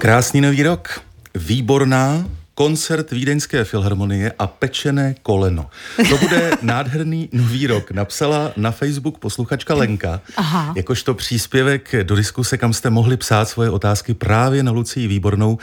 Krásný 0.00 0.40
nový 0.40 0.62
rok, 0.62 1.04
výborná 1.34 2.24
koncert 2.60 3.10
Vídeňské 3.10 3.64
filharmonie 3.64 4.32
a 4.38 4.46
pečené 4.46 5.14
koleno. 5.22 5.66
To 6.08 6.16
bude 6.18 6.50
nádherný 6.62 7.28
nový 7.32 7.66
rok. 7.66 7.90
Napsala 7.90 8.52
na 8.56 8.70
Facebook 8.70 9.18
posluchačka 9.18 9.74
Lenka, 9.74 10.20
Aha. 10.36 10.72
jakožto 10.76 11.14
příspěvek 11.14 11.94
do 12.02 12.16
diskuse, 12.16 12.58
kam 12.58 12.72
jste 12.72 12.90
mohli 12.90 13.16
psát 13.16 13.48
svoje 13.48 13.70
otázky 13.70 14.14
právě 14.14 14.62
na 14.62 14.72
Lucii 14.72 15.08
Výbornou, 15.08 15.58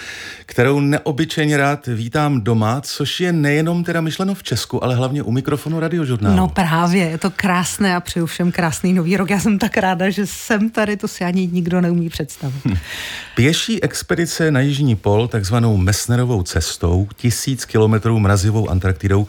kterou 0.45 0.79
neobyčejně 0.79 1.57
rád 1.57 1.87
vítám 1.87 2.41
doma, 2.41 2.81
což 2.81 3.19
je 3.19 3.33
nejenom 3.33 3.83
teda 3.83 4.01
myšleno 4.01 4.33
v 4.35 4.43
Česku, 4.43 4.83
ale 4.83 4.95
hlavně 4.95 5.23
u 5.23 5.31
mikrofonu 5.31 5.79
radiožurnálu. 5.79 6.35
No 6.35 6.47
právě, 6.47 7.03
je 7.03 7.17
to 7.17 7.31
krásné 7.35 7.95
a 7.95 7.99
přeju 7.99 8.25
všem 8.25 8.51
krásný 8.51 8.93
nový 8.93 9.17
rok. 9.17 9.29
Já 9.29 9.39
jsem 9.39 9.59
tak 9.59 9.77
ráda, 9.77 10.09
že 10.09 10.25
jsem 10.25 10.69
tady, 10.69 10.97
to 10.97 11.07
si 11.07 11.23
ani 11.23 11.47
nikdo 11.47 11.81
neumí 11.81 12.09
představit. 12.09 12.65
Hm. 12.65 12.77
Pěší 13.35 13.83
expedice 13.83 14.51
na 14.51 14.59
Jižní 14.59 14.95
pol, 14.95 15.27
takzvanou 15.27 15.77
Messnerovou 15.77 16.43
cestou, 16.43 16.86
cestou, 16.87 17.07
tisíc 17.15 17.65
kilometrů 17.65 18.19
mrazivou 18.19 18.69
Antarktidou 18.69 19.27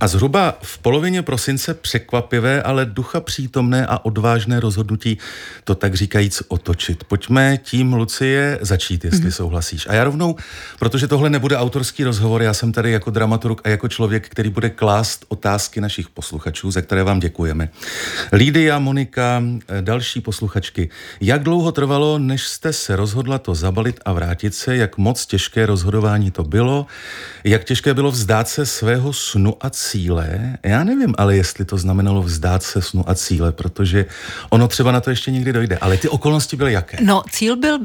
a 0.00 0.08
zhruba 0.08 0.58
v 0.62 0.78
polovině 0.78 1.22
prosince 1.22 1.74
překvapivé, 1.74 2.62
ale 2.62 2.86
ducha 2.86 3.20
přítomné 3.20 3.86
a 3.86 4.04
odvážné 4.04 4.60
rozhodnutí 4.60 5.18
to 5.64 5.74
tak 5.74 5.94
říkajíc 5.94 6.42
otočit. 6.48 7.04
Pojďme 7.04 7.58
tím, 7.62 7.92
Lucie, 7.92 8.58
začít, 8.60 9.04
jestli 9.04 9.24
mm. 9.24 9.32
souhlasíš. 9.32 9.86
A 9.86 9.94
já 9.94 10.04
rovnou, 10.04 10.36
protože 10.78 11.08
tohle 11.08 11.30
nebude 11.30 11.56
autorský 11.56 12.04
rozhovor, 12.04 12.42
já 12.42 12.54
jsem 12.54 12.72
tady 12.72 12.90
jako 12.90 13.10
dramaturg 13.10 13.60
a 13.64 13.68
jako 13.68 13.88
člověk, 13.88 14.28
který 14.28 14.50
bude 14.50 14.70
klást 14.70 15.24
otázky 15.28 15.80
našich 15.80 16.08
posluchačů, 16.08 16.70
za 16.70 16.82
které 16.82 17.02
vám 17.02 17.20
děkujeme. 17.20 17.68
Lídia, 18.32 18.78
Monika, 18.78 19.42
další 19.80 20.20
posluchačky. 20.20 20.90
Jak 21.20 21.42
dlouho 21.42 21.72
trvalo, 21.72 22.18
než 22.18 22.46
jste 22.46 22.72
se 22.72 22.96
rozhodla 22.96 23.38
to 23.38 23.54
zabalit 23.54 24.00
a 24.04 24.12
vrátit 24.12 24.54
se? 24.54 24.76
Jak 24.76 24.98
moc 24.98 25.26
těžké 25.26 25.66
rozhodování 25.66 26.30
to 26.30 26.44
bylo? 26.44 26.86
Jak 27.46 27.64
těžké 27.64 27.94
bylo 27.94 28.10
vzdát 28.10 28.48
se 28.48 28.66
svého 28.66 29.12
snu 29.12 29.56
a 29.60 29.70
cíle? 29.70 30.58
Já 30.62 30.84
nevím, 30.84 31.14
ale 31.18 31.36
jestli 31.36 31.64
to 31.64 31.78
znamenalo 31.78 32.22
vzdát 32.22 32.62
se 32.62 32.82
snu 32.82 33.10
a 33.10 33.14
cíle, 33.14 33.52
protože 33.52 34.06
ono 34.50 34.68
třeba 34.68 34.92
na 34.92 35.00
to 35.00 35.10
ještě 35.10 35.30
někdy 35.30 35.52
dojde. 35.52 35.78
Ale 35.78 35.96
ty 35.96 36.08
okolnosti 36.08 36.56
byly 36.56 36.72
jaké? 36.72 36.98
No, 37.00 37.22
cíl 37.30 37.56
byl 37.56 37.78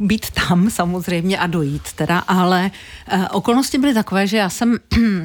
být 0.00 0.30
tam 0.30 0.70
samozřejmě 0.70 1.38
a 1.38 1.46
dojít 1.46 1.92
teda, 1.92 2.18
ale 2.18 2.70
uh, 3.14 3.24
okolnosti 3.30 3.78
byly 3.78 3.94
takové, 3.94 4.26
že 4.26 4.36
já 4.36 4.48
jsem, 4.50 4.78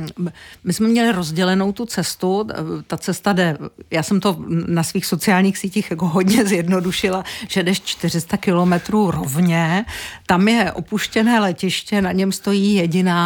my 0.63 0.73
jsme 0.73 0.87
měli 0.87 1.11
rozdělenou 1.11 1.71
tu 1.71 1.85
cestu, 1.85 2.47
ta 2.87 2.97
cesta 2.97 3.33
jde, 3.33 3.57
já 3.91 4.03
jsem 4.03 4.19
to 4.19 4.37
na 4.67 4.83
svých 4.83 5.05
sociálních 5.05 5.57
sítích 5.57 5.91
jako 5.91 6.07
hodně 6.07 6.45
zjednodušila, 6.45 7.23
že 7.47 7.63
jdeš 7.63 7.81
400 7.81 8.37
kilometrů 8.37 9.11
rovně, 9.11 9.85
tam 10.25 10.47
je 10.47 10.71
opuštěné 10.71 11.39
letiště, 11.39 12.01
na 12.01 12.11
něm 12.11 12.31
stojí 12.31 12.75
jediná 12.75 13.16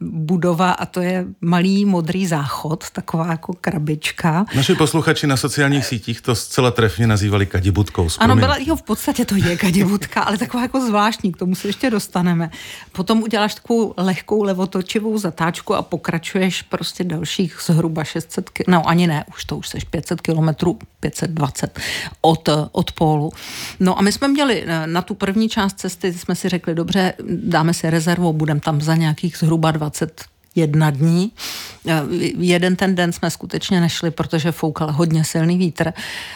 budova 0.00 0.70
a 0.70 0.86
to 0.86 1.00
je 1.00 1.26
malý 1.40 1.84
modrý 1.84 2.26
záchod, 2.26 2.90
taková 2.90 3.26
jako 3.30 3.52
krabička. 3.60 4.46
Naši 4.56 4.74
posluchači 4.74 5.26
na 5.26 5.36
sociálních 5.36 5.86
sítích 5.86 6.20
to 6.20 6.34
zcela 6.34 6.70
trefně 6.70 7.06
nazývali 7.06 7.46
kadibutkou. 7.46 8.08
Ano, 8.18 8.36
byla, 8.36 8.56
jo, 8.56 8.76
v 8.76 8.82
podstatě 8.82 9.24
to 9.24 9.36
je 9.36 9.56
kadibutka, 9.56 10.22
ale 10.22 10.38
taková 10.38 10.62
jako 10.62 10.86
zvláštní, 10.86 11.32
k 11.32 11.36
tomu 11.36 11.54
se 11.54 11.68
ještě 11.68 11.90
dostaneme. 11.90 12.50
Potom 12.92 13.22
uděláš 13.22 13.54
takovou 13.54 13.94
lehkou 13.96 14.42
levotočivou 14.42 15.18
zatáčku 15.18 15.74
a 15.74 15.82
pokračuješ 15.82 16.62
prostě 16.62 17.04
dalších 17.04 17.58
zhruba 17.66 18.04
600, 18.04 18.50
no 18.68 18.88
ani 18.88 19.06
ne, 19.06 19.24
už 19.28 19.44
to 19.44 19.56
už 19.56 19.68
seš 19.68 19.84
500 19.84 20.20
kilometrů, 20.20 20.78
520 21.00 21.80
od, 22.20 22.48
od 22.72 22.92
pólu. 22.92 23.32
No 23.80 23.98
a 23.98 24.02
my 24.02 24.12
jsme 24.12 24.28
měli 24.28 24.64
na 24.86 25.02
tu 25.02 25.14
první 25.14 25.48
část 25.48 25.78
cesty, 25.80 26.12
jsme 26.12 26.34
si 26.34 26.48
řekli, 26.48 26.74
dobře, 26.74 27.14
dáme 27.28 27.74
si 27.74 27.90
rezervu, 27.90 28.32
budeme 28.32 28.60
tam 28.60 28.80
za 28.80 28.94
nějakých 29.28 29.38
zhruba 29.38 29.70
20 29.70 30.24
jedna 30.58 30.90
dní. 30.90 31.32
Eh, 31.88 32.02
jeden 32.38 32.76
ten 32.76 32.94
den 32.94 33.12
jsme 33.12 33.30
skutečně 33.30 33.80
nešli, 33.80 34.10
protože 34.10 34.52
foukal 34.52 34.92
hodně 34.92 35.24
silný 35.24 35.58
vítr. 35.58 35.92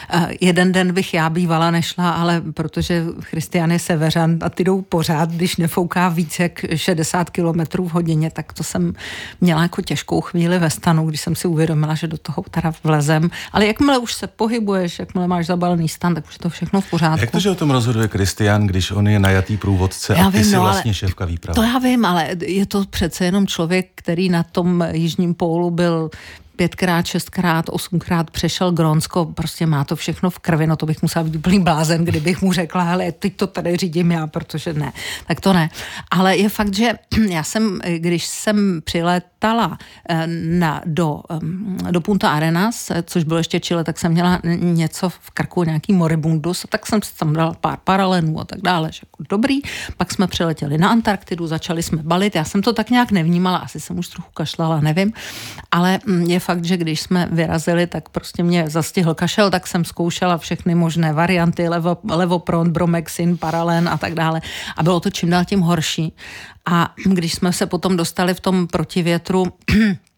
Eh, 0.09 0.29
jeden 0.41 0.71
den 0.71 0.93
bych 0.93 1.13
já 1.13 1.29
bývala 1.29 1.71
nešla, 1.71 2.11
ale 2.11 2.41
protože 2.53 3.03
Christian 3.19 3.71
je 3.71 3.79
severan 3.79 4.37
a 4.41 4.49
ty 4.49 4.63
jdou 4.63 4.81
pořád, 4.81 5.31
když 5.31 5.57
nefouká 5.57 6.09
více 6.09 6.43
jak 6.43 6.65
60 6.75 7.29
km 7.29 7.83
v 7.83 7.89
hodině, 7.89 8.31
tak 8.31 8.53
to 8.53 8.63
jsem 8.63 8.93
měla 9.41 9.61
jako 9.61 9.81
těžkou 9.81 10.21
chvíli 10.21 10.59
ve 10.59 10.69
stanu, 10.69 11.05
když 11.05 11.21
jsem 11.21 11.35
si 11.35 11.47
uvědomila, 11.47 11.95
že 11.95 12.07
do 12.07 12.17
toho 12.17 12.43
teda 12.51 12.73
vlezem. 12.83 13.29
Ale 13.51 13.65
jakmile 13.65 13.97
už 13.97 14.13
se 14.13 14.27
pohybuješ, 14.27 14.99
jakmile 14.99 15.27
máš 15.27 15.45
zabalený 15.45 15.89
stan, 15.89 16.15
tak 16.15 16.27
už 16.27 16.33
je 16.33 16.39
to 16.39 16.49
všechno 16.49 16.81
v 16.81 16.89
pořádku. 16.89 17.19
Jak 17.19 17.31
to, 17.31 17.39
že 17.39 17.49
o 17.49 17.55
tom 17.55 17.71
rozhoduje 17.71 18.07
Kristian, 18.07 18.67
když 18.67 18.91
on 18.91 19.07
je 19.07 19.19
najatý 19.19 19.57
průvodce 19.57 20.15
já 20.17 20.27
a 20.27 20.31
ty 20.31 20.37
vím, 20.37 20.45
jsi 20.45 20.55
no, 20.55 20.61
vlastně 20.61 20.93
šéfka 20.93 21.25
výpravy? 21.25 21.55
To 21.55 21.63
já 21.63 21.79
vím, 21.79 22.05
ale 22.05 22.29
je 22.45 22.65
to 22.65 22.85
přece 22.85 23.25
jenom 23.25 23.47
člověk, 23.47 23.89
který 23.95 24.12
na 24.29 24.43
tom 24.43 24.85
jižním 24.91 25.33
pólu 25.33 25.71
byl 25.71 26.09
pětkrát, 26.55 27.05
šestkrát, 27.05 27.65
osmkrát 27.69 28.31
přešel 28.31 28.71
Grónsko, 28.71 29.25
prostě 29.25 29.65
má 29.65 29.83
to 29.83 29.95
všechno 29.95 30.29
v 30.29 30.39
krvi, 30.39 30.67
no 30.67 30.75
to 30.75 30.85
bych 30.85 31.01
musela 31.01 31.23
být 31.23 31.35
úplný 31.35 31.59
blázen, 31.59 32.05
kdybych 32.05 32.41
mu 32.41 32.53
řekla, 32.53 32.83
hele, 32.83 33.11
teď 33.11 33.35
to 33.35 33.47
tady 33.47 33.77
řídím 33.77 34.11
já, 34.11 34.27
protože 34.27 34.73
ne, 34.73 34.93
tak 35.27 35.41
to 35.41 35.53
ne. 35.53 35.69
Ale 36.11 36.37
je 36.37 36.49
fakt, 36.49 36.73
že 36.75 36.93
já 37.29 37.43
jsem, 37.43 37.79
když 37.97 38.25
jsem 38.25 38.81
přiletala 38.83 39.32
eh, 39.43 40.27
na, 40.27 40.81
do, 40.85 41.21
do 41.91 42.01
Punta 42.01 42.29
Arenas, 42.29 42.91
což 43.05 43.23
bylo 43.23 43.37
ještě 43.37 43.59
Chile, 43.59 43.83
tak 43.83 43.99
jsem 43.99 44.11
měla 44.11 44.39
něco 44.59 45.09
v 45.09 45.31
krku, 45.33 45.63
nějaký 45.63 45.93
moribundus, 45.93 46.65
tak 46.69 46.85
jsem 46.85 47.01
si 47.01 47.17
tam 47.17 47.33
dala 47.33 47.53
pár 47.61 47.77
paralenů 47.83 48.39
a 48.39 48.45
tak 48.45 48.61
dále, 48.61 48.91
že 48.91 48.99
jako 49.03 49.23
dobrý. 49.29 49.59
Pak 49.97 50.13
jsme 50.13 50.27
přiletěli 50.27 50.77
na 50.77 50.89
Antarktidu, 50.89 51.47
začali 51.47 51.83
jsme 51.83 52.03
balit, 52.03 52.35
já 52.35 52.43
jsem 52.43 52.61
to 52.61 52.73
tak 52.73 52.89
nějak 52.89 53.11
nevnímala, 53.11 53.57
asi 53.57 53.79
jsem 53.79 53.99
už 53.99 54.07
trochu 54.07 54.31
kašlala, 54.33 54.79
nevím, 54.79 55.13
ale 55.71 55.99
mm, 56.05 56.21
je 56.21 56.39
fakt, 56.39 56.65
že 56.65 56.77
když 56.77 57.01
jsme 57.01 57.27
vyrazili, 57.31 57.87
tak 57.87 58.09
prostě 58.09 58.43
mě 58.43 58.69
zastihl 58.69 59.13
kašel, 59.13 59.51
tak 59.51 59.67
jsem 59.67 59.85
zkoušela 59.85 60.37
všechny 60.37 60.75
možné 60.75 61.13
varianty, 61.13 61.69
levo, 61.69 61.97
levopront, 62.09 62.71
bromexin, 62.71 63.37
paralen 63.37 63.89
a 63.89 63.97
tak 63.97 64.13
dále. 64.13 64.41
A 64.77 64.83
bylo 64.83 64.99
to 64.99 65.09
čím 65.09 65.29
dál 65.29 65.45
tím 65.45 65.59
horší. 65.59 66.13
A 66.65 66.93
když 67.05 67.33
jsme 67.33 67.53
se 67.53 67.65
potom 67.65 67.97
dostali 67.97 68.33
v 68.33 68.39
tom 68.39 68.67
protivětru, 68.67 69.53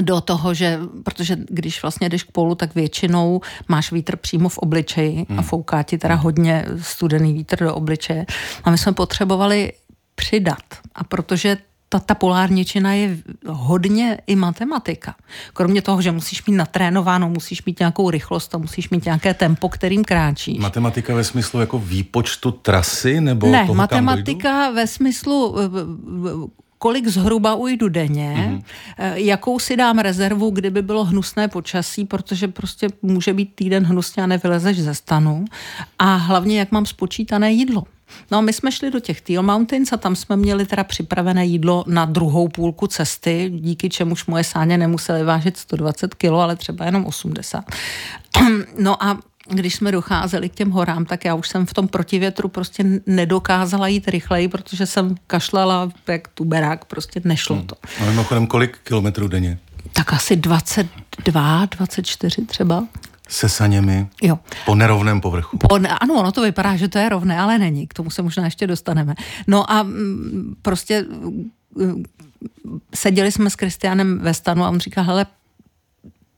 do 0.00 0.20
toho, 0.20 0.54
že, 0.54 0.80
protože 1.04 1.36
když 1.48 1.82
vlastně 1.82 2.08
jdeš 2.08 2.22
k 2.22 2.32
polu, 2.32 2.54
tak 2.54 2.74
většinou 2.74 3.40
máš 3.68 3.92
vítr 3.92 4.16
přímo 4.16 4.48
v 4.48 4.58
obličeji 4.58 5.26
a 5.28 5.32
hmm. 5.32 5.42
fouká 5.42 5.82
ti 5.82 5.98
teda 5.98 6.14
hodně 6.14 6.64
studený 6.80 7.32
vítr 7.32 7.64
do 7.64 7.74
obličeje. 7.74 8.26
A 8.64 8.70
my 8.70 8.78
jsme 8.78 8.92
potřebovali 8.92 9.72
přidat. 10.14 10.64
A 10.94 11.04
protože 11.04 11.56
ta, 11.88 11.98
ta 11.98 12.14
polárničina 12.14 12.92
je 12.92 13.18
hodně 13.46 14.18
i 14.26 14.36
matematika. 14.36 15.14
Kromě 15.52 15.82
toho, 15.82 16.02
že 16.02 16.12
musíš 16.12 16.46
mít 16.46 16.56
natrénováno, 16.56 17.28
musíš 17.28 17.64
mít 17.64 17.78
nějakou 17.78 18.10
rychlost 18.10 18.54
a 18.54 18.58
musíš 18.58 18.90
mít 18.90 19.04
nějaké 19.04 19.34
tempo, 19.34 19.68
kterým 19.68 20.04
kráčíš. 20.04 20.58
Matematika 20.58 21.14
ve 21.14 21.24
smyslu 21.24 21.60
jako 21.60 21.78
výpočtu 21.78 22.50
trasy 22.50 23.20
nebo 23.20 23.46
Ne, 23.46 23.60
toho, 23.66 23.74
matematika 23.74 24.70
ve 24.70 24.86
smyslu 24.86 25.56
kolik 26.84 27.08
zhruba 27.08 27.54
ujdu 27.54 27.88
denně, 27.88 28.34
mm-hmm. 28.36 29.14
jakou 29.14 29.58
si 29.58 29.76
dám 29.76 29.98
rezervu, 29.98 30.50
kdyby 30.50 30.82
bylo 30.82 31.04
hnusné 31.04 31.48
počasí, 31.48 32.04
protože 32.04 32.48
prostě 32.48 32.88
může 33.02 33.32
být 33.32 33.54
týden 33.54 33.84
hnusně 33.84 34.22
a 34.22 34.26
nevylezeš 34.26 34.80
ze 34.80 34.94
stanu. 34.94 35.44
A 35.98 36.14
hlavně, 36.14 36.58
jak 36.58 36.72
mám 36.72 36.86
spočítané 36.86 37.52
jídlo. 37.52 37.84
No 38.30 38.42
my 38.42 38.52
jsme 38.52 38.72
šli 38.72 38.90
do 38.90 39.00
těch 39.00 39.20
Teal 39.20 39.42
Mountains 39.42 39.92
a 39.92 39.96
tam 39.96 40.16
jsme 40.16 40.36
měli 40.36 40.66
teda 40.66 40.84
připravené 40.84 41.46
jídlo 41.46 41.84
na 41.86 42.04
druhou 42.04 42.48
půlku 42.48 42.86
cesty, 42.86 43.50
díky 43.54 43.88
čemuž 43.88 44.26
moje 44.26 44.44
sáně 44.44 44.78
nemusely 44.78 45.24
vážit 45.24 45.56
120 45.56 46.14
kg, 46.14 46.24
ale 46.24 46.56
třeba 46.56 46.84
jenom 46.84 47.06
80. 47.06 47.64
No 48.78 49.04
a 49.04 49.18
když 49.50 49.74
jsme 49.74 49.92
docházeli 49.92 50.48
k 50.48 50.54
těm 50.54 50.70
horám, 50.70 51.04
tak 51.04 51.24
já 51.24 51.34
už 51.34 51.48
jsem 51.48 51.66
v 51.66 51.74
tom 51.74 51.88
protivětru 51.88 52.48
prostě 52.48 52.84
nedokázala 53.06 53.88
jít 53.88 54.08
rychleji, 54.08 54.48
protože 54.48 54.86
jsem 54.86 55.14
kašlala 55.26 55.90
jak 56.08 56.28
tuberák, 56.28 56.84
prostě 56.84 57.20
nešlo 57.24 57.56
hmm. 57.56 57.66
to. 57.66 57.74
A 58.02 58.04
mimochodem 58.04 58.46
kolik 58.46 58.78
kilometrů 58.78 59.28
denně? 59.28 59.58
Tak 59.92 60.12
asi 60.12 60.36
22, 60.36 61.64
24 61.64 62.46
třeba 62.46 62.84
se 63.28 63.48
saněmi 63.48 64.06
jo. 64.22 64.38
po 64.66 64.74
nerovném 64.74 65.20
povrchu. 65.20 65.58
Po, 65.58 65.74
ano, 65.74 66.14
ono 66.14 66.32
to 66.32 66.42
vypadá, 66.42 66.76
že 66.76 66.88
to 66.88 66.98
je 66.98 67.08
rovné, 67.08 67.38
ale 67.38 67.58
není. 67.58 67.86
K 67.86 67.94
tomu 67.94 68.10
se 68.10 68.22
možná 68.22 68.44
ještě 68.44 68.66
dostaneme. 68.66 69.14
No 69.46 69.70
a 69.70 69.82
mm, 69.82 70.56
prostě 70.62 71.04
mm, 71.76 72.04
seděli 72.94 73.32
jsme 73.32 73.50
s 73.50 73.56
Kristianem 73.56 74.18
ve 74.18 74.34
stanu 74.34 74.64
a 74.64 74.68
on 74.68 74.80
říká, 74.80 75.02
hele, 75.02 75.26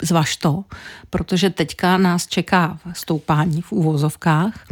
zvaž 0.03 0.37
to, 0.37 0.65
protože 1.11 1.51
teďka 1.51 1.97
nás 1.97 2.27
čeká 2.27 2.79
stoupání 2.93 3.63
v 3.63 3.73
úvozovkách. 3.73 4.67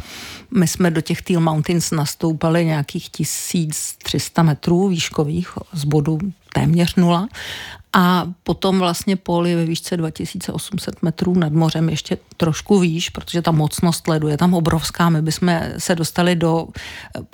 My 0.51 0.69
jsme 0.69 0.91
do 0.91 1.01
těch 1.01 1.23
Teal 1.23 1.41
Mountains 1.41 1.91
nastoupali 1.91 2.65
nějakých 2.65 3.11
1300 3.11 4.43
metrů 4.43 4.89
výškových 4.89 5.49
z 5.73 5.85
bodu 5.85 6.19
téměř 6.53 6.95
nula 6.95 7.29
A 7.97 8.27
potom 8.43 8.79
vlastně 8.79 9.17
pol 9.17 9.47
je 9.47 9.57
ve 9.57 9.65
výšce 9.65 9.97
2800 9.97 11.03
metrů 11.03 11.35
nad 11.35 11.53
mořem, 11.53 11.89
ještě 11.89 12.19
trošku 12.37 12.79
výš, 12.79 13.11
protože 13.11 13.43
ta 13.43 13.51
mocnost 13.51 14.09
ledu 14.09 14.29
je 14.29 14.37
tam 14.37 14.55
obrovská. 14.55 15.09
My 15.09 15.23
bychom 15.23 15.61
se 15.79 15.95
dostali 15.95 16.37
do 16.37 16.69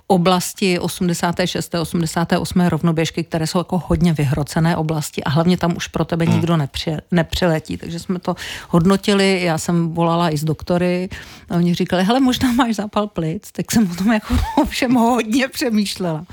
oblasti 0.06 0.78
86. 0.78 1.74
88. 1.74 2.60
rovnoběžky, 2.60 3.24
které 3.24 3.46
jsou 3.46 3.58
jako 3.58 3.82
hodně 3.86 4.12
vyhrocené 4.12 4.76
oblasti 4.76 5.24
a 5.24 5.30
hlavně 5.30 5.56
tam 5.56 5.76
už 5.76 5.88
pro 5.88 6.04
tebe 6.04 6.24
hmm. 6.24 6.34
nikdo 6.34 6.56
nepři, 6.56 6.96
nepřiletí. 7.10 7.76
Takže 7.76 7.98
jsme 7.98 8.18
to 8.18 8.36
hodnotili, 8.68 9.40
já 9.42 9.58
jsem 9.58 9.88
volala 9.88 10.30
i 10.30 10.36
z 10.36 10.44
doktory 10.44 11.08
a 11.50 11.56
oni 11.56 11.74
říkali, 11.74 12.04
hele, 12.04 12.20
možná 12.20 12.52
máš 12.52 12.74
zápal 12.74 13.06
plic, 13.06 13.52
tak 13.52 13.72
jsem 13.72 13.90
o 13.90 13.94
tom 13.94 14.12
jako 14.12 14.34
všem 14.68 14.94
hodně 14.94 15.48
přemýšlela. 15.48 16.24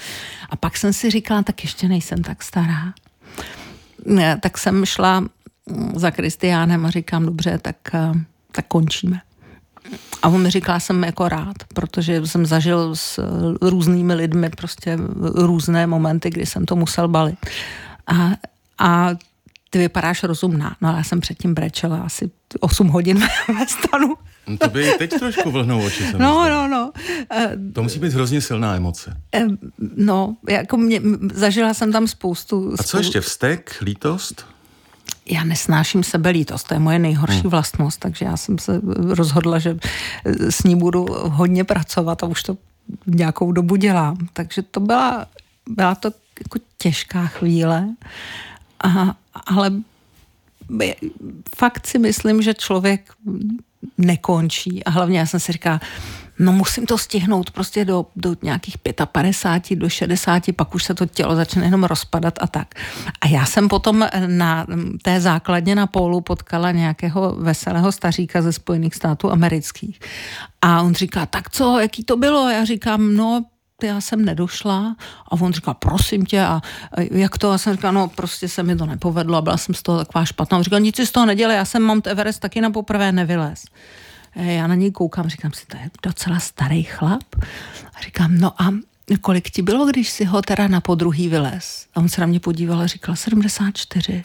A 0.50 0.56
pak 0.56 0.78
jsem 0.78 0.94
si 0.94 1.10
říkala, 1.10 1.44
tak 1.44 1.64
ještě 1.64 1.88
nejsem 1.88 2.24
tak 2.24 2.44
stará. 2.44 2.94
Tak 4.42 4.58
jsem 4.58 4.86
šla 4.86 5.20
mm, 5.20 5.30
za 5.96 6.12
Kristiánem 6.12 6.86
a 6.86 6.90
říkám, 6.90 7.26
dobře, 7.26 7.60
tak, 7.62 7.76
eh, 7.94 8.12
tak 8.52 8.66
končíme. 8.68 9.22
A 10.22 10.28
on 10.28 10.44
mi 10.44 10.50
říká, 10.50 10.80
jsem 10.80 11.04
jako 11.04 11.30
rád, 11.30 11.56
protože 11.74 12.28
jsem 12.28 12.46
zažil 12.46 12.96
s 12.96 13.20
různými 13.62 14.14
lidmi 14.14 14.50
prostě 14.50 14.98
různé 15.36 15.88
momenty, 15.88 16.30
kdy 16.30 16.46
jsem 16.46 16.66
to 16.66 16.76
musel 16.76 17.08
balit. 17.08 17.40
A, 18.08 18.32
a 18.78 19.10
ty 19.70 19.80
vypadáš 19.80 20.24
rozumná. 20.24 20.76
No 20.82 20.90
já 20.90 21.04
jsem 21.04 21.20
předtím 21.20 21.54
brečela 21.54 21.98
asi 21.98 22.32
8 22.60 22.88
hodin 22.88 23.20
ve 23.60 23.68
stanu. 23.68 24.16
No 24.48 24.58
to 24.58 24.70
by 24.70 24.92
teď 24.98 25.20
trošku 25.20 25.52
vlhnou 25.52 25.86
oči. 25.86 26.04
No, 26.18 26.50
no, 26.50 26.68
no. 26.68 26.92
To 27.74 27.84
musí 27.84 28.00
být 28.00 28.14
hrozně 28.14 28.42
silná 28.42 28.76
emoce. 28.76 29.22
No, 29.96 30.38
jako 30.50 30.78
mě, 30.78 31.02
zažila 31.34 31.74
jsem 31.74 31.92
tam 31.92 32.08
spoustu... 32.08 32.74
A 32.80 32.84
co 32.84 32.98
ještě, 32.98 33.22
vztek, 33.22 33.78
lítost? 33.82 34.46
Já 35.26 35.44
nesnáším 35.44 36.04
sebelítost, 36.04 36.68
to 36.68 36.74
je 36.74 36.80
moje 36.80 37.00
nejhorší 37.00 37.40
hmm. 37.40 37.50
vlastnost, 37.50 38.00
takže 38.00 38.26
já 38.26 38.38
jsem 38.38 38.58
se 38.58 38.82
rozhodla, 38.98 39.60
že 39.60 39.78
s 40.26 40.64
ní 40.64 40.76
budu 40.76 41.06
hodně 41.10 41.64
pracovat 41.64 42.24
a 42.24 42.26
už 42.26 42.44
to 42.44 42.58
nějakou 43.06 43.52
dobu 43.52 43.76
dělám. 43.76 44.18
Takže 44.34 44.62
to 44.62 44.80
byla, 44.80 45.26
byla 45.70 45.96
to 45.96 46.12
jako 46.40 46.60
těžká 46.78 47.28
chvíle, 47.28 47.90
a, 48.84 49.16
ale 49.46 49.72
fakt 51.56 51.88
si 51.88 52.00
myslím, 52.00 52.42
že 52.42 52.54
člověk 52.54 53.12
nekončí. 53.98 54.84
A 54.84 54.90
hlavně 54.90 55.20
já 55.20 55.26
jsem 55.26 55.40
si 55.40 55.52
říkala, 55.52 55.80
no 56.40 56.52
musím 56.52 56.86
to 56.86 56.98
stihnout 56.98 57.52
prostě 57.52 57.86
do, 57.86 58.06
do 58.16 58.36
nějakých 58.42 58.78
55, 59.12 59.78
do 59.78 59.90
60, 59.90 60.44
pak 60.56 60.76
už 60.76 60.84
se 60.84 60.94
to 60.94 61.06
tělo 61.06 61.36
začne 61.36 61.66
jenom 61.66 61.84
rozpadat 61.84 62.34
a 62.42 62.48
tak. 62.48 62.68
A 63.22 63.28
já 63.28 63.46
jsem 63.46 63.68
potom 63.68 64.08
na 64.28 64.66
té 65.02 65.22
základně 65.22 65.76
na 65.76 65.88
polu 65.88 66.22
potkala 66.22 66.72
nějakého 66.72 67.36
veselého 67.40 67.92
staříka 67.92 68.42
ze 68.42 68.54
Spojených 68.54 68.96
států 68.96 69.32
amerických. 69.32 70.00
A 70.62 70.82
on 70.82 70.94
říká, 70.94 71.26
tak 71.26 71.50
co, 71.50 71.80
jaký 71.80 72.04
to 72.04 72.18
bylo? 72.18 72.50
Já 72.50 72.66
říkám, 72.66 73.16
no 73.16 73.46
já 73.84 74.02
jsem 74.02 74.26
nedošla 74.26 74.96
a 75.28 75.32
on 75.32 75.54
říká, 75.54 75.74
prosím 75.74 76.26
tě, 76.26 76.42
a 76.42 76.62
jak 77.12 77.38
to? 77.38 77.52
A 77.52 77.58
jsem 77.58 77.74
říkala, 77.74 77.92
no 77.92 78.08
prostě 78.08 78.50
se 78.50 78.64
mi 78.64 78.76
to 78.76 78.86
nepovedlo 78.86 79.38
a 79.38 79.42
byla 79.42 79.58
jsem 79.58 79.76
z 79.76 79.82
toho 79.82 79.98
taková 79.98 80.26
špatná. 80.26 80.58
On 80.58 80.64
říkal, 80.64 80.80
nic 80.80 80.96
si 80.96 81.06
z 81.06 81.12
toho 81.12 81.26
nedělej, 81.26 81.58
já 81.58 81.66
jsem 81.66 81.84
Mount 81.84 82.08
Everest 82.08 82.40
taky 82.40 82.62
na 82.62 82.70
poprvé 82.70 83.12
nevylez. 83.12 83.66
Já 84.36 84.68
na 84.68 84.76
něj 84.76 84.92
koukám, 84.92 85.30
říkám 85.30 85.54
si, 85.54 85.66
to 85.66 85.78
je 85.78 85.90
docela 86.04 86.40
starý 86.40 86.84
chlap. 86.84 87.24
A 87.96 88.02
říkám, 88.02 88.38
no 88.38 88.62
a 88.62 88.74
kolik 89.22 89.50
ti 89.50 89.62
bylo, 89.62 89.86
když 89.86 90.10
si 90.10 90.26
ho 90.26 90.42
teda 90.42 90.68
na 90.68 90.82
podruhý 90.82 91.28
vylez? 91.28 91.88
A 91.96 92.00
on 92.00 92.10
se 92.10 92.22
na 92.22 92.28
mě 92.28 92.40
podíval 92.40 92.82
a 92.82 92.88
říkal, 92.88 93.16
74. 93.16 94.24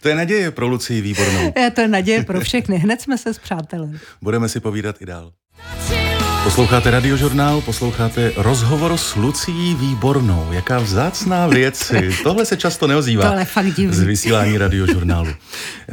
To 0.00 0.08
je 0.08 0.14
naděje 0.14 0.50
pro 0.50 0.66
Lucii 0.66 1.00
Výbornou. 1.00 1.52
Je, 1.56 1.70
to 1.70 1.80
je 1.80 1.88
naděje 1.88 2.24
pro 2.24 2.40
všechny. 2.40 2.78
Hned 2.78 3.00
jsme 3.00 3.18
se 3.18 3.34
s 3.34 3.38
přáteli. 3.38 3.98
Budeme 4.22 4.48
si 4.48 4.60
povídat 4.60 5.02
i 5.02 5.06
dál. 5.06 5.32
Posloucháte 6.44 6.90
radiožurnál, 6.90 7.60
posloucháte 7.60 8.32
rozhovor 8.36 8.96
s 8.96 9.16
Lucí 9.16 9.74
Výbornou. 9.74 10.46
Jaká 10.50 10.78
vzácná 10.78 11.46
věc. 11.46 11.92
Tohle 12.22 12.44
se 12.44 12.56
často 12.56 12.86
neozývá 12.86 13.24
Tohle 13.24 13.44
fakt 13.44 13.74
divný. 13.74 13.96
z 13.96 14.00
vysílání 14.02 14.58
radiožurnálu. 14.58 15.28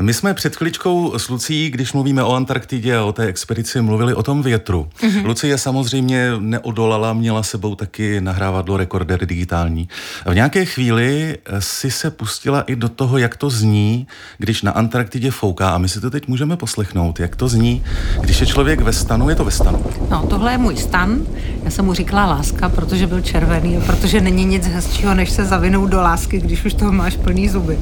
My 0.02 0.14
jsme 0.14 0.34
před 0.34 0.56
chviličkou 0.56 1.20
s 1.20 1.30
Lucí, 1.30 1.70
když 1.70 1.94
mluvíme 1.94 2.24
o 2.24 2.34
Antarktidě 2.34 2.98
a 2.98 3.04
o 3.04 3.12
té 3.14 3.26
expedici, 3.26 3.82
mluvili 3.82 4.14
o 4.14 4.24
tom 4.24 4.42
větru. 4.44 4.88
Mm-hmm. 5.02 5.26
Lucie 5.26 5.58
samozřejmě 5.58 6.32
neodolala, 6.40 7.14
měla 7.14 7.44
sebou 7.44 7.76
taky 7.76 8.22
nahrávadlo 8.22 8.78
rekorder 8.78 9.26
digitální. 9.26 9.90
V 10.26 10.36
nějaké 10.36 10.66
chvíli 10.66 11.38
si 11.60 11.92
se 11.92 12.12
pustila 12.12 12.62
i 12.62 12.76
do 12.76 12.90
toho, 12.90 13.18
jak 13.18 13.38
to 13.38 13.50
zní, 13.50 14.08
když 14.38 14.62
na 14.62 14.72
Antarktidě 14.72 15.32
fouká. 15.32 15.70
A 15.70 15.78
my 15.78 15.90
si 15.90 16.02
to 16.02 16.10
teď 16.10 16.28
můžeme 16.28 16.58
poslechnout, 16.58 17.20
jak 17.20 17.36
to 17.36 17.48
zní, 17.48 17.84
když 18.22 18.40
je 18.40 18.46
člověk 18.48 18.82
ve 18.82 18.94
stanu, 18.94 19.30
je 19.30 19.36
to 19.36 19.46
ve 19.46 19.52
stanu. 19.52 19.86
No, 20.10 20.28
to 20.28 20.37
tohle 20.38 20.52
je 20.52 20.58
můj 20.58 20.78
stan. 20.78 21.18
Já 21.64 21.72
jsem 21.72 21.86
mu 21.86 21.94
říkala 21.94 22.26
láska, 22.26 22.70
protože 22.70 23.08
byl 23.08 23.22
červený 23.22 23.78
a 23.78 23.82
protože 23.82 24.22
není 24.22 24.46
nic 24.46 24.68
hezčího, 24.68 25.14
než 25.14 25.30
se 25.30 25.46
zavinout 25.46 25.90
do 25.90 26.02
lásky, 26.02 26.40
když 26.40 26.66
už 26.66 26.74
toho 26.74 26.92
máš 26.92 27.16
plný 27.16 27.50
zuby. 27.50 27.78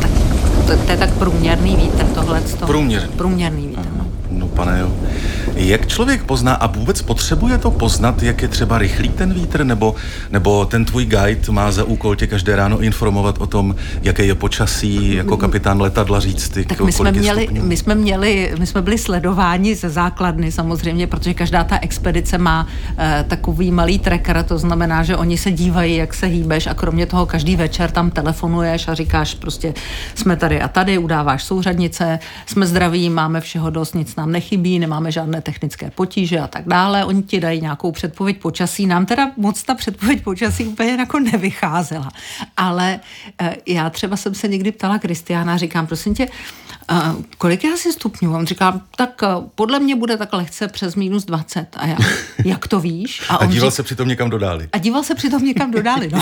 Tak, 0.00 0.10
to, 0.66 0.76
to 0.76 0.90
je 0.90 0.96
tak 0.96 1.10
průměrný 1.10 1.76
vítr 1.76 2.04
tohle. 2.04 2.42
Průměr. 2.66 3.08
Průměrný 3.16 3.66
vítr, 3.66 3.88
no. 3.98 3.99
Pane 4.54 4.80
jo. 4.80 4.92
Jak 5.54 5.86
člověk 5.86 6.22
pozná 6.22 6.54
a 6.54 6.66
vůbec 6.66 7.02
potřebuje 7.02 7.58
to 7.58 7.70
poznat, 7.70 8.22
jak 8.22 8.42
je 8.42 8.48
třeba 8.48 8.78
rychlý 8.78 9.08
ten 9.08 9.34
vítr, 9.34 9.64
nebo, 9.64 9.94
nebo 10.30 10.66
ten 10.66 10.84
tvůj 10.84 11.04
guide 11.04 11.40
má 11.50 11.72
za 11.72 11.84
úkol 11.84 12.16
tě 12.16 12.26
každé 12.26 12.56
ráno 12.56 12.80
informovat 12.80 13.38
o 13.38 13.46
tom, 13.46 13.74
jaké 14.02 14.24
je 14.24 14.34
počasí, 14.34 15.14
jako 15.14 15.36
kapitán 15.36 15.80
letadla 15.80 16.20
říct 16.20 16.48
ty, 16.48 16.64
Tak 16.64 16.80
my 16.80 16.92
jsme, 16.92 17.12
měli, 17.12 17.48
my 17.62 17.76
jsme 17.76 17.94
měli, 17.94 18.54
my 18.58 18.66
jsme 18.66 18.82
byli 18.82 18.98
sledováni 18.98 19.74
ze 19.74 19.90
základny 19.90 20.52
samozřejmě, 20.52 21.06
protože 21.06 21.34
každá 21.34 21.64
ta 21.64 21.78
expedice 21.82 22.38
má 22.38 22.66
eh, 22.98 23.24
takový 23.28 23.70
malý 23.70 23.98
tracker, 23.98 24.44
to 24.48 24.58
znamená, 24.58 25.02
že 25.02 25.16
oni 25.16 25.38
se 25.38 25.52
dívají, 25.52 25.96
jak 25.96 26.14
se 26.14 26.26
hýbeš 26.26 26.66
a 26.66 26.74
kromě 26.74 27.06
toho 27.06 27.26
každý 27.26 27.56
večer 27.56 27.90
tam 27.90 28.10
telefonuješ 28.10 28.88
a 28.88 28.94
říkáš 28.94 29.34
prostě 29.34 29.74
jsme 30.14 30.36
tady 30.36 30.60
a 30.60 30.68
tady, 30.68 30.98
udáváš 30.98 31.44
souřadnice, 31.44 32.18
jsme 32.46 32.66
zdraví, 32.66 33.10
máme 33.10 33.40
všeho 33.40 33.70
dost, 33.70 33.94
nic 33.94 34.16
nám 34.16 34.32
nechybí, 34.40 34.78
nemáme 34.78 35.12
žádné 35.12 35.40
technické 35.40 35.90
potíže 35.90 36.40
a 36.40 36.46
tak 36.46 36.64
dále. 36.68 37.04
Oni 37.04 37.22
ti 37.22 37.40
dají 37.40 37.60
nějakou 37.60 37.92
předpověď 37.92 38.40
počasí. 38.40 38.86
Nám 38.86 39.06
teda 39.06 39.30
moc 39.36 39.62
ta 39.62 39.74
předpověď 39.74 40.22
počasí 40.24 40.64
úplně 40.64 40.90
jako 40.90 41.20
nevycházela. 41.20 42.08
Ale 42.56 43.00
eh, 43.40 43.56
já 43.66 43.90
třeba 43.90 44.16
jsem 44.16 44.34
se 44.34 44.48
někdy 44.48 44.72
ptala 44.72 44.98
Kristiána, 44.98 45.56
říkám, 45.56 45.86
prosím 45.86 46.14
tě, 46.14 46.28
eh, 46.90 47.24
kolik 47.38 47.64
je 47.64 47.72
asi 47.72 47.92
stupňů? 47.92 48.34
On 48.34 48.46
říká, 48.46 48.80
tak 48.96 49.22
eh, 49.22 49.26
podle 49.54 49.80
mě 49.80 49.96
bude 49.96 50.16
tak 50.16 50.32
lehce 50.32 50.68
přes 50.68 50.94
minus 50.94 51.24
20. 51.24 51.66
A 51.76 51.86
já, 51.86 51.96
jak 52.44 52.68
to 52.68 52.80
víš? 52.80 53.22
A, 53.28 53.38
on 53.40 53.48
a 53.48 53.50
díval 53.50 53.70
řík, 53.70 53.76
se 53.76 53.82
přitom 53.82 54.08
někam 54.08 54.30
dodáli. 54.30 54.68
A 54.72 54.78
díval 54.78 55.02
se 55.02 55.14
přitom 55.14 55.44
někam 55.44 55.70
dodáli. 55.70 56.10
No. 56.12 56.18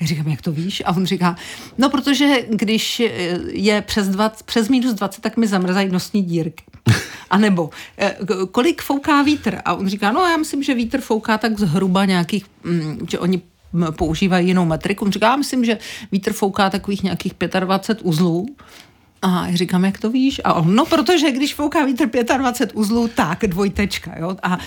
Já 0.00 0.06
říkám, 0.06 0.28
jak 0.28 0.42
to 0.42 0.52
víš? 0.52 0.82
A 0.86 0.96
on 0.96 1.06
říká, 1.06 1.36
no 1.78 1.90
protože 1.90 2.36
když 2.48 3.02
je 3.46 3.82
přes, 3.82 4.08
20, 4.08 4.42
přes 4.42 4.68
minus 4.68 4.94
20, 4.94 5.20
tak 5.20 5.36
mi 5.36 5.46
zamrzají 5.46 5.88
nosní 5.88 6.22
dírky. 6.22 6.64
A 7.30 7.38
nebo 7.38 7.70
eh, 7.98 8.16
kolik 8.52 8.82
fouká 8.82 9.22
vítr? 9.22 9.58
A 9.64 9.74
on 9.74 9.88
říká, 9.88 10.12
no 10.12 10.20
já 10.20 10.36
myslím, 10.36 10.62
že 10.62 10.74
vítr 10.74 11.00
fouká 11.00 11.38
tak 11.38 11.58
zhruba 11.58 12.04
nějakých, 12.04 12.44
mm, 12.64 13.06
že 13.10 13.18
oni 13.18 13.42
používají 13.90 14.46
jinou 14.46 14.64
metriku. 14.64 15.04
On 15.04 15.12
říká, 15.12 15.26
já 15.26 15.36
myslím, 15.36 15.64
že 15.64 15.78
vítr 16.12 16.32
fouká 16.32 16.70
takových 16.70 17.02
nějakých 17.02 17.34
25 17.60 18.06
uzlů. 18.06 18.46
A 19.24 19.46
říkám, 19.54 19.84
jak 19.84 19.98
to 19.98 20.10
víš? 20.10 20.40
A 20.44 20.54
on, 20.54 20.74
no 20.74 20.86
protože 20.86 21.30
když 21.30 21.54
fouká 21.54 21.84
vítr 21.84 22.08
25 22.36 22.76
uzlů, 22.76 23.08
tak 23.08 23.40
dvojtečka, 23.46 24.18
jo. 24.18 24.36
A, 24.42 24.54
a 24.54 24.58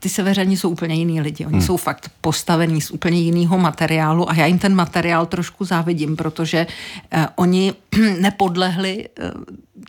ty 0.00 0.08
severani 0.08 0.56
jsou 0.56 0.70
úplně 0.70 0.94
jiný 0.94 1.20
lidi. 1.20 1.46
Oni 1.46 1.56
hmm. 1.58 1.66
jsou 1.66 1.76
fakt 1.76 2.10
postavení 2.20 2.80
z 2.80 2.90
úplně 2.90 3.20
jiného 3.20 3.58
materiálu 3.58 4.30
a 4.30 4.34
já 4.34 4.46
jim 4.46 4.58
ten 4.58 4.74
materiál 4.74 5.26
trošku 5.26 5.64
závidím, 5.64 6.16
protože 6.16 6.66
uh, 6.66 7.24
oni 7.36 7.72
nepodlehli 8.20 9.08
uh, 9.08 9.44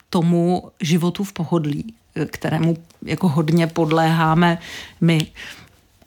tomu 0.10 0.64
životu 0.82 1.24
v 1.24 1.34
pohodlí, 1.34 1.94
uh, 2.18 2.26
kterému 2.26 2.78
jako 3.06 3.28
hodně 3.28 3.68
podléháme 3.68 4.58
my. 5.02 5.28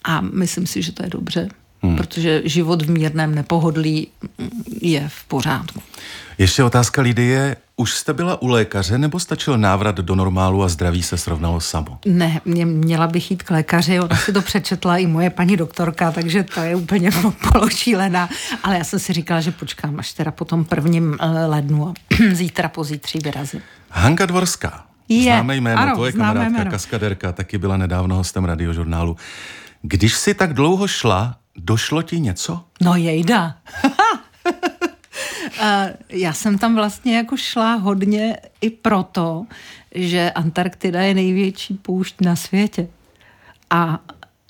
A 0.05 0.21
myslím 0.21 0.67
si, 0.67 0.83
že 0.83 0.93
to 0.93 1.03
je 1.03 1.11
dobře, 1.11 1.49
hmm. 1.83 1.97
protože 1.97 2.43
život 2.45 2.83
v 2.83 2.91
mírném 2.91 3.35
nepohodlí 3.35 4.09
je 4.81 5.09
v 5.09 5.25
pořádku. 5.25 5.83
Ještě 6.39 6.65
otázka 6.65 7.03
Lidie. 7.03 7.57
Už 7.77 7.95
jste 7.95 8.13
byla 8.13 8.43
u 8.43 8.47
lékaře 8.47 8.99
nebo 8.99 9.21
stačil 9.21 9.59
návrat 9.59 9.97
do 9.97 10.15
normálu 10.15 10.63
a 10.63 10.69
zdraví 10.69 11.03
se 11.03 11.17
srovnalo 11.17 11.61
samo? 11.61 11.99
Ne, 12.07 12.41
mě, 12.45 12.67
měla 12.67 13.07
bych 13.07 13.31
jít 13.31 13.43
k 13.43 13.51
lékaři, 13.51 14.01
ona 14.01 14.17
si 14.17 14.33
to 14.33 14.43
přečetla 14.43 14.97
i 14.97 15.07
moje 15.07 15.31
paní 15.31 15.57
doktorka, 15.57 16.11
takže 16.11 16.43
to 16.43 16.61
je 16.61 16.77
úplně 16.77 17.11
pološílená. 17.53 18.29
Ale 18.63 18.79
já 18.79 18.85
jsem 18.85 18.99
si 18.99 19.13
říkala, 19.13 19.41
že 19.41 19.51
počkám 19.51 19.99
až 19.99 20.13
teda 20.13 20.31
po 20.31 20.45
tom 20.45 20.65
prvním 20.65 21.17
eh, 21.21 21.47
lednu 21.47 21.89
a 21.89 21.95
zítra 22.33 22.69
pozítří 22.69 23.19
vyrazím. 23.19 23.61
Hanka 23.91 24.27
Dvorská. 24.27 24.85
Je, 25.09 25.23
známe 25.23 25.57
jméno, 25.57 25.83
ano, 25.83 25.97
to 25.97 26.07
je 26.07 26.13
kamarádka, 26.13 26.49
jméno. 26.49 26.71
kaskaderka, 26.71 27.33
taky 27.33 27.59
byla 27.59 27.77
nedávno 27.77 28.17
hostem 28.17 28.45
radiožurnálu. 28.45 29.17
Když 29.83 30.15
si 30.15 30.35
tak 30.35 30.55
dlouho 30.55 30.89
šla 30.89 31.37
došlo 31.57 32.03
ti 32.03 32.21
něco? 32.21 32.65
No 32.81 32.97
jejda. 32.97 33.57
Já 36.09 36.33
jsem 36.33 36.59
tam 36.59 36.75
vlastně 36.75 37.17
jako 37.17 37.37
šla 37.37 37.75
hodně 37.75 38.37
i 38.61 38.71
proto, 38.71 39.47
že 39.95 40.31
Antarktida 40.31 41.01
je 41.01 41.15
největší 41.15 41.75
poušť 41.75 42.21
na 42.21 42.37
světě. 42.37 42.89
A 43.71 43.99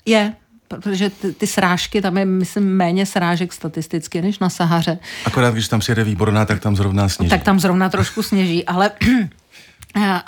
je, 0.05 0.33
protože 0.67 1.09
ty, 1.09 1.33
ty 1.33 1.47
srážky, 1.47 2.01
tam 2.01 2.17
je, 2.17 2.25
myslím, 2.25 2.63
méně 2.63 3.05
srážek 3.05 3.53
statisticky 3.53 4.21
než 4.21 4.39
na 4.39 4.49
Sahaře. 4.49 4.97
Akorát, 5.25 5.53
když 5.53 5.67
tam 5.67 5.79
přijede 5.79 6.03
výborná, 6.03 6.45
tak 6.45 6.59
tam 6.59 6.75
zrovna 6.75 7.09
sněží. 7.09 7.29
Tak 7.29 7.43
tam 7.43 7.59
zrovna 7.59 7.89
trošku 7.89 8.23
sněží, 8.23 8.65
ale 8.65 8.91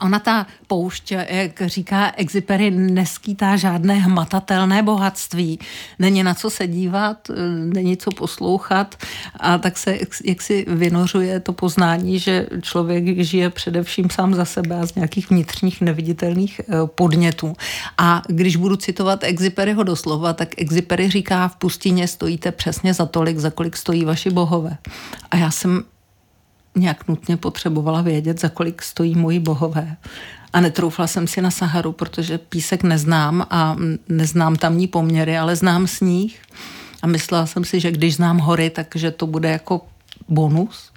ona 0.01 0.19
ta 0.19 0.48
poušť, 0.67 1.12
jak 1.12 1.62
říká 1.65 2.12
Exipery, 2.17 2.72
neskýtá 2.72 3.55
žádné 3.55 3.93
hmatatelné 3.93 4.84
bohatství. 4.84 5.60
Není 6.00 6.24
na 6.24 6.34
co 6.34 6.50
se 6.50 6.67
dívat, 6.67 7.29
eh, 7.29 7.34
není 7.50 7.98
co 7.98 8.12
poslouchat 8.12 8.95
a 9.39 9.57
tak 9.57 9.77
se 9.77 9.98
jak 10.25 10.41
si 10.41 10.65
vynořuje 10.67 11.39
to 11.39 11.53
poznání, 11.53 12.19
že 12.19 12.48
člověk 12.62 13.19
žije 13.19 13.50
především 13.50 14.10
sám 14.10 14.34
za 14.34 14.45
sebe 14.45 14.79
a 14.79 14.86
z 14.86 14.95
nějakých 14.95 15.29
vnitřních 15.29 15.81
neviditelných 15.81 16.62
eh, 16.62 16.74
podnětů. 16.95 17.53
A 17.98 18.22
když 18.27 18.55
budu 18.55 18.75
citovat 18.75 19.24
Exiperyho 19.24 19.84
doslova, 19.84 20.34
tak 20.34 20.50
Exipery 20.57 21.10
říká, 21.10 21.48
v 21.48 21.55
pustině 21.55 22.07
stojíte 22.07 22.51
přesně 22.51 22.93
za 22.93 23.05
tolik, 23.05 23.38
za 23.38 23.50
kolik 23.50 23.77
stojí 23.77 24.05
vaši 24.05 24.29
bohové. 24.29 24.77
A 25.31 25.38
já 25.38 25.51
jsem 25.51 25.84
nějak 26.75 27.08
nutně 27.08 27.38
potřebovala 27.38 28.01
vědět, 28.01 28.41
za 28.41 28.50
kolik 28.50 28.82
stojí 28.82 29.15
moji 29.15 29.39
bohové. 29.39 29.98
A 30.53 30.62
netroufla 30.62 31.08
jsem 31.08 31.27
si 31.27 31.41
na 31.41 31.51
Saharu, 31.51 31.91
protože 31.91 32.38
písek 32.38 32.84
neznám 32.84 33.48
a 33.50 33.75
neznám 34.10 34.55
tamní 34.55 34.88
poměry, 34.88 35.38
ale 35.38 35.55
znám 35.55 35.88
sníh. 35.88 36.41
A 37.01 37.08
myslela 37.08 37.46
jsem 37.46 37.63
si, 37.63 37.79
že 37.79 37.91
když 37.91 38.15
znám 38.15 38.38
hory, 38.38 38.70
takže 38.70 39.12
to 39.12 39.27
bude 39.27 39.50
jako 39.50 39.82
bonus 40.29 40.91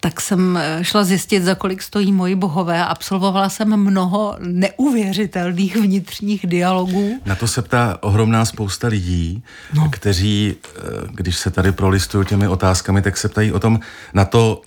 tak 0.00 0.20
jsem 0.20 0.56
eh, 0.56 0.78
šla 0.84 1.04
zjistit, 1.04 1.42
za 1.42 1.54
kolik 1.54 1.82
stojí 1.82 2.12
moji 2.12 2.34
bohové 2.34 2.80
a 2.80 2.84
absolvovala 2.84 3.48
jsem 3.48 3.76
mnoho 3.76 4.36
neuvěřitelných 4.40 5.76
vnitřních 5.76 6.46
dialogů. 6.46 7.20
Na 7.24 7.34
to 7.34 7.48
se 7.48 7.62
ptá 7.62 7.98
ohromná 8.00 8.44
spousta 8.44 8.88
lidí, 8.88 9.42
no. 9.74 9.90
kteří, 9.90 10.54
eh, 10.64 10.80
když 11.10 11.36
se 11.36 11.50
tady 11.50 11.72
prolistují 11.72 12.26
těmi 12.26 12.48
otázkami, 12.48 13.02
tak 13.02 13.16
se 13.16 13.28
ptají 13.28 13.52
o 13.52 13.60
tom, 13.60 13.80
na 14.14 14.24
to, 14.24 14.62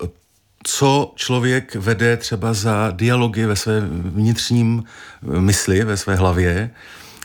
co 0.63 1.13
člověk 1.15 1.75
vede 1.75 2.17
třeba 2.17 2.53
za 2.53 2.91
dialogy 2.91 3.45
ve 3.45 3.55
své 3.55 3.81
vnitřním 3.89 4.83
eh, 4.83 5.39
mysli, 5.39 5.83
ve 5.83 5.97
své 5.97 6.15
hlavě, 6.15 6.69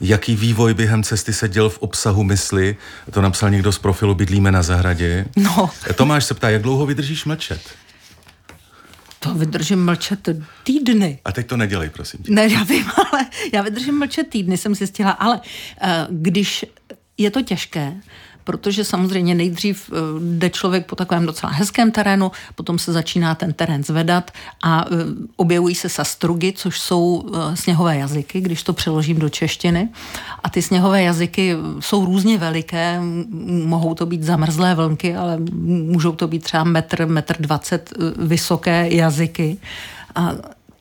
jaký 0.01 0.37
vývoj 0.37 0.75
během 0.75 1.03
cesty 1.03 1.33
se 1.33 1.49
děl 1.49 1.71
v 1.71 1.79
obsahu 1.79 2.25
mysli, 2.25 2.77
to 3.11 3.23
napsal 3.23 3.51
někdo 3.51 3.73
z 3.73 3.79
profilu 3.79 4.15
Bydlíme 4.15 4.53
na 4.53 4.63
zahradě. 4.63 5.25
No. 5.37 5.71
Tomáš 5.95 6.25
se 6.25 6.35
ptá, 6.35 6.51
jak 6.51 6.63
dlouho 6.63 6.87
vydržíš 6.87 7.25
mlčet? 7.25 7.61
To 9.25 9.35
vydržím 9.35 9.85
mlčet 9.85 10.29
týdny. 10.65 11.19
A 11.25 11.33
teď 11.33 11.47
to 11.47 11.57
nedělej, 11.57 11.91
prosím. 11.91 12.23
Tě. 12.23 12.33
Ne, 12.33 12.53
já 12.53 12.63
vím, 12.63 12.85
ale 13.13 13.27
já 13.53 13.63
vydržím 13.63 13.99
mlčet 13.99 14.29
týdny, 14.29 14.57
jsem 14.57 14.75
zjistila, 14.75 15.11
ale 15.11 15.37
uh, 15.37 15.91
když 16.11 16.67
je 17.19 17.31
to 17.31 17.43
těžké, 17.43 17.95
protože 18.45 18.85
samozřejmě 18.85 19.35
nejdřív 19.35 19.91
eh, 19.93 19.97
jde 20.21 20.51
člověk 20.51 20.87
po 20.87 20.97
takovém 20.97 21.27
docela 21.27 21.53
hezkém 21.53 21.91
terénu, 21.91 22.33
potom 22.55 22.79
se 22.79 22.93
začíná 22.93 23.35
ten 23.35 23.53
terén 23.53 23.85
zvedat 23.85 24.31
a 24.63 24.85
eh, 24.85 24.95
objevují 25.37 25.75
se 25.75 25.89
sastrugy, 25.89 26.53
což 26.57 26.81
jsou 26.81 27.25
eh, 27.27 27.57
sněhové 27.57 27.97
jazyky, 27.97 28.41
když 28.41 28.63
to 28.63 28.73
přeložím 28.73 29.19
do 29.19 29.29
češtiny. 29.29 29.89
A 30.43 30.51
ty 30.51 30.63
sněhové 30.63 31.03
jazyky 31.03 31.57
jsou 31.81 32.05
různě 32.05 32.39
veliké, 32.39 33.01
mohou 33.65 33.95
to 33.95 34.07
být 34.07 34.23
zamrzlé 34.23 34.75
vlnky, 34.75 35.17
ale 35.17 35.39
můžou 35.63 36.13
to 36.13 36.29
být 36.29 36.43
třeba 36.43 36.65
metr, 36.65 37.07
metr 37.07 37.37
dvacet 37.39 37.93
vysoké 38.17 38.89
jazyky. 38.95 39.59
A 40.15 40.33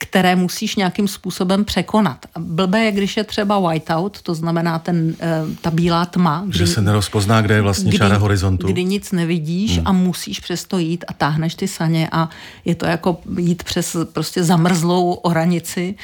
které 0.04 0.36
musíš 0.36 0.76
nějakým 0.76 1.08
způsobem 1.08 1.66
překonat. 1.66 2.26
Blbé 2.40 2.80
je, 2.80 2.92
když 2.92 3.18
je 3.18 3.24
třeba 3.24 3.60
whiteout, 3.60 4.22
to 4.22 4.36
znamená 4.36 4.80
ten, 4.80 5.16
eh, 5.20 5.42
ta 5.62 5.72
bílá 5.72 6.06
tma. 6.06 6.44
Kdy, 6.48 6.58
že 6.58 6.68
se 6.68 6.82
nerozpozná, 6.82 7.42
kde 7.42 7.56
je 7.56 7.62
vlastně 7.62 7.90
kdy, 7.90 7.98
čára 7.98 8.18
horizontu. 8.18 8.68
Kdy 8.68 8.84
nic 8.84 9.12
nevidíš 9.12 9.78
hmm. 9.78 9.88
a 9.88 9.92
musíš 9.92 10.40
přesto 10.40 10.78
jít 10.78 11.06
a 11.08 11.14
táhneš 11.14 11.56
ty 11.56 11.68
saně 11.68 12.10
a 12.12 12.30
je 12.66 12.76
to 12.76 12.86
jako 12.86 13.18
jít 13.38 13.64
přes 13.64 13.98
prostě 14.14 14.44
zamrzlou 14.44 15.14
oranici 15.14 15.96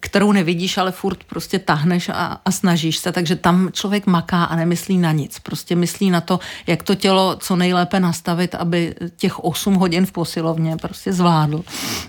kterou 0.00 0.32
nevidíš, 0.32 0.78
ale 0.78 0.92
furt 0.92 1.24
prostě 1.24 1.58
tahneš 1.58 2.08
a, 2.08 2.40
a 2.44 2.50
snažíš 2.50 2.98
se, 2.98 3.12
takže 3.12 3.36
tam 3.36 3.68
člověk 3.72 4.06
maká 4.06 4.44
a 4.44 4.56
nemyslí 4.56 4.98
na 4.98 5.12
nic. 5.12 5.38
Prostě 5.38 5.76
myslí 5.76 6.10
na 6.10 6.20
to, 6.20 6.40
jak 6.66 6.82
to 6.82 6.94
tělo 6.94 7.36
co 7.36 7.56
nejlépe 7.56 8.00
nastavit, 8.00 8.54
aby 8.54 8.94
těch 9.16 9.44
8 9.44 9.74
hodin 9.74 10.06
v 10.06 10.12
posilovně 10.12 10.76
prostě 10.76 11.12
zvládl. 11.12 11.64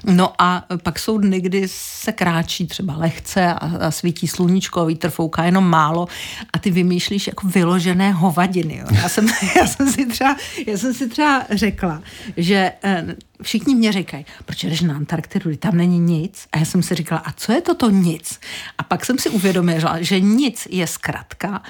No 0.05 0.33
a 0.39 0.65
pak 0.83 0.99
jsou 0.99 1.17
dny, 1.17 1.41
kdy 1.41 1.67
se 1.67 2.11
kráčí 2.11 2.67
třeba 2.67 2.95
lehce 2.97 3.53
a, 3.53 3.87
a 3.87 3.91
svítí 3.91 4.27
sluníčko 4.27 4.81
a 4.81 4.85
vítr 4.85 5.09
fouká 5.09 5.43
jenom 5.43 5.69
málo 5.69 6.07
a 6.53 6.59
ty 6.59 6.71
vymýšlíš 6.71 7.27
jako 7.27 7.47
vyložené 7.47 8.11
hovadiny. 8.11 8.77
Jo. 8.77 8.85
Já, 8.91 9.09
jsem, 9.09 9.27
já, 9.55 9.67
jsem 9.67 9.91
si 9.91 10.05
třeba, 10.05 10.35
já 10.67 10.77
jsem 10.77 10.93
si 10.93 11.09
třeba 11.09 11.43
řekla, 11.49 12.01
že 12.37 12.71
eh, 12.83 13.15
všichni 13.41 13.75
mě 13.75 13.91
říkají, 13.91 14.25
proč 14.45 14.63
jdeš 14.63 14.81
na 14.81 14.95
Antarktidu, 14.95 15.55
tam 15.55 15.77
není 15.77 15.99
nic. 15.99 16.47
A 16.51 16.57
já 16.57 16.65
jsem 16.65 16.83
si 16.83 16.95
říkala, 16.95 17.21
a 17.25 17.31
co 17.31 17.51
je 17.51 17.61
toto 17.61 17.89
nic? 17.89 18.39
A 18.77 18.83
pak 18.83 19.05
jsem 19.05 19.19
si 19.19 19.29
uvědomila, 19.29 20.01
že 20.01 20.19
nic 20.19 20.67
je 20.71 20.87
zkratka 20.87 21.61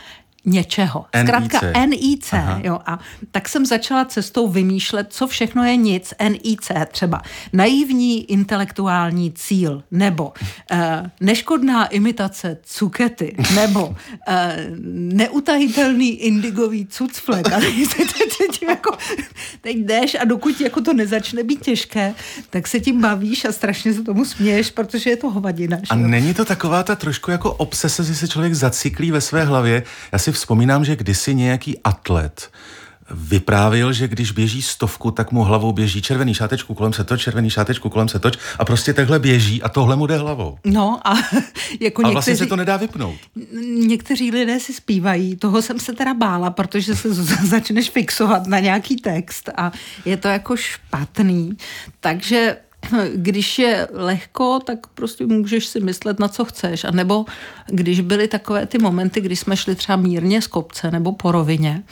něčeho. 0.45 1.05
Zkrátka 1.21 1.85
NIC. 1.85 2.33
Jo, 2.63 2.79
a 2.85 2.99
tak 3.31 3.49
jsem 3.49 3.65
začala 3.65 4.05
cestou 4.05 4.47
vymýšlet, 4.47 5.07
co 5.09 5.27
všechno 5.27 5.63
je 5.63 5.75
nic. 5.75 6.13
NIC 6.29 6.71
třeba 6.91 7.21
naivní 7.53 8.31
intelektuální 8.31 9.31
cíl, 9.31 9.83
nebo 9.91 10.23
uh, 10.25 10.79
neškodná 11.21 11.85
imitace 11.85 12.57
cukety, 12.63 13.35
nebo 13.55 13.87
uh, 13.87 13.95
neutajitelný 14.93 16.09
indigový 16.09 16.85
cucflek. 16.85 17.51
A 17.51 17.59
teď, 17.59 17.73
teď, 17.97 18.13
teď, 18.37 18.63
jako, 18.63 18.97
teď 19.61 19.77
jdeš 19.77 20.15
a 20.15 20.25
dokud 20.25 20.61
jako 20.61 20.81
to 20.81 20.93
nezačne 20.93 21.43
být 21.43 21.61
těžké, 21.61 22.13
tak 22.49 22.67
se 22.67 22.79
tím 22.79 23.01
bavíš 23.01 23.45
a 23.45 23.51
strašně 23.51 23.93
se 23.93 24.03
tomu 24.03 24.25
směješ, 24.25 24.71
protože 24.71 25.09
je 25.09 25.17
to 25.17 25.29
hovadina. 25.29 25.77
A 25.89 25.95
není 25.95 26.33
to 26.33 26.45
taková 26.45 26.83
ta 26.83 26.95
trošku 26.95 27.31
jako 27.31 27.53
obsese, 27.53 28.03
že 28.03 28.15
se 28.15 28.27
člověk 28.27 28.53
zacyklí 28.53 29.11
ve 29.11 29.21
své 29.21 29.45
hlavě. 29.45 29.83
Já 30.11 30.19
si 30.19 30.31
vzpomínám, 30.35 30.85
že 30.85 30.95
kdysi 30.95 31.35
nějaký 31.35 31.79
atlet 31.83 32.51
vyprávěl, 33.11 33.93
že 33.93 34.07
když 34.07 34.31
běží 34.31 34.61
stovku, 34.61 35.11
tak 35.11 35.31
mu 35.31 35.43
hlavou 35.43 35.71
běží 35.71 36.01
červený 36.01 36.33
šátečku 36.33 36.73
kolem 36.73 36.93
se 36.93 37.03
toč, 37.03 37.21
červený 37.21 37.49
šátečku 37.49 37.89
kolem 37.89 38.07
se 38.07 38.19
toč 38.19 38.37
a 38.59 38.65
prostě 38.65 38.93
takhle 38.93 39.19
běží 39.19 39.63
a 39.63 39.69
tohle 39.69 39.95
mu 39.95 40.07
jde 40.07 40.17
hlavou. 40.17 40.57
No 40.65 40.99
a 41.07 41.13
jako 41.79 42.01
a 42.01 42.07
někteří... 42.07 42.13
vlastně 42.13 42.35
se 42.37 42.45
to 42.45 42.55
nedá 42.55 42.77
vypnout. 42.77 43.15
Někteří 43.87 44.31
lidé 44.31 44.59
si 44.59 44.73
zpívají, 44.73 45.35
toho 45.35 45.61
jsem 45.61 45.79
se 45.79 45.93
teda 45.93 46.13
bála, 46.13 46.49
protože 46.49 46.95
se 46.95 47.13
začneš 47.43 47.89
fixovat 47.89 48.47
na 48.47 48.59
nějaký 48.59 48.95
text 48.95 49.49
a 49.57 49.71
je 50.05 50.17
to 50.17 50.27
jako 50.27 50.57
špatný. 50.57 51.57
Takže 51.99 52.57
když 53.15 53.59
je 53.59 53.87
lehko, 53.91 54.59
tak 54.65 54.87
prostě 54.87 55.25
můžeš 55.25 55.65
si 55.65 55.79
myslet, 55.79 56.19
na 56.19 56.27
co 56.27 56.45
chceš. 56.45 56.83
A 56.83 56.91
nebo 56.91 57.25
když 57.67 58.01
byly 58.01 58.27
takové 58.27 58.65
ty 58.65 58.77
momenty, 58.77 59.21
kdy 59.21 59.35
jsme 59.35 59.57
šli 59.57 59.75
třeba 59.75 59.95
mírně 59.95 60.41
z 60.41 60.47
kopce 60.47 60.91
nebo 60.91 61.11
po 61.11 61.31
rovině, 61.31 61.83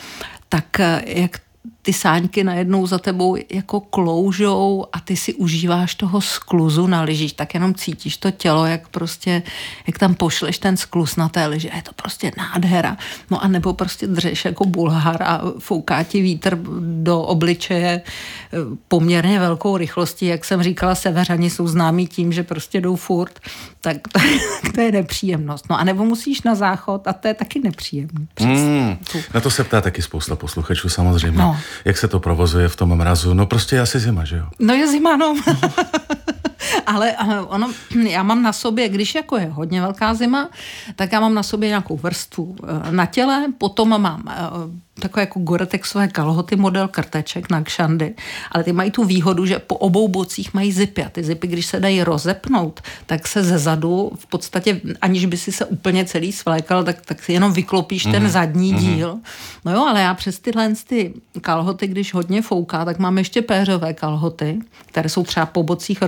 tak 0.49 0.65
jak 1.05 1.39
ty 1.83 1.93
sáňky 1.93 2.43
najednou 2.43 2.87
za 2.87 2.97
tebou 2.97 3.37
jako 3.49 3.79
kloužou 3.79 4.85
a 4.93 4.99
ty 4.99 5.17
si 5.17 5.33
užíváš 5.33 5.95
toho 5.95 6.21
skluzu 6.21 6.87
na 6.87 7.01
lyžích, 7.01 7.33
tak 7.33 7.53
jenom 7.53 7.75
cítíš 7.75 8.17
to 8.17 8.31
tělo, 8.31 8.65
jak 8.65 8.87
prostě, 8.87 9.43
jak 9.87 9.97
tam 9.97 10.15
pošleš 10.15 10.57
ten 10.57 10.77
skluz 10.77 11.15
na 11.15 11.29
té 11.29 11.45
lyži 11.45 11.71
je 11.75 11.81
to 11.81 11.91
prostě 11.93 12.31
nádhera. 12.37 12.97
No 13.31 13.43
a 13.43 13.47
nebo 13.47 13.73
prostě 13.73 14.07
dřeš 14.07 14.45
jako 14.45 14.65
bulhar 14.65 15.23
a 15.23 15.41
fouká 15.59 16.03
ti 16.03 16.21
vítr 16.21 16.59
do 17.03 17.21
obličeje 17.21 18.01
eh, 18.01 18.57
poměrně 18.87 19.39
velkou 19.39 19.77
rychlostí, 19.77 20.25
jak 20.25 20.45
jsem 20.45 20.63
říkala, 20.63 20.95
severani 20.95 21.49
jsou 21.49 21.67
známí 21.67 22.07
tím, 22.07 22.33
že 22.33 22.43
prostě 22.43 22.81
jdou 22.81 22.95
furt, 22.95 23.39
tak 23.81 23.97
to, 24.07 24.19
to 24.75 24.81
je 24.81 24.91
nepříjemnost. 24.91 25.65
No 25.69 25.79
a 25.79 25.83
nebo 25.83 26.05
musíš 26.05 26.43
na 26.43 26.55
záchod 26.55 27.07
a 27.07 27.13
to 27.13 27.27
je 27.27 27.33
taky 27.33 27.59
nepříjemný. 27.59 28.27
Mm, 28.41 28.97
na 29.33 29.41
to 29.41 29.49
se 29.49 29.63
ptá 29.63 29.81
taky 29.81 30.01
spousta 30.01 30.35
posluchačů 30.35 30.89
samozřejmě. 30.89 31.39
No 31.39 31.57
jak 31.85 31.97
se 31.97 32.07
to 32.07 32.19
provozuje 32.19 32.67
v 32.69 32.75
tom 32.75 32.95
mrazu. 32.95 33.33
No 33.33 33.45
prostě 33.45 33.79
asi 33.79 33.99
zima, 33.99 34.25
že 34.25 34.37
jo? 34.37 34.45
No 34.59 34.73
je 34.73 34.87
zima, 34.87 35.17
no. 35.17 35.35
ale 36.85 37.15
ono, 37.47 37.71
já 38.09 38.23
mám 38.23 38.43
na 38.43 38.53
sobě, 38.53 38.89
když 38.89 39.15
jako 39.15 39.37
je 39.37 39.45
hodně 39.45 39.81
velká 39.81 40.13
zima, 40.13 40.49
tak 40.95 41.11
já 41.11 41.19
mám 41.19 41.33
na 41.33 41.43
sobě 41.43 41.69
nějakou 41.69 41.97
vrstvu 41.97 42.55
eh, 42.63 42.91
na 42.91 43.05
těle, 43.05 43.45
potom 43.57 44.01
mám 44.01 44.23
eh, 44.29 44.93
takové 44.99 45.21
jako 45.21 45.39
goretexové 45.39 46.07
kalhoty 46.07 46.55
model 46.55 46.87
krteček 46.87 47.49
na 47.49 47.63
kšandy, 47.63 48.13
ale 48.51 48.63
ty 48.63 48.73
mají 48.73 48.91
tu 48.91 49.03
výhodu, 49.03 49.45
že 49.45 49.59
po 49.59 49.75
obou 49.75 50.07
bocích 50.07 50.53
mají 50.53 50.71
zipy 50.71 51.03
a 51.03 51.09
ty 51.09 51.23
zipy, 51.23 51.47
když 51.47 51.65
se 51.65 51.79
dají 51.79 52.03
rozepnout, 52.03 52.81
tak 53.05 53.27
se 53.27 53.43
ze 53.43 53.57
zadu 53.57 54.11
v 54.19 54.25
podstatě, 54.25 54.81
aniž 55.01 55.25
by 55.25 55.37
si 55.37 55.51
se 55.51 55.65
úplně 55.65 56.05
celý 56.05 56.31
svlékal, 56.31 56.83
tak, 56.83 57.01
tak 57.05 57.23
si 57.23 57.33
jenom 57.33 57.53
vyklopíš 57.53 58.05
mm-hmm. 58.05 58.11
ten 58.11 58.23
mhm. 58.23 58.31
zadní 58.31 58.73
mm-hmm. 58.73 58.79
díl. 58.79 59.19
No 59.65 59.71
jo, 59.71 59.85
ale 59.85 60.01
já 60.01 60.13
přes 60.13 60.39
tyhle 60.39 60.73
ty 60.87 61.13
kalhoty, 61.41 61.87
když 61.87 62.13
hodně 62.13 62.41
fouká, 62.41 62.85
tak 62.85 62.99
mám 62.99 63.17
ještě 63.17 63.41
péřové 63.41 63.93
kalhoty, 63.93 64.59
které 64.85 65.09
jsou 65.09 65.23
třeba 65.23 65.45
po 65.45 65.63
bocích 65.63 66.01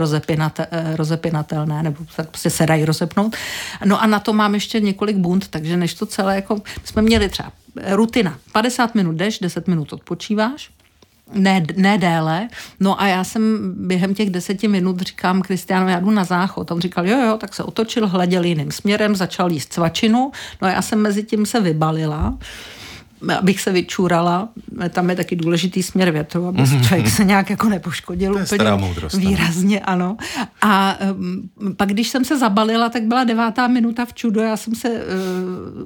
eh, 0.59 0.95
rozepinatelné, 0.95 1.83
nebo 1.83 1.97
prostě 2.15 2.49
se 2.49 2.65
dají 2.65 2.85
rozepnout. 2.85 3.35
No 3.85 4.01
a 4.01 4.07
na 4.07 4.19
to 4.19 4.33
mám 4.33 4.53
ještě 4.53 4.79
několik 4.79 5.17
bunt, 5.17 5.47
takže 5.47 5.77
než 5.77 5.93
to 5.93 6.05
celé, 6.05 6.35
jako 6.35 6.61
jsme 6.83 7.01
měli 7.01 7.29
třeba 7.29 7.51
rutina. 7.91 8.37
50 8.51 8.95
minut 8.95 9.15
jdeš, 9.15 9.39
10 9.39 9.67
minut 9.67 9.93
odpočíváš, 9.93 10.69
ne, 11.33 11.65
ne 11.75 11.97
déle. 11.97 12.47
No 12.79 13.01
a 13.01 13.07
já 13.07 13.23
jsem 13.23 13.73
během 13.87 14.13
těch 14.13 14.29
deseti 14.29 14.67
minut 14.67 15.01
říkám 15.01 15.41
Kristiánu, 15.41 15.89
já 15.89 15.99
jdu 15.99 16.11
na 16.11 16.23
záchod. 16.23 16.71
On 16.71 16.81
říkal, 16.81 17.07
jo, 17.07 17.19
jo, 17.19 17.37
tak 17.37 17.53
se 17.53 17.63
otočil, 17.63 18.07
hleděl 18.07 18.43
jiným 18.43 18.71
směrem, 18.71 19.15
začal 19.15 19.51
jíst 19.51 19.73
cvačinu. 19.73 20.31
No 20.61 20.67
a 20.67 20.71
já 20.71 20.81
jsem 20.81 20.99
mezi 20.99 21.23
tím 21.23 21.45
se 21.45 21.61
vybalila 21.61 22.37
abych 23.37 23.61
se 23.61 23.71
vyčurala. 23.71 24.49
Tam 24.89 25.09
je 25.09 25.15
taky 25.15 25.35
důležitý 25.35 25.83
směr 25.83 26.11
větru, 26.11 26.47
aby 26.47 26.67
se 26.67 26.79
člověk 26.79 27.09
se 27.09 27.23
nějak 27.23 27.49
jako 27.49 27.69
nepoškodil 27.69 28.33
to 28.33 28.55
úplně 28.55 28.71
moudrost, 28.71 29.15
výrazně, 29.15 29.79
ano. 29.79 30.17
A 30.61 30.97
um, 31.11 31.49
pak, 31.77 31.89
když 31.89 32.09
jsem 32.09 32.25
se 32.25 32.39
zabalila, 32.39 32.89
tak 32.89 33.03
byla 33.03 33.23
devátá 33.23 33.67
minuta 33.67 34.05
v 34.05 34.13
čudo, 34.13 34.41
já 34.41 34.57
jsem 34.57 34.75
se 34.75 34.89
uh, 34.89 34.97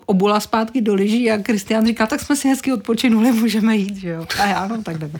obula 0.05 0.39
zpátky 0.39 0.81
do 0.81 0.95
lyží 0.95 1.31
a 1.31 1.37
Kristian 1.37 1.85
říkal, 1.85 2.07
tak 2.07 2.21
jsme 2.21 2.35
si 2.35 2.47
hezky 2.47 2.73
odpočinuli, 2.73 3.31
můžeme 3.31 3.75
jít, 3.75 3.95
že 3.95 4.09
jo. 4.09 4.25
A 4.41 4.45
já, 4.45 4.67
no, 4.67 4.83
tak 4.83 4.97
jdeme. 4.97 5.19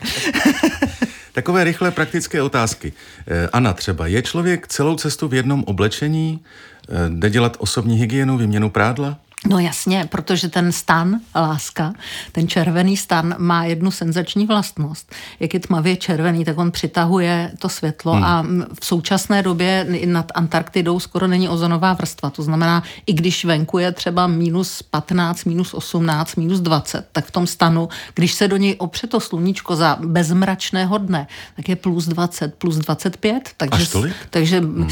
Takové 1.32 1.64
rychlé 1.64 1.90
praktické 1.90 2.42
otázky. 2.42 2.92
Eh, 3.26 3.48
Ana 3.52 3.72
třeba, 3.72 4.06
je 4.06 4.22
člověk 4.22 4.68
celou 4.68 4.96
cestu 4.96 5.28
v 5.28 5.34
jednom 5.34 5.64
oblečení? 5.66 6.40
Eh, 6.88 7.10
jde 7.10 7.30
dělat 7.30 7.56
osobní 7.58 7.96
hygienu, 7.96 8.36
vyměnu 8.36 8.70
prádla? 8.70 9.18
No 9.48 9.58
jasně, 9.58 10.08
protože 10.10 10.48
ten 10.48 10.72
stan, 10.72 11.20
láska, 11.34 11.92
ten 12.32 12.48
červený 12.48 12.96
stan 12.96 13.34
má 13.38 13.64
jednu 13.64 13.90
senzační 13.90 14.46
vlastnost. 14.46 15.14
Jak 15.40 15.54
je 15.54 15.60
tmavě 15.60 15.96
červený, 15.96 16.44
tak 16.44 16.58
on 16.58 16.70
přitahuje 16.70 17.52
to 17.58 17.68
světlo 17.68 18.12
hmm. 18.12 18.24
a 18.24 18.46
v 18.80 18.86
současné 18.86 19.42
době 19.42 19.86
nad 20.06 20.32
Antarktidou 20.34 21.00
skoro 21.00 21.26
není 21.26 21.48
ozonová 21.48 21.92
vrstva. 21.92 22.30
To 22.30 22.42
znamená, 22.42 22.82
i 23.06 23.12
když 23.12 23.44
venku 23.44 23.78
je 23.78 23.92
třeba 23.92 24.26
minus 24.26 24.82
15, 24.82 25.44
minus 25.44 25.74
18, 25.74 26.36
minus 26.36 26.60
20, 26.60 27.06
tak 27.12 27.26
v 27.26 27.30
tom 27.30 27.46
stanu, 27.46 27.88
když 28.14 28.32
se 28.32 28.48
do 28.48 28.56
něj 28.56 28.74
opře 28.78 29.06
to 29.06 29.20
sluníčko 29.20 29.76
za 29.76 29.98
bezmračného 30.00 30.98
dne, 30.98 31.26
tak 31.56 31.68
je 31.68 31.76
plus 31.76 32.06
20, 32.06 32.54
plus 32.54 32.76
25. 32.76 33.50
Takže, 33.56 33.86
takže 34.30 34.60
hmm. 34.60 34.88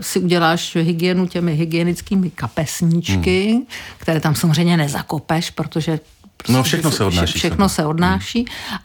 si 0.00 0.18
uděláš 0.18 0.76
hygienu 0.76 1.26
těmi 1.26 1.54
hygienickými 1.54 2.30
kapesníčky, 2.30 3.52
hmm 3.52 3.66
které 3.98 4.20
tam 4.20 4.34
samozřejmě 4.34 4.76
nezakopeš, 4.76 5.50
protože 5.50 6.00
Prostě 6.42 6.52
no 6.52 6.62
všechno 6.62 6.90
se 6.90 7.04
odnáší. 7.04 7.38
Všechno 7.38 7.68
se 7.68 7.86
odnáší. 7.86 8.44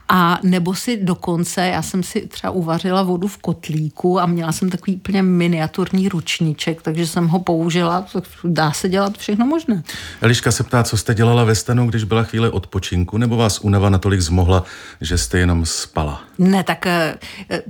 A 0.09 0.39
nebo 0.43 0.75
si 0.75 0.97
dokonce, 1.03 1.67
já 1.67 1.81
jsem 1.81 2.03
si 2.03 2.27
třeba 2.27 2.51
uvařila 2.51 3.03
vodu 3.03 3.27
v 3.27 3.37
kotlíku 3.37 4.19
a 4.19 4.25
měla 4.25 4.51
jsem 4.51 4.69
takový 4.69 4.95
úplně 4.95 5.23
miniaturní 5.23 6.09
ručníček, 6.09 6.81
takže 6.81 7.07
jsem 7.07 7.27
ho 7.27 7.39
použila, 7.39 8.05
dá 8.43 8.71
se 8.71 8.89
dělat 8.89 9.17
všechno 9.17 9.45
možné. 9.45 9.83
Eliška 10.21 10.51
se 10.51 10.63
ptá, 10.63 10.83
co 10.83 10.97
jste 10.97 11.15
dělala 11.15 11.43
ve 11.43 11.55
stanu, 11.55 11.87
když 11.87 12.03
byla 12.03 12.23
chvíle 12.23 12.49
odpočinku, 12.49 13.17
nebo 13.17 13.35
vás 13.35 13.59
únava 13.59 13.89
natolik 13.89 14.21
zmohla, 14.21 14.63
že 15.01 15.17
jste 15.17 15.39
jenom 15.39 15.65
spala? 15.65 16.21
Ne, 16.37 16.63
tak 16.63 16.85
eh, 16.85 17.17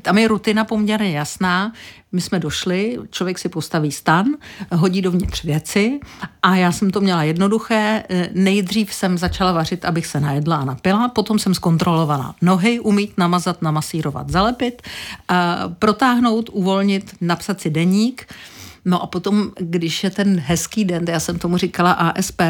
tam 0.01 0.17
je 0.17 0.27
rutina 0.27 0.65
poměrně 0.65 1.11
jasná. 1.17 1.71
My 2.15 2.21
jsme 2.21 2.39
došli, 2.39 2.97
člověk 3.11 3.39
si 3.39 3.49
postaví 3.49 3.91
stan, 3.91 4.25
hodí 4.71 5.01
dovnitř 5.01 5.43
věci 5.43 5.99
a 6.43 6.55
já 6.55 6.71
jsem 6.71 6.91
to 6.91 7.01
měla 7.01 7.23
jednoduché. 7.23 8.03
Nejdřív 8.33 8.93
jsem 8.93 9.17
začala 9.17 9.51
vařit, 9.51 9.85
abych 9.85 10.05
se 10.07 10.19
najedla 10.19 10.55
a 10.55 10.65
napila, 10.65 11.07
potom 11.07 11.39
jsem 11.39 11.53
zkontrolovala 11.53 12.35
nohy, 12.41 12.79
umít 12.79 13.17
namazat, 13.17 13.61
namasírovat, 13.61 14.29
zalepit, 14.29 14.81
protáhnout, 15.79 16.49
uvolnit, 16.53 17.15
napsat 17.21 17.61
si 17.61 17.69
deník, 17.69 18.27
No 18.87 19.01
a 19.03 19.07
potom, 19.07 19.51
když 19.59 20.03
je 20.03 20.09
ten 20.09 20.39
hezký 20.39 20.85
den, 20.85 21.05
já 21.07 21.19
jsem 21.19 21.39
tomu 21.39 21.57
říkala 21.57 21.91
ASP, 21.91 22.41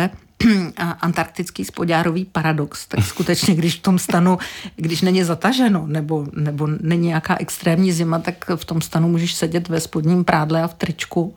antarktický 1.02 1.66
spodárový 1.66 2.26
paradox, 2.26 2.88
tak 2.88 3.06
skutečně, 3.06 3.56
když 3.56 3.76
v 3.76 3.82
tom 3.82 4.00
stanu, 4.00 4.38
když 4.76 5.02
není 5.02 5.24
zataženo, 5.24 5.88
nebo, 5.88 6.28
nebo 6.34 6.68
není 6.68 7.08
nějaká 7.08 7.38
extrémní 7.40 7.92
zima, 7.92 8.20
tak 8.20 8.46
v 8.56 8.66
tom 8.66 8.82
stanu 8.82 9.08
můžeš 9.08 9.34
sedět 9.36 9.70
ve 9.70 9.80
spodním 9.80 10.24
prádle 10.24 10.64
a 10.64 10.68
v 10.68 10.74
tričku 10.74 11.36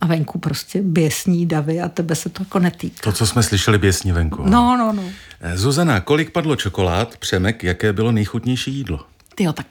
a 0.00 0.06
venku 0.06 0.38
prostě 0.38 0.82
běsní 0.82 1.46
davy 1.46 1.80
a 1.80 1.88
tebe 1.88 2.14
se 2.14 2.28
to 2.28 2.42
jako 2.42 2.58
netýká. 2.58 3.10
To, 3.10 3.12
co 3.12 3.26
jsme 3.26 3.42
slyšeli 3.42 3.78
běsní 3.78 4.12
venku. 4.12 4.42
No, 4.46 4.76
no, 4.76 4.92
no. 4.92 5.02
Eh, 5.40 5.56
Zuzana, 5.56 6.00
kolik 6.00 6.30
padlo 6.30 6.56
čokolád? 6.56 7.16
Přemek, 7.16 7.64
jaké 7.64 7.92
bylo 7.92 8.12
nejchutnější 8.12 8.74
jídlo? 8.74 9.00
Ty 9.34 9.46
tak 9.54 9.66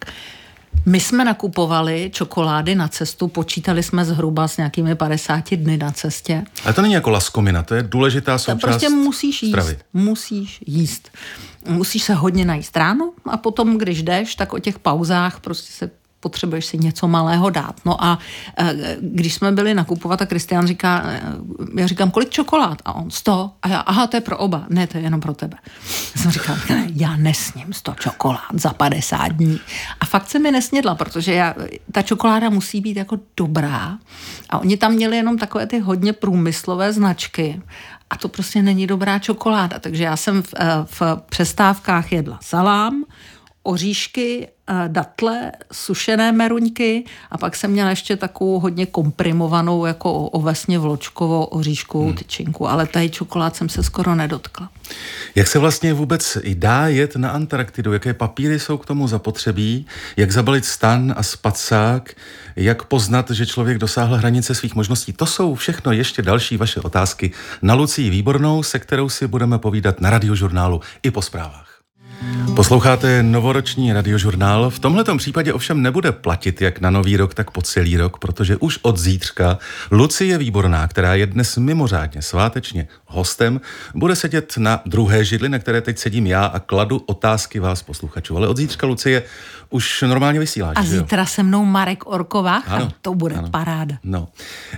my 0.89 0.99
jsme 0.99 1.25
nakupovali 1.25 2.09
čokolády 2.13 2.75
na 2.75 2.87
cestu, 2.87 3.27
počítali 3.27 3.83
jsme 3.83 4.05
zhruba 4.05 4.47
s 4.47 4.57
nějakými 4.57 4.95
50 4.95 5.55
dny 5.55 5.77
na 5.77 5.91
cestě. 5.91 6.43
Ale 6.65 6.73
to 6.73 6.81
není 6.81 6.93
jako 6.93 7.09
laskomina, 7.09 7.63
to 7.63 7.75
je 7.75 7.83
důležitá 7.83 8.37
součást 8.37 8.61
to 8.61 8.67
prostě 8.67 8.89
musíš 8.89 9.43
jíst, 9.43 9.51
stravy. 9.51 9.77
musíš 9.93 10.59
jíst. 10.65 11.11
Musíš 11.67 12.03
se 12.03 12.13
hodně 12.13 12.45
najíst 12.45 12.77
ráno 12.77 13.11
a 13.25 13.37
potom, 13.37 13.77
když 13.77 14.03
jdeš, 14.03 14.35
tak 14.35 14.53
o 14.53 14.59
těch 14.59 14.79
pauzách 14.79 15.39
prostě 15.39 15.73
se 15.73 15.91
potřebuješ 16.19 16.65
si 16.65 16.77
něco 16.77 17.07
malého 17.07 17.49
dát. 17.49 17.75
No 17.85 18.03
a 18.03 18.19
e, 18.57 18.97
když 19.01 19.33
jsme 19.33 19.51
byli 19.51 19.73
nakupovat, 19.73 20.21
a 20.21 20.25
Kristian 20.25 20.67
říká, 20.67 21.03
e, 21.05 21.21
já 21.77 21.87
říkám, 21.87 22.11
kolik 22.11 22.29
čokolád? 22.29 22.77
A 22.85 22.93
on, 22.93 23.11
sto. 23.11 23.51
A 23.61 23.67
já, 23.67 23.79
aha, 23.79 24.07
to 24.07 24.17
je 24.17 24.21
pro 24.21 24.37
oba. 24.37 24.65
Ne, 24.69 24.87
to 24.87 24.97
je 24.97 25.03
jenom 25.03 25.19
pro 25.19 25.33
tebe. 25.33 25.57
Já 26.15 26.21
jsem 26.21 26.31
říkal, 26.31 26.55
ne, 26.69 26.87
já 26.95 27.17
nesním 27.17 27.73
sto 27.73 27.93
čokolád 27.99 28.53
za 28.53 28.73
50 28.73 29.27
dní. 29.27 29.59
A 29.99 30.05
fakt 30.05 30.29
se 30.29 30.39
mi 30.39 30.51
nesnědla, 30.51 30.95
protože 30.95 31.33
já, 31.33 31.55
ta 31.91 32.01
čokoláda 32.01 32.49
musí 32.49 32.81
být 32.81 32.97
jako 32.97 33.19
dobrá. 33.37 33.97
A 34.49 34.59
oni 34.59 34.77
tam 34.77 34.93
měli 34.93 35.17
jenom 35.17 35.37
takové 35.37 35.67
ty 35.67 35.79
hodně 35.79 36.13
průmyslové 36.13 36.93
značky. 36.93 37.61
A 38.09 38.17
to 38.17 38.29
prostě 38.29 38.61
není 38.61 38.87
dobrá 38.87 39.19
čokoláda. 39.19 39.79
Takže 39.79 40.03
já 40.03 40.17
jsem 40.17 40.41
v, 40.41 40.53
e, 40.53 40.65
v 40.85 41.01
přestávkách 41.29 42.11
jedla 42.11 42.39
salám, 42.41 43.03
oříšky, 43.63 44.47
datle, 44.87 45.51
sušené 45.71 46.31
meruňky 46.31 47.05
a 47.31 47.37
pak 47.37 47.55
jsem 47.55 47.71
měla 47.71 47.89
ještě 47.89 48.15
takovou 48.15 48.59
hodně 48.59 48.85
komprimovanou 48.85 49.85
jako 49.85 50.13
ovesně 50.13 50.79
vločkovou 50.79 51.43
oříškovou 51.43 52.05
hmm. 52.05 52.15
tyčinku, 52.15 52.69
ale 52.69 52.87
tady 52.87 53.09
čokolád 53.09 53.55
jsem 53.55 53.69
se 53.69 53.83
skoro 53.83 54.15
nedotkla. 54.15 54.69
Jak 55.35 55.47
se 55.47 55.59
vlastně 55.59 55.93
vůbec 55.93 56.37
dá 56.53 56.87
jet 56.87 57.15
na 57.15 57.29
Antarktidu? 57.29 57.93
Jaké 57.93 58.13
papíry 58.13 58.59
jsou 58.59 58.77
k 58.77 58.85
tomu 58.85 59.07
zapotřebí? 59.07 59.85
Jak 60.17 60.31
zabalit 60.31 60.65
stan 60.65 61.13
a 61.17 61.23
spacák? 61.23 62.13
Jak 62.55 62.83
poznat, 62.83 63.31
že 63.31 63.45
člověk 63.45 63.77
dosáhl 63.77 64.15
hranice 64.15 64.55
svých 64.55 64.75
možností? 64.75 65.13
To 65.13 65.25
jsou 65.25 65.55
všechno 65.55 65.91
ještě 65.91 66.21
další 66.21 66.57
vaše 66.57 66.79
otázky 66.79 67.31
na 67.61 67.73
Lucii 67.73 68.09
Výbornou, 68.09 68.63
se 68.63 68.79
kterou 68.79 69.09
si 69.09 69.27
budeme 69.27 69.59
povídat 69.59 70.01
na 70.01 70.09
radiožurnálu 70.09 70.81
i 71.03 71.11
po 71.11 71.21
zprávách. 71.21 71.68
Posloucháte 72.55 73.23
novoroční 73.23 73.93
radiožurnál. 73.93 74.69
V 74.69 74.79
tomhle 74.79 75.03
případě 75.17 75.53
ovšem 75.53 75.81
nebude 75.81 76.11
platit 76.11 76.61
jak 76.61 76.81
na 76.81 76.89
nový 76.89 77.17
rok, 77.17 77.33
tak 77.33 77.51
po 77.51 77.61
celý 77.61 77.97
rok, 77.97 78.17
protože 78.17 78.57
už 78.57 78.79
od 78.81 78.97
zítřka 78.97 79.57
Lucie 79.91 80.37
Výborná, 80.37 80.87
která 80.87 81.15
je 81.15 81.25
dnes 81.25 81.57
mimořádně 81.57 82.21
svátečně 82.21 82.87
hostem, 83.05 83.61
bude 83.95 84.15
sedět 84.15 84.53
na 84.57 84.81
druhé 84.85 85.25
židli, 85.25 85.49
na 85.49 85.59
které 85.59 85.81
teď 85.81 85.97
sedím 85.97 86.27
já 86.27 86.45
a 86.45 86.59
kladu 86.59 87.03
otázky 87.05 87.59
vás 87.59 87.83
posluchačů. 87.83 88.37
Ale 88.37 88.47
od 88.47 88.57
zítřka 88.57 88.87
Lucie 88.87 89.23
už 89.69 90.01
normálně 90.07 90.39
vysíláš. 90.39 90.77
A 90.77 90.83
zítra 90.83 91.25
se 91.25 91.43
mnou 91.43 91.65
Marek 91.65 92.07
Orkovách 92.07 92.63
ano, 92.67 92.85
a 92.85 92.93
to 93.01 93.13
bude 93.13 93.35
ano. 93.35 93.49
paráda. 93.49 93.95
No. 94.03 94.27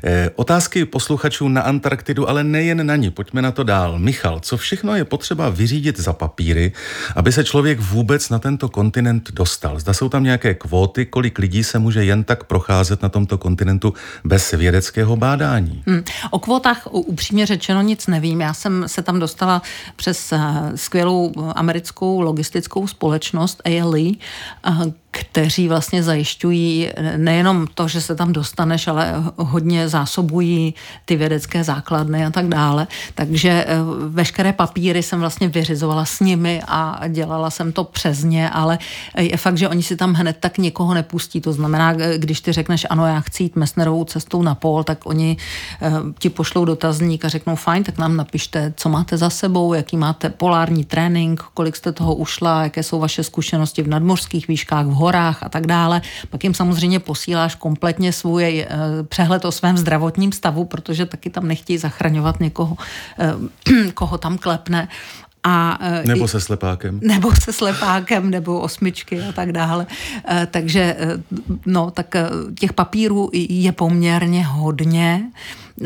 E, 0.03 0.29
otázky 0.35 0.85
posluchačů 0.85 1.49
na 1.49 1.61
Antarktidu, 1.61 2.29
ale 2.29 2.43
nejen 2.43 2.87
na 2.87 2.95
ní. 2.95 3.11
Pojďme 3.11 3.41
na 3.41 3.51
to 3.51 3.63
dál. 3.63 3.99
Michal, 3.99 4.39
co 4.39 4.57
všechno 4.57 4.95
je 4.95 5.05
potřeba 5.05 5.49
vyřídit 5.49 5.99
za 5.99 6.13
papíry, 6.13 6.71
aby 7.15 7.30
se 7.31 7.43
člověk 7.43 7.79
vůbec 7.79 8.29
na 8.29 8.39
tento 8.39 8.69
kontinent 8.69 9.31
dostal? 9.31 9.79
Zda 9.79 9.93
jsou 9.93 10.09
tam 10.09 10.23
nějaké 10.23 10.53
kvóty, 10.53 11.05
kolik 11.05 11.39
lidí 11.39 11.63
se 11.63 11.79
může 11.79 12.03
jen 12.03 12.23
tak 12.23 12.43
procházet 12.43 13.01
na 13.01 13.09
tomto 13.09 13.37
kontinentu 13.37 13.93
bez 14.23 14.51
vědeckého 14.51 15.15
bádání? 15.15 15.83
Hmm. 15.87 16.03
O 16.29 16.39
kvótách 16.39 16.87
upřímně 16.91 17.45
řečeno 17.45 17.81
nic 17.81 18.07
nevím. 18.07 18.41
Já 18.41 18.53
jsem 18.53 18.83
se 18.87 19.01
tam 19.01 19.19
dostala 19.19 19.61
přes 19.95 20.31
eh, 20.31 20.37
skvělou 20.75 21.31
americkou 21.55 22.21
logistickou 22.21 22.87
společnost 22.87 23.61
ALE, 23.65 24.11
kteří 25.11 25.67
vlastně 25.67 26.03
zajišťují 26.03 26.89
nejenom 27.17 27.67
to, 27.75 27.87
že 27.87 28.01
se 28.01 28.15
tam 28.15 28.33
dostaneš, 28.33 28.87
ale 28.87 29.13
hodně 29.37 29.89
zásobují 29.89 30.73
ty 31.05 31.15
vědecké 31.15 31.63
základny 31.63 32.25
a 32.25 32.29
tak 32.29 32.47
dále. 32.47 32.87
Takže 33.15 33.49
eh, 33.49 33.75
veškeré 34.09 34.53
papíry 34.53 35.03
jsem 35.03 35.19
vlastně 35.19 35.47
vyřizovala 35.47 36.05
s 36.05 36.19
nimi 36.19 36.61
a 36.67 37.07
dělala 37.07 37.49
jsem 37.49 37.71
to 37.71 37.83
přes 37.83 38.23
ně, 38.23 38.49
ale 38.49 38.79
je 39.17 39.37
fakt, 39.37 39.57
že 39.57 39.69
oni 39.69 39.83
si 39.83 39.95
tam 39.95 40.13
hned 40.13 40.37
tak 40.39 40.57
někoho 40.57 40.93
nepustí. 40.93 41.41
To 41.41 41.53
znamená, 41.53 41.93
když 41.93 42.41
ty 42.41 42.51
řekneš, 42.51 42.87
ano, 42.89 43.07
já 43.07 43.19
chci 43.19 43.43
jít 43.43 43.55
Messnerovou 43.55 44.03
cestou 44.03 44.41
na 44.41 44.55
pol, 44.55 44.83
tak 44.83 45.05
oni 45.05 45.37
eh, 45.81 45.91
ti 46.19 46.29
pošlou 46.29 46.65
dotazník 46.65 47.25
a 47.25 47.29
řeknou, 47.29 47.55
fajn, 47.55 47.83
tak 47.83 47.97
nám 47.97 48.17
napište, 48.17 48.73
co 48.77 48.89
máte 48.89 49.17
za 49.17 49.29
sebou, 49.29 49.73
jaký 49.73 49.97
máte 49.97 50.29
polární 50.29 50.85
trénink, 50.85 51.43
kolik 51.53 51.75
jste 51.75 51.91
toho 51.91 52.15
ušla, 52.15 52.63
jaké 52.63 52.83
jsou 52.83 52.99
vaše 52.99 53.23
zkušenosti 53.23 53.83
v 53.83 53.87
nadmořských 53.87 54.47
výškách, 54.47 54.85
v 54.85 55.00
horách 55.01 55.43
a 55.43 55.49
tak 55.49 55.67
dále. 55.67 56.01
Pak 56.29 56.43
jim 56.43 56.53
samozřejmě 56.53 56.99
posíláš 56.99 57.55
kompletně 57.55 58.13
svůj 58.13 58.61
eh, 58.61 58.67
přehled 59.03 59.45
o 59.45 59.51
svém 59.51 59.77
zdravotním 59.77 60.31
stavu, 60.31 60.65
protože 60.65 61.05
taky 61.05 61.29
tam 61.29 61.47
nechtějí 61.47 61.77
zachraňovat 61.77 62.39
někoho, 62.39 62.77
eh, 63.19 63.91
koho 63.93 64.17
tam 64.17 64.37
klepne. 64.37 64.87
A, 65.43 65.77
eh, 65.81 66.03
nebo 66.05 66.27
se 66.27 66.41
slepákem. 66.41 66.99
Nebo 67.01 67.31
se 67.35 67.53
slepákem, 67.53 68.29
nebo 68.29 68.59
osmičky 68.59 69.21
a 69.21 69.31
tak 69.31 69.51
dále. 69.51 69.85
Takže 70.51 70.97
no, 71.65 71.91
tak 71.91 72.15
těch 72.59 72.73
papírů 72.73 73.29
je 73.33 73.71
poměrně 73.71 74.45
hodně 74.45 75.23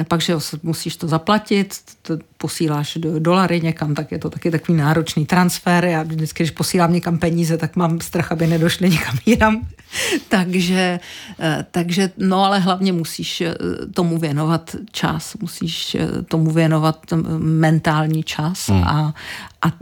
pak, 0.03 0.21
že 0.21 0.35
musíš 0.63 0.97
to 0.97 1.07
zaplatit, 1.07 1.75
to 2.01 2.17
posíláš 2.37 2.97
do 2.97 3.19
dolary 3.19 3.61
někam, 3.61 3.95
tak 3.95 4.11
je 4.11 4.19
to 4.19 4.29
taky 4.29 4.51
takový 4.51 4.77
náročný 4.77 5.25
transfer. 5.25 5.85
Já 5.85 6.03
vždycky, 6.03 6.43
když 6.43 6.51
posílám 6.51 6.93
někam 6.93 7.17
peníze, 7.17 7.57
tak 7.57 7.75
mám 7.75 8.01
strach, 8.01 8.31
aby 8.31 8.47
nedošly 8.47 8.89
někam 8.89 9.17
jinam. 9.25 9.67
takže, 10.29 10.99
eh, 11.39 11.65
takže, 11.71 12.11
no 12.17 12.45
ale 12.45 12.59
hlavně 12.59 12.93
musíš 12.93 13.41
eh, 13.41 13.55
tomu 13.93 14.17
věnovat 14.17 14.75
čas, 14.91 15.35
musíš 15.41 15.95
eh, 15.95 16.21
tomu 16.21 16.51
věnovat 16.51 16.99
mentální 17.37 18.23
čas 18.23 18.69
hmm. 18.69 18.83
a, 18.83 19.13
a 19.61 19.73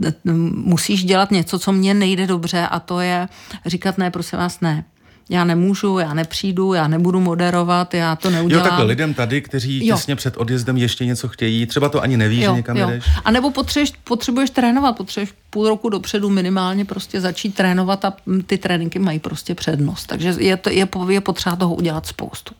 musíš 0.54 1.04
dělat 1.04 1.30
něco, 1.30 1.58
co 1.58 1.72
mně 1.72 1.94
nejde 1.94 2.26
dobře 2.26 2.66
a 2.66 2.80
to 2.80 3.00
je 3.00 3.28
říkat 3.66 3.98
ne, 3.98 4.10
prosím 4.10 4.38
vás, 4.38 4.60
ne 4.60 4.84
já 5.28 5.44
nemůžu, 5.44 5.98
já 5.98 6.14
nepřijdu, 6.14 6.74
já 6.74 6.88
nebudu 6.88 7.20
moderovat, 7.20 7.94
já 7.94 8.16
to 8.16 8.30
neudělám. 8.30 8.64
Jo, 8.64 8.70
takhle 8.70 8.86
lidem 8.86 9.14
tady, 9.14 9.40
kteří 9.40 9.86
jo. 9.86 9.96
těsně 9.96 10.16
před 10.16 10.36
odjezdem 10.36 10.76
ještě 10.76 11.06
něco 11.06 11.28
chtějí, 11.28 11.66
třeba 11.66 11.88
to 11.88 12.02
ani 12.02 12.16
neví, 12.16 12.42
jo, 12.42 12.52
že 12.52 12.56
někam 12.56 12.76
jo. 12.76 12.88
jdeš. 12.88 13.04
A 13.24 13.30
nebo 13.30 13.50
potřebuješ, 13.50 13.92
potřebuješ 14.04 14.50
trénovat, 14.50 14.96
potřebuješ 14.96 15.34
půl 15.54 15.68
roku 15.68 15.88
dopředu 15.88 16.30
minimálně 16.30 16.84
prostě 16.84 17.20
začít 17.20 17.54
trénovat 17.54 18.04
a 18.04 18.12
ty 18.46 18.58
tréninky 18.58 18.98
mají 18.98 19.18
prostě 19.18 19.54
přednost. 19.54 20.06
Takže 20.06 20.34
je, 20.38 20.56
to, 20.56 20.70
je, 20.70 20.88
je 21.08 21.20
potřeba 21.20 21.56
toho 21.56 21.74
udělat 21.74 22.06
spoustu. 22.06 22.54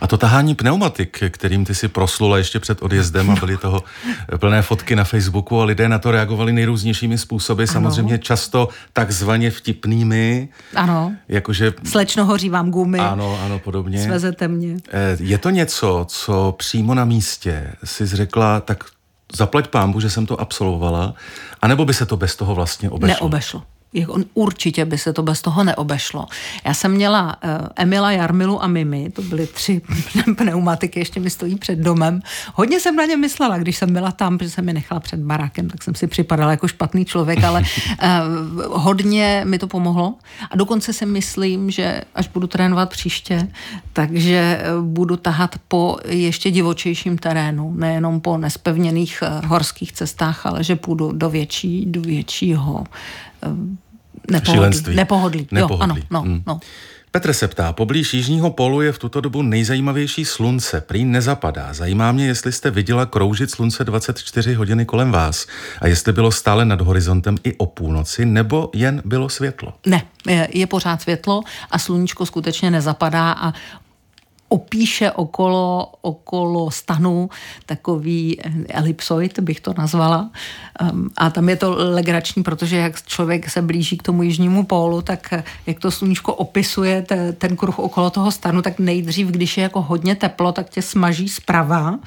A 0.00 0.06
to 0.06 0.18
tahání 0.18 0.54
pneumatik, 0.54 1.22
kterým 1.30 1.64
ty 1.64 1.74
si 1.74 1.88
proslula 1.88 2.38
ještě 2.38 2.60
před 2.60 2.82
odjezdem 2.82 3.30
a 3.30 3.34
byly 3.34 3.56
toho 3.56 3.82
plné 4.40 4.62
fotky 4.62 4.96
na 4.96 5.04
Facebooku 5.04 5.60
a 5.60 5.64
lidé 5.64 5.88
na 5.88 5.98
to 5.98 6.10
reagovali 6.10 6.52
nejrůznějšími 6.52 7.18
způsoby, 7.18 7.62
ano. 7.62 7.72
samozřejmě 7.72 8.18
často 8.18 8.68
takzvaně 8.92 9.50
vtipnými. 9.50 10.48
Ano. 10.74 11.12
Jakože... 11.28 11.72
Slečno 11.84 12.24
hoří 12.24 12.48
vám 12.48 12.70
gumy. 12.70 12.98
Ano, 12.98 13.40
ano, 13.44 13.58
podobně. 13.58 14.04
Svezete 14.04 14.48
mě. 14.48 14.76
Eh, 14.88 15.16
je 15.20 15.38
to 15.38 15.50
něco, 15.50 16.06
co 16.08 16.54
přímo 16.58 16.94
na 16.94 17.04
místě 17.04 17.72
si 17.84 18.06
řekla, 18.06 18.60
tak 18.60 18.84
zaplať 19.36 19.68
pámbu, 19.68 20.00
že 20.00 20.10
jsem 20.10 20.26
to 20.26 20.40
absolvovala, 20.40 21.14
anebo 21.62 21.84
by 21.84 21.94
se 21.94 22.06
to 22.06 22.16
bez 22.16 22.36
toho 22.36 22.54
vlastně 22.54 22.90
obešlo? 22.90 23.28
Neobešlo 23.28 23.62
on 24.08 24.24
určitě 24.34 24.84
by 24.84 24.98
se 24.98 25.12
to 25.12 25.22
bez 25.22 25.42
toho 25.42 25.64
neobešlo. 25.64 26.26
Já 26.64 26.74
jsem 26.74 26.92
měla 26.92 27.36
uh, 27.44 27.50
Emila, 27.76 28.12
Jarmilu 28.12 28.62
a 28.62 28.66
Mimi, 28.66 29.10
to 29.10 29.22
byly 29.22 29.46
tři 29.46 29.80
pneumatiky, 30.36 31.00
ještě 31.00 31.20
mi 31.20 31.30
stojí 31.30 31.56
před 31.56 31.78
domem. 31.78 32.20
Hodně 32.54 32.80
jsem 32.80 32.96
na 32.96 33.04
ně 33.04 33.16
myslela, 33.16 33.58
když 33.58 33.76
jsem 33.76 33.92
byla 33.92 34.12
tam, 34.12 34.38
protože 34.38 34.50
jsem 34.50 34.64
mi 34.64 34.72
nechala 34.72 35.00
před 35.00 35.20
barákem, 35.20 35.70
tak 35.70 35.82
jsem 35.82 35.94
si 35.94 36.06
připadala 36.06 36.50
jako 36.50 36.68
špatný 36.68 37.04
člověk, 37.04 37.44
ale 37.44 37.60
uh, 37.60 38.64
hodně 38.82 39.42
mi 39.44 39.58
to 39.58 39.66
pomohlo. 39.66 40.14
A 40.50 40.56
dokonce 40.56 40.92
si 40.92 41.06
myslím, 41.06 41.70
že 41.70 42.00
až 42.14 42.28
budu 42.28 42.46
trénovat 42.46 42.90
příště, 42.90 43.48
takže 43.92 44.62
uh, 44.78 44.84
budu 44.84 45.16
tahat 45.16 45.54
po 45.68 45.96
ještě 46.04 46.50
divočejším 46.50 47.18
terénu, 47.18 47.74
nejenom 47.76 48.20
po 48.20 48.38
nespevněných 48.38 49.22
uh, 49.22 49.48
horských 49.48 49.92
cestách, 49.92 50.46
ale 50.46 50.64
že 50.64 50.76
půjdu 50.76 51.12
do, 51.12 51.30
větší, 51.30 51.86
do 51.86 52.00
většího 52.00 52.84
nepohodlí. 54.30 54.96
Nepohodlí. 54.96 55.48
nepohodlí. 55.50 55.50
Jo, 55.50 55.78
ano, 55.80 55.96
no, 56.10 56.20
hmm. 56.20 56.42
no. 56.46 56.60
Petr 57.10 57.32
se 57.32 57.48
ptá, 57.48 57.72
poblíž 57.72 58.14
jižního 58.14 58.50
polu 58.50 58.80
je 58.82 58.92
v 58.92 58.98
tuto 58.98 59.20
dobu 59.20 59.42
nejzajímavější 59.42 60.24
slunce. 60.24 60.80
Prý 60.80 61.04
nezapadá. 61.04 61.72
Zajímá 61.72 62.12
mě, 62.12 62.26
jestli 62.26 62.52
jste 62.52 62.70
viděla 62.70 63.06
kroužit 63.06 63.50
slunce 63.50 63.84
24 63.84 64.54
hodiny 64.54 64.84
kolem 64.84 65.10
vás 65.10 65.46
a 65.80 65.86
jestli 65.86 66.12
bylo 66.12 66.30
stále 66.30 66.64
nad 66.64 66.80
horizontem 66.80 67.36
i 67.44 67.54
o 67.56 67.66
půlnoci, 67.66 68.26
nebo 68.26 68.70
jen 68.74 69.02
bylo 69.04 69.28
světlo. 69.28 69.74
Ne, 69.86 70.02
je, 70.26 70.48
je 70.52 70.66
pořád 70.66 71.02
světlo 71.02 71.42
a 71.70 71.78
sluníčko 71.78 72.26
skutečně 72.26 72.70
nezapadá 72.70 73.32
a 73.32 73.52
opíše 74.48 75.10
okolo, 75.10 75.92
okolo 76.00 76.70
stanu 76.70 77.30
takový 77.66 78.40
elipsoid, 78.68 79.40
bych 79.40 79.60
to 79.60 79.74
nazvala. 79.78 80.30
A 81.16 81.30
tam 81.30 81.48
je 81.48 81.56
to 81.56 81.76
legrační, 81.78 82.42
protože 82.42 82.76
jak 82.76 83.02
člověk 83.02 83.50
se 83.50 83.62
blíží 83.62 83.98
k 83.98 84.02
tomu 84.02 84.22
jižnímu 84.22 84.64
pólu, 84.64 85.02
tak 85.02 85.34
jak 85.66 85.78
to 85.78 85.90
sluníčko 85.90 86.34
opisuje 86.34 87.02
te, 87.02 87.32
ten 87.32 87.56
kruh 87.56 87.78
okolo 87.78 88.10
toho 88.10 88.30
stanu, 88.30 88.62
tak 88.62 88.78
nejdřív, 88.78 89.28
když 89.28 89.56
je 89.56 89.62
jako 89.62 89.82
hodně 89.82 90.14
teplo, 90.14 90.52
tak 90.52 90.70
tě 90.70 90.82
smaží 90.82 91.28
zprava 91.28 91.98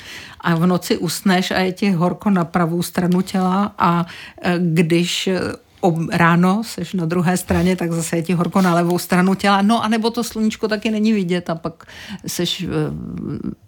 a 0.41 0.55
v 0.55 0.65
noci 0.65 0.97
usneš 0.97 1.51
a 1.51 1.59
je 1.59 1.71
ti 1.71 1.91
horko 1.91 2.29
na 2.29 2.45
pravou 2.45 2.83
stranu 2.83 3.21
těla 3.21 3.71
a 3.77 4.05
e, 4.41 4.59
když 4.59 5.29
ob, 5.81 5.95
ráno 6.11 6.63
seš 6.63 6.93
na 6.93 7.05
druhé 7.05 7.37
straně, 7.37 7.75
tak 7.75 7.91
zase 7.91 8.15
je 8.15 8.23
ti 8.23 8.33
horko 8.33 8.61
na 8.61 8.75
levou 8.75 8.99
stranu 8.99 9.35
těla. 9.35 9.61
No 9.61 9.83
a 9.83 9.87
nebo 9.87 10.09
to 10.09 10.23
sluníčko 10.23 10.67
taky 10.67 10.91
není 10.91 11.13
vidět 11.13 11.49
a 11.49 11.55
pak 11.55 11.85
seš 12.27 12.65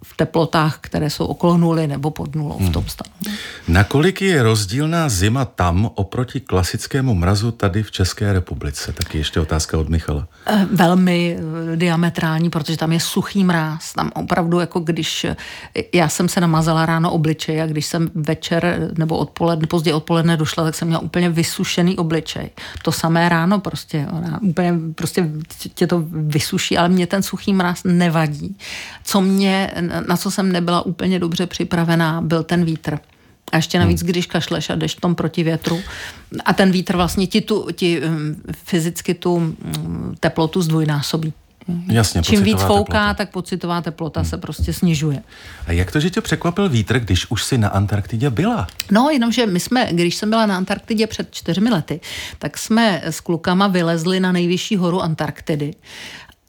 v 0.04 0.16
teplotách, 0.16 0.78
které 0.80 1.10
jsou 1.10 1.26
okolo 1.26 1.58
nuly 1.58 1.86
nebo 1.86 2.10
pod 2.10 2.34
nulou 2.34 2.58
hmm. 2.58 2.68
v 2.68 2.72
tom 2.72 2.84
stanu. 2.88 3.36
Nakolik 3.68 4.22
je 4.22 4.42
rozdílná 4.42 5.08
zima 5.08 5.44
tam 5.44 5.90
oproti 5.94 6.40
klasickému 6.40 7.14
mrazu 7.14 7.50
tady 7.50 7.82
v 7.82 7.90
České 7.90 8.32
republice? 8.32 8.92
Taky 8.92 9.18
ještě 9.18 9.40
otázka 9.40 9.78
od 9.78 9.88
Michala. 9.88 10.28
Eh, 10.46 10.66
velmi 10.70 11.38
eh, 11.72 11.76
diametrální, 11.76 12.50
protože 12.50 12.76
tam 12.76 12.92
je 12.92 13.00
suchý 13.00 13.44
mráz. 13.44 13.92
Tam 13.92 14.10
opravdu, 14.14 14.60
jako 14.60 14.80
když 14.80 15.24
eh, 15.24 15.36
já 15.94 16.08
jsem 16.08 16.28
se 16.28 16.40
namazala 16.40 16.86
ráno 16.86 17.12
obličej 17.12 17.62
a 17.62 17.66
když 17.66 17.86
jsem 17.86 18.10
večer 18.14 18.90
nebo 18.98 19.16
odpoledne, 19.16 19.66
pozdě 19.66 19.94
odpoledne 19.94 20.36
došla, 20.36 20.64
tak 20.64 20.74
jsem 20.74 20.88
měla 20.88 21.02
úplně 21.02 21.30
vysušený 21.30 21.96
obličej. 22.04 22.50
To 22.82 22.92
samé 22.92 23.28
ráno 23.28 23.60
prostě, 23.60 24.06
ona 24.12 24.42
úplně 24.42 24.72
prostě 24.94 25.30
tě 25.74 25.86
to 25.86 26.04
vysuší, 26.10 26.76
ale 26.76 26.88
mě 26.88 27.06
ten 27.06 27.22
suchý 27.22 27.52
mráz 27.52 27.84
nevadí. 27.84 28.56
Co 29.04 29.20
mě, 29.20 29.70
na 30.08 30.16
co 30.16 30.30
jsem 30.30 30.52
nebyla 30.52 30.86
úplně 30.86 31.18
dobře 31.18 31.46
připravená, 31.46 32.20
byl 32.20 32.42
ten 32.42 32.64
vítr. 32.64 32.98
A 33.52 33.56
ještě 33.56 33.78
navíc, 33.78 34.00
hmm. 34.00 34.10
když 34.10 34.26
kašleš 34.26 34.70
a 34.70 34.74
jdeš 34.74 34.94
v 34.94 35.00
tom 35.00 35.14
proti 35.14 35.42
větru. 35.42 35.80
A 36.44 36.52
ten 36.52 36.70
vítr 36.70 36.96
vlastně 36.96 37.26
ti, 37.26 37.40
tu, 37.40 37.68
ti 37.72 38.00
um, 38.00 38.36
fyzicky 38.52 39.14
tu 39.14 39.34
um, 39.34 39.54
teplotu 40.20 40.62
zdvojnásobí. 40.62 41.32
Jasně, 41.86 42.22
Čím 42.22 42.42
víc 42.42 42.60
fouká, 42.60 42.84
teplota. 42.84 43.14
tak 43.14 43.30
pocitová 43.30 43.80
teplota 43.80 44.20
hmm. 44.20 44.30
se 44.30 44.38
prostě 44.38 44.72
snižuje. 44.72 45.22
A 45.66 45.72
jak 45.72 45.92
to, 45.92 46.00
že 46.00 46.10
tě 46.10 46.20
překvapil 46.20 46.68
vítr, 46.68 46.98
když 46.98 47.30
už 47.30 47.44
si 47.44 47.58
na 47.58 47.68
Antarktidě 47.68 48.30
byla? 48.30 48.66
No, 48.90 49.10
jenomže 49.10 49.46
my 49.46 49.60
jsme, 49.60 49.88
když 49.92 50.14
jsem 50.14 50.30
byla 50.30 50.46
na 50.46 50.56
Antarktidě 50.56 51.06
před 51.06 51.34
čtyřmi 51.34 51.70
lety, 51.70 52.00
tak 52.38 52.58
jsme 52.58 53.02
s 53.04 53.20
klukama 53.20 53.66
vylezli 53.66 54.20
na 54.20 54.32
nejvyšší 54.32 54.76
horu 54.76 55.02
Antarktidy. 55.02 55.74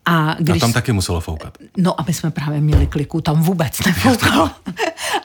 A, 0.05 0.35
když, 0.39 0.57
a 0.57 0.59
tam 0.59 0.73
taky 0.73 0.91
muselo 0.93 1.21
foukat. 1.21 1.57
No 1.77 2.01
a 2.01 2.03
my 2.07 2.13
jsme 2.13 2.31
právě 2.31 2.61
měli 2.61 2.87
kliku, 2.87 3.21
tam 3.21 3.43
vůbec 3.43 3.85
nefoukalo. 3.85 4.49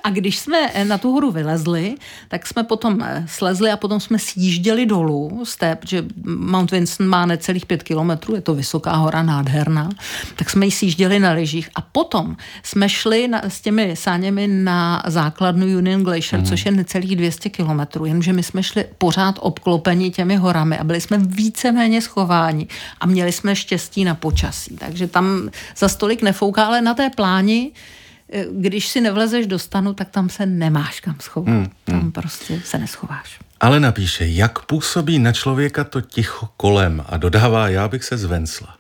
A 0.05 0.11
když 0.11 0.38
jsme 0.38 0.59
eh, 0.75 0.85
na 0.85 0.99
tu 0.99 1.12
horu 1.12 1.31
vylezli, 1.31 1.95
tak 2.29 2.47
jsme 2.47 2.64
potom 2.64 3.03
eh, 3.03 3.25
slezli 3.29 3.71
a 3.71 3.77
potom 3.77 4.01
jsme 4.01 4.19
sjížděli 4.19 4.87
dolů 4.87 5.43
z 5.45 5.57
té, 5.57 5.77
protože 5.77 6.05
Mount 6.25 6.71
Vinson 6.71 7.07
má 7.07 7.27
necelých 7.27 7.66
pět 7.66 7.83
kilometrů, 7.83 8.35
je 8.35 8.40
to 8.40 8.55
vysoká 8.55 8.97
hora, 8.97 9.23
nádherná, 9.23 9.90
tak 10.37 10.51
jsme 10.51 10.66
ji 10.66 10.71
sjížděli 10.71 11.19
na 11.19 11.33
lyžích 11.33 11.71
a 11.75 11.81
potom 11.81 12.37
jsme 12.62 12.88
šli 12.88 13.29
na, 13.29 13.43
s 13.49 13.61
těmi 13.61 13.97
sáněmi 13.97 14.49
na 14.49 15.03
základnu 15.07 15.66
Union 15.66 16.03
Glacier, 16.03 16.40
mm. 16.40 16.47
což 16.47 16.66
je 16.66 16.73
necelých 16.73 17.16
200 17.16 17.51
kilometrů, 17.51 18.05
jenomže 18.05 18.33
my 18.33 18.43
jsme 18.43 18.62
šli 18.62 18.85
pořád 18.99 19.38
obklopeni 19.40 20.11
těmi 20.11 20.37
horami 20.37 20.79
a 20.79 20.85
byli 20.85 21.01
jsme 21.01 21.19
víceméně 21.19 22.03
schováni 22.03 22.66
a 23.01 23.07
měli 23.07 23.33
jsme 23.33 23.57
štěstí 23.57 24.05
na 24.05 24.14
počasí. 24.14 24.69
Takže 24.78 25.06
tam 25.06 25.50
za 25.76 25.88
stolik 25.88 26.22
nefouká, 26.22 26.66
ale 26.66 26.83
na 26.83 26.94
té 26.94 27.11
pláni 27.11 27.72
Eh, 28.33 28.46
když 28.52 28.88
si 28.88 29.00
nevlezeš 29.00 29.46
do 29.46 29.59
stanu, 29.59 29.94
tak 29.94 30.11
tam 30.11 30.28
se 30.28 30.46
nemáš 30.46 31.00
kam 31.00 31.16
schovat. 31.20 31.48
Hmm, 31.48 31.66
hmm. 31.88 32.00
Tam 32.00 32.12
prostě 32.12 32.62
se 32.64 32.78
neschováš. 32.78 33.38
Ale 33.61 33.80
napíše, 33.80 34.26
jak 34.26 34.59
působí 34.59 35.18
na 35.18 35.33
člověka 35.33 35.85
to 35.85 36.00
ticho 36.00 36.48
kolem 36.56 37.04
a 37.09 37.16
dodává, 37.16 37.68
já 37.68 37.88
bych 37.88 38.04
se 38.04 38.16
zvencla. 38.16 38.76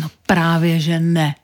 No 0.00 0.10
právě, 0.26 0.80
že 0.80 1.00
ne. 1.00 1.34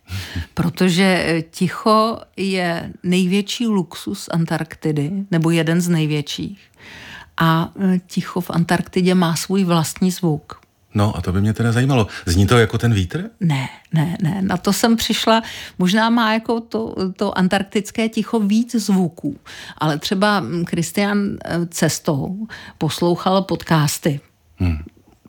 Protože 0.55 1.25
eh, 1.27 1.43
ticho 1.43 2.21
je 2.37 2.93
největší 3.03 3.67
luxus 3.67 4.29
Antarktidy, 4.33 5.11
nebo 5.31 5.51
jeden 5.51 5.81
z 5.81 5.89
největších. 5.89 6.61
A 7.37 7.73
eh, 7.81 8.01
ticho 8.07 8.41
v 8.41 8.51
Antarktidě 8.51 9.15
má 9.15 9.37
svůj 9.37 9.65
vlastní 9.65 10.11
zvuk. 10.11 10.66
No 10.97 11.17
a 11.17 11.23
to 11.23 11.33
by 11.33 11.41
mě 11.41 11.53
teda 11.53 11.73
zajímalo. 11.73 12.07
Zní 12.27 12.47
to 12.47 12.59
jako 12.59 12.79
ten 12.79 12.95
vítr? 12.95 13.31
Ne, 13.41 13.69
ne, 13.95 14.17
ne. 14.23 14.43
Na 14.43 14.57
to 14.57 14.73
jsem 14.73 14.97
přišla. 14.97 15.43
Možná 15.79 16.11
má 16.11 16.33
jako 16.33 16.61
to, 16.61 16.95
to 17.17 17.39
antarktické 17.39 18.09
ticho 18.09 18.41
víc 18.41 18.75
zvuků. 18.75 19.37
Ale 19.79 19.99
třeba 19.99 20.45
Kristian 20.65 21.19
eh, 21.45 21.67
cestou 21.67 22.47
poslouchal 22.79 23.43
podcasty. 23.43 24.21
Hmm 24.57 24.79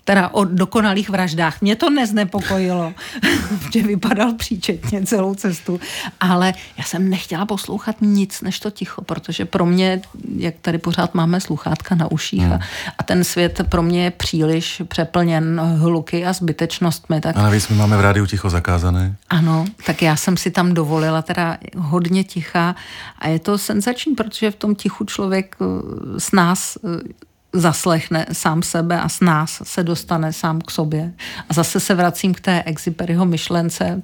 teda 0.08 0.30
o 0.30 0.44
dokonalých 0.44 1.10
vraždách. 1.10 1.62
Mě 1.62 1.76
to 1.76 1.90
neznepokojilo, 1.90 2.94
že 3.74 3.84
vypadal 3.84 4.34
příčetně 4.34 5.06
celou 5.06 5.36
cestu, 5.36 5.80
ale 6.20 6.54
já 6.78 6.84
jsem 6.84 7.10
nechtěla 7.10 7.46
poslouchat 7.46 7.96
nic 8.02 8.42
než 8.42 8.60
to 8.60 8.72
ticho, 8.72 9.02
protože 9.02 9.46
pro 9.46 9.66
mě, 9.66 10.02
jak 10.36 10.56
tady 10.62 10.78
pořád 10.78 11.14
máme 11.14 11.42
sluchátka 11.42 11.96
na 11.96 12.12
uších 12.12 12.44
hmm. 12.44 12.54
a, 12.54 12.60
a 12.98 13.04
ten 13.04 13.24
svět 13.24 13.62
pro 13.70 13.84
mě 13.84 14.04
je 14.04 14.12
příliš 14.12 14.82
přeplněn 14.88 15.62
hluky 15.80 16.26
a 16.26 16.34
zbytečnostmi. 16.34 17.22
Tak... 17.22 17.38
A 17.38 17.42
navíc 17.42 17.68
my 17.68 17.76
máme 17.76 17.98
v 17.98 18.02
rádiu 18.02 18.26
ticho 18.26 18.50
zakázané. 18.50 19.16
Ano, 19.30 19.66
tak 19.86 20.02
já 20.02 20.16
jsem 20.16 20.38
si 20.38 20.52
tam 20.52 20.74
dovolila 20.74 21.22
teda 21.22 21.58
hodně 21.78 22.24
ticha 22.24 22.76
a 23.20 23.28
je 23.28 23.40
to 23.40 23.58
senzační, 23.58 24.16
protože 24.16 24.52
v 24.52 24.56
tom 24.56 24.76
tichu 24.76 25.06
člověk 25.06 25.56
eh, 25.62 26.20
s 26.20 26.32
nás 26.32 26.78
eh, 26.78 27.27
zaslechne 27.54 28.26
sám 28.32 28.64
sebe 28.64 29.02
a 29.02 29.10
s 29.10 29.20
nás 29.20 29.62
se 29.64 29.84
dostane 29.84 30.34
sám 30.34 30.62
k 30.62 30.72
sobě. 30.72 31.14
A 31.50 31.54
zase 31.54 31.80
se 31.80 31.96
vracím 31.96 32.34
k 32.34 32.40
té 32.40 32.64
Exiperyho 32.64 33.26
myšlence 33.26 34.02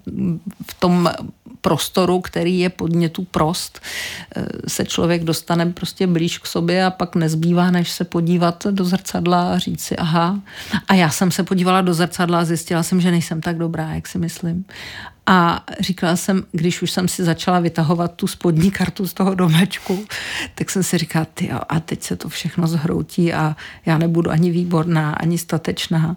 v 0.67 0.73
tom 0.79 1.09
prostoru, 1.61 2.21
který 2.21 2.59
je 2.59 2.69
podnětu 2.69 3.23
prost, 3.31 3.79
eh, 4.35 4.45
se 4.67 4.85
člověk 4.85 5.23
dostane 5.23 5.65
prostě 5.65 6.07
blíž 6.07 6.37
k 6.37 6.45
sobě 6.45 6.85
a 6.85 6.91
pak 6.91 7.15
nezbývá, 7.15 7.71
než 7.71 7.91
se 7.91 8.03
podívat 8.03 8.67
do 8.69 8.85
zrcadla 8.85 9.53
a 9.53 9.57
říct 9.57 9.83
si, 9.83 9.95
aha. 9.95 10.39
A 10.87 10.93
já 10.93 11.09
jsem 11.09 11.31
se 11.31 11.43
podívala 11.43 11.81
do 11.81 11.93
zrcadla 11.93 12.39
a 12.39 12.45
zjistila 12.45 12.83
jsem, 12.83 13.01
že 13.01 13.11
nejsem 13.11 13.41
tak 13.41 13.57
dobrá, 13.57 13.93
jak 13.93 14.07
si 14.07 14.17
myslím. 14.17 14.65
A 15.25 15.63
říkala 15.79 16.15
jsem, 16.15 16.43
když 16.51 16.81
už 16.81 16.91
jsem 16.91 17.07
si 17.07 17.23
začala 17.23 17.59
vytahovat 17.59 18.15
tu 18.15 18.27
spodní 18.27 18.71
kartu 18.71 19.07
z 19.07 19.13
toho 19.13 19.35
domečku, 19.35 20.05
tak 20.55 20.69
jsem 20.69 20.83
si 20.83 20.97
říkala, 20.97 21.25
ty 21.33 21.47
jo, 21.47 21.59
a 21.69 21.79
teď 21.79 22.03
se 22.03 22.15
to 22.15 22.29
všechno 22.29 22.67
zhroutí 22.67 23.33
a 23.33 23.55
já 23.85 23.97
nebudu 23.97 24.31
ani 24.31 24.51
výborná, 24.51 25.13
ani 25.13 25.37
statečná. 25.37 26.15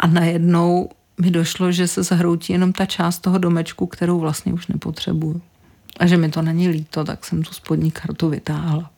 A 0.00 0.06
najednou 0.06 0.88
mi 1.20 1.30
došlo, 1.30 1.72
že 1.72 1.88
se 1.88 2.02
zhroutí 2.02 2.52
jenom 2.52 2.72
ta 2.72 2.86
část 2.86 3.18
toho 3.18 3.38
domečku, 3.38 3.86
kterou 3.86 4.18
vlastně 4.18 4.52
už 4.52 4.66
nepotřebuju. 4.66 5.40
A 6.00 6.06
že 6.06 6.16
mi 6.16 6.28
to 6.28 6.42
není 6.42 6.68
líto, 6.68 7.04
tak 7.04 7.24
jsem 7.24 7.42
tu 7.42 7.52
spodní 7.52 7.90
kartu 7.90 8.28
vytáhla. 8.28 8.90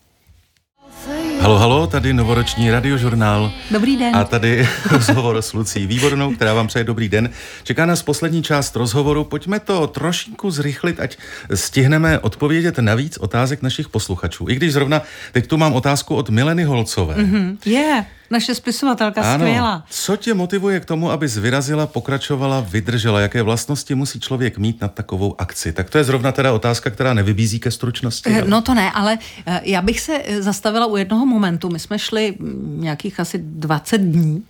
Halo, 1.40 1.58
halo, 1.58 1.86
tady 1.86 2.12
novoroční 2.12 2.70
radiožurnál. 2.70 3.52
Dobrý 3.70 3.96
den. 3.96 4.16
A 4.16 4.24
tady 4.24 4.68
rozhovor 4.90 5.42
s 5.42 5.52
Lucí 5.52 5.86
Výbornou, 5.86 6.34
která 6.34 6.54
vám 6.54 6.66
přeje 6.66 6.84
dobrý 6.84 7.08
den. 7.08 7.30
Čeká 7.62 7.86
nás 7.86 8.02
poslední 8.02 8.42
část 8.42 8.76
rozhovoru. 8.76 9.24
Pojďme 9.24 9.60
to 9.60 9.86
trošinku 9.86 10.50
zrychlit, 10.50 11.00
ať 11.00 11.16
stihneme 11.54 12.18
odpovědět 12.18 12.78
na 12.78 12.94
víc 12.94 13.16
otázek 13.16 13.62
našich 13.62 13.88
posluchačů. 13.88 14.46
I 14.48 14.54
když 14.54 14.72
zrovna 14.72 15.02
teď 15.32 15.46
tu 15.46 15.56
mám 15.56 15.72
otázku 15.72 16.14
od 16.14 16.30
Mileny 16.30 16.64
Holcové. 16.64 17.14
Mm-hmm. 17.14 17.56
Je. 17.64 17.72
Yeah. 17.72 18.06
Naše 18.30 18.54
spisovatelka 18.54 19.22
ano. 19.22 19.44
skvělá. 19.44 19.84
Co 19.90 20.16
tě 20.16 20.34
motivuje 20.34 20.80
k 20.80 20.84
tomu, 20.84 21.10
aby 21.10 21.26
vyrazila, 21.26 21.86
pokračovala, 21.86 22.60
vydržela? 22.60 23.20
Jaké 23.20 23.42
vlastnosti 23.42 23.94
musí 23.94 24.20
člověk 24.20 24.58
mít 24.58 24.80
na 24.80 24.88
takovou 24.88 25.40
akci? 25.40 25.72
Tak 25.72 25.90
to 25.90 25.98
je 25.98 26.04
zrovna 26.04 26.32
teda 26.32 26.52
otázka, 26.52 26.90
která 26.90 27.14
nevybízí 27.14 27.60
ke 27.60 27.70
stručnosti. 27.70 28.30
Eh, 28.30 28.44
no 28.46 28.62
to 28.62 28.74
ne, 28.74 28.90
ale 28.90 29.18
eh, 29.46 29.60
já 29.64 29.82
bych 29.82 30.00
se 30.00 30.22
eh, 30.24 30.42
zastavila 30.42 30.86
u 30.86 30.96
jednoho 30.96 31.26
momentu. 31.26 31.68
My 31.68 31.78
jsme 31.78 31.98
šli 31.98 32.34
mm, 32.38 32.78
nějakých 32.80 33.20
asi 33.20 33.38
20 33.38 33.98
dní 33.98 34.44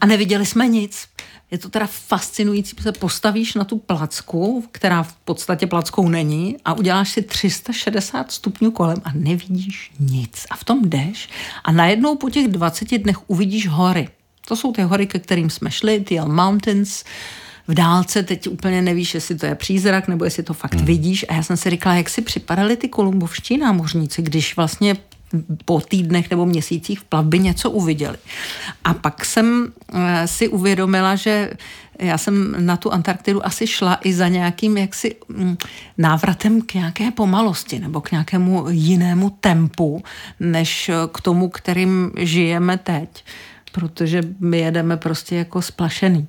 a 0.00 0.06
neviděli 0.06 0.46
jsme 0.46 0.68
nic. 0.68 1.06
Je 1.50 1.58
to 1.58 1.68
teda 1.68 1.86
fascinující, 1.86 2.76
se 2.82 2.92
postavíš 2.92 3.54
na 3.54 3.64
tu 3.64 3.78
placku, 3.78 4.64
která 4.72 5.02
v 5.02 5.12
podstatě 5.12 5.66
plackou 5.66 6.08
není 6.08 6.56
a 6.64 6.74
uděláš 6.74 7.10
si 7.10 7.22
360 7.22 8.32
stupňů 8.32 8.70
kolem 8.70 8.98
a 9.04 9.10
nevidíš 9.14 9.92
nic. 10.00 10.46
A 10.50 10.56
v 10.56 10.64
tom 10.64 10.88
jdeš 10.88 11.28
a 11.64 11.72
najednou 11.72 12.16
po 12.16 12.30
těch 12.30 12.48
20 12.48 12.98
dnech 12.98 13.30
uvidíš 13.30 13.68
hory. 13.68 14.08
To 14.48 14.56
jsou 14.56 14.72
ty 14.72 14.82
hory, 14.82 15.06
ke 15.06 15.18
kterým 15.18 15.50
jsme 15.50 15.70
šli, 15.70 16.00
ty 16.00 16.20
Mountains, 16.20 17.04
v 17.68 17.74
dálce 17.74 18.22
teď 18.22 18.48
úplně 18.48 18.82
nevíš, 18.82 19.14
jestli 19.14 19.34
to 19.34 19.46
je 19.46 19.54
přízrak, 19.54 20.08
nebo 20.08 20.24
jestli 20.24 20.42
to 20.42 20.54
fakt 20.54 20.74
hmm. 20.74 20.84
vidíš. 20.84 21.26
A 21.28 21.34
já 21.34 21.42
jsem 21.42 21.56
si 21.56 21.70
říkala, 21.70 21.94
jak 21.94 22.10
si 22.10 22.22
připadali 22.22 22.76
ty 22.76 22.88
kolumbovští 22.88 23.56
námořníci, 23.56 24.22
když 24.22 24.56
vlastně 24.56 24.96
po 25.64 25.80
týdnech 25.80 26.30
nebo 26.30 26.46
měsících 26.46 27.00
v 27.00 27.04
plavbě 27.04 27.40
něco 27.40 27.70
uviděli. 27.70 28.16
A 28.84 28.94
pak 28.94 29.24
jsem 29.24 29.72
eh, 29.92 30.28
si 30.28 30.48
uvědomila, 30.48 31.16
že 31.16 31.50
já 31.98 32.18
jsem 32.18 32.66
na 32.66 32.76
tu 32.76 32.92
Antarktidu 32.92 33.46
asi 33.46 33.66
šla 33.66 33.98
i 34.04 34.12
za 34.12 34.28
nějakým 34.28 34.76
jaksi 34.76 35.16
mm, 35.28 35.56
návratem 35.98 36.62
k 36.62 36.74
nějaké 36.74 37.10
pomalosti 37.10 37.78
nebo 37.78 38.00
k 38.00 38.10
nějakému 38.10 38.66
jinému 38.68 39.30
tempu, 39.30 40.02
než 40.40 40.90
k 41.12 41.20
tomu, 41.20 41.48
kterým 41.48 42.12
žijeme 42.18 42.78
teď. 42.78 43.24
Protože 43.72 44.22
my 44.40 44.58
jedeme 44.58 44.96
prostě 44.96 45.36
jako 45.36 45.62
splašený 45.62 46.28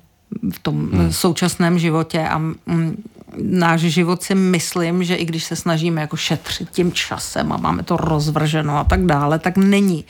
v 0.52 0.58
tom 0.58 0.90
hmm. 0.90 1.12
současném 1.12 1.78
životě 1.78 2.20
a 2.28 2.38
mm, 2.38 3.02
náš 3.36 3.80
život 3.80 4.22
si 4.22 4.34
myslím, 4.34 5.04
že 5.04 5.14
i 5.14 5.24
když 5.24 5.44
se 5.44 5.56
snažíme 5.56 6.00
jako 6.00 6.16
šetřit 6.16 6.70
tím 6.70 6.92
časem 6.92 7.52
a 7.52 7.56
máme 7.56 7.82
to 7.82 7.96
rozvrženo 7.96 8.76
a 8.76 8.84
tak 8.84 9.06
dále, 9.06 9.38
tak 9.38 9.56
není 9.56 10.04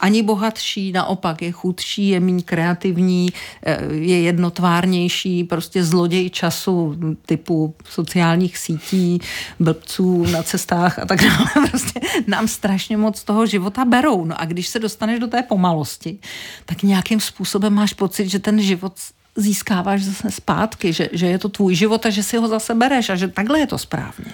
ani 0.00 0.22
bohatší, 0.22 0.92
naopak 0.92 1.42
je 1.42 1.52
chudší, 1.52 2.08
je 2.08 2.20
méně 2.20 2.42
kreativní, 2.42 3.28
eh, 3.62 3.78
je 3.90 4.20
jednotvárnější, 4.20 5.44
prostě 5.44 5.84
zloděj 5.84 6.30
času 6.30 6.96
typu 7.26 7.74
sociálních 7.88 8.58
sítí, 8.58 9.20
blbců 9.60 10.26
na 10.26 10.42
cestách 10.42 10.98
a 10.98 11.06
tak 11.06 11.20
dále. 11.22 11.46
Prostě 11.70 12.00
nám 12.26 12.48
strašně 12.48 12.96
moc 12.96 13.24
toho 13.24 13.46
života 13.46 13.84
berou. 13.84 14.24
No 14.24 14.40
a 14.40 14.44
když 14.44 14.68
se 14.68 14.78
dostaneš 14.78 15.20
do 15.20 15.26
té 15.26 15.42
pomalosti, 15.42 16.18
tak 16.66 16.82
nějakým 16.82 17.20
způsobem 17.20 17.72
máš 17.72 17.92
pocit, 17.92 18.28
že 18.28 18.38
ten 18.38 18.60
život 18.60 18.92
získáváš 19.36 20.02
zase 20.02 20.30
zpátky, 20.30 20.92
že, 20.92 21.08
že 21.12 21.26
je 21.26 21.38
to 21.38 21.48
tvůj 21.48 21.74
život 21.74 22.06
a 22.06 22.10
že 22.10 22.22
si 22.22 22.36
ho 22.36 22.48
zase 22.48 22.74
bereš 22.74 23.10
a 23.10 23.16
že 23.16 23.28
takhle 23.28 23.58
je 23.58 23.66
to 23.66 23.78
správně. 23.78 24.32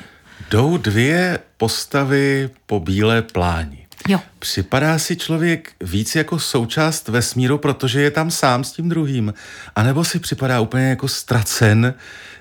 Jdou 0.50 0.76
dvě 0.76 1.38
postavy 1.56 2.50
po 2.66 2.80
bílé 2.80 3.22
pláni. 3.22 3.86
Jo. 4.08 4.20
Připadá 4.38 4.98
si 4.98 5.16
člověk 5.16 5.72
víc 5.80 6.14
jako 6.14 6.38
součást 6.38 7.08
vesmíru, 7.08 7.58
protože 7.58 8.00
je 8.00 8.10
tam 8.10 8.30
sám 8.30 8.64
s 8.64 8.72
tím 8.72 8.88
druhým, 8.88 9.34
anebo 9.76 10.04
si 10.04 10.18
připadá 10.18 10.60
úplně 10.60 10.88
jako 10.88 11.08
ztracen, 11.08 11.94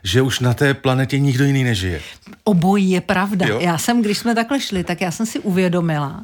že 0.04 0.22
už 0.22 0.39
na 0.39 0.54
té 0.54 0.74
planetě 0.74 1.20
nikdo 1.20 1.43
jiný 1.43 1.63
nežije? 1.63 2.02
Obojí 2.43 2.91
je 2.91 3.02
pravda. 3.02 3.48
Jo? 3.48 3.60
Já 3.62 3.78
jsem, 3.78 4.02
když 4.02 4.17
jsme 4.17 4.36
takhle 4.36 4.60
šli, 4.60 4.84
tak 4.84 5.02
já 5.02 5.12
jsem 5.12 5.26
si 5.26 5.39
uvědomila, 5.39 6.24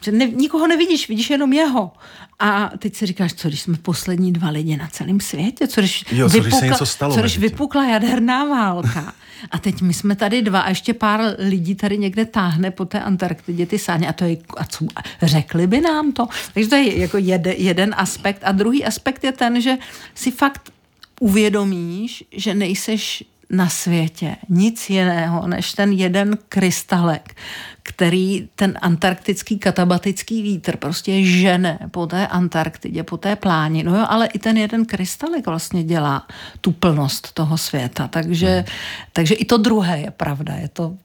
že 0.00 0.12
ne, 0.12 0.26
nikoho 0.26 0.66
nevidíš, 0.66 1.08
vidíš 1.08 1.30
jenom 1.30 1.52
jeho. 1.52 1.92
A 2.38 2.70
teď 2.78 2.96
si 2.96 3.06
říkáš, 3.06 3.34
co 3.34 3.48
když 3.48 3.60
jsme 3.60 3.76
poslední 3.76 4.32
dva 4.32 4.48
lidi 4.48 4.76
na 4.76 4.88
celém 4.88 5.20
světě, 5.20 5.68
co 5.68 5.80
když, 5.80 6.04
jo, 6.12 6.28
co 6.30 6.32
vypukla, 6.32 6.58
když 6.58 6.60
se 6.60 6.66
něco 6.66 6.86
stalo 6.86 7.14
co 7.14 7.20
když 7.20 7.38
vypukla 7.38 7.88
jaderná 7.88 8.44
válka. 8.44 9.14
A 9.50 9.58
teď 9.58 9.82
my 9.82 9.94
jsme 9.94 10.16
tady 10.16 10.42
dva 10.42 10.60
a 10.60 10.68
ještě 10.68 10.94
pár 10.94 11.20
lidí 11.38 11.74
tady 11.74 11.98
někde 11.98 12.24
táhne 12.24 12.70
po 12.70 12.84
té 12.84 13.00
Antarktidě 13.00 13.66
ty 13.66 13.78
sáně 13.78 14.08
a 14.08 14.12
to 14.12 14.24
je, 14.24 14.36
a 14.56 14.64
co, 14.64 14.86
řekli 15.22 15.66
by 15.66 15.80
nám 15.80 16.12
to? 16.12 16.26
Takže 16.54 16.70
to 16.70 16.76
je 16.76 16.98
jako 16.98 17.18
jede, 17.18 17.52
jeden 17.52 17.94
aspekt 17.98 18.40
a 18.44 18.52
druhý 18.52 18.84
aspekt 18.84 19.24
je 19.24 19.32
ten, 19.32 19.60
že 19.60 19.76
si 20.14 20.30
fakt 20.30 20.72
uvědomíš, 21.20 22.24
že 22.32 22.54
nejseš 22.54 23.24
na 23.50 23.68
světě 23.68 24.36
nic 24.48 24.90
jiného 24.90 25.46
než 25.46 25.72
ten 25.72 25.92
jeden 25.92 26.38
krystalek, 26.48 27.36
který 27.82 28.48
ten 28.54 28.78
antarktický 28.82 29.58
katabatický 29.58 30.42
vítr 30.42 30.76
prostě 30.76 31.24
žene 31.24 31.78
po 31.90 32.06
té 32.06 32.26
Antarktidě, 32.26 33.02
po 33.02 33.16
té 33.16 33.36
pláni. 33.36 33.82
No 33.82 33.98
jo, 33.98 34.06
ale 34.08 34.26
i 34.26 34.38
ten 34.38 34.56
jeden 34.56 34.86
krystalek 34.86 35.46
vlastně 35.46 35.84
dělá 35.84 36.26
tu 36.60 36.72
plnost 36.72 37.32
toho 37.32 37.58
světa. 37.58 38.08
Takže, 38.08 38.54
hmm. 38.54 38.64
takže 39.12 39.34
i 39.34 39.44
to 39.44 39.56
druhé 39.56 39.98
je 40.00 40.10
pravda. 40.10 40.54
Je 40.54 40.68
to 40.68 40.96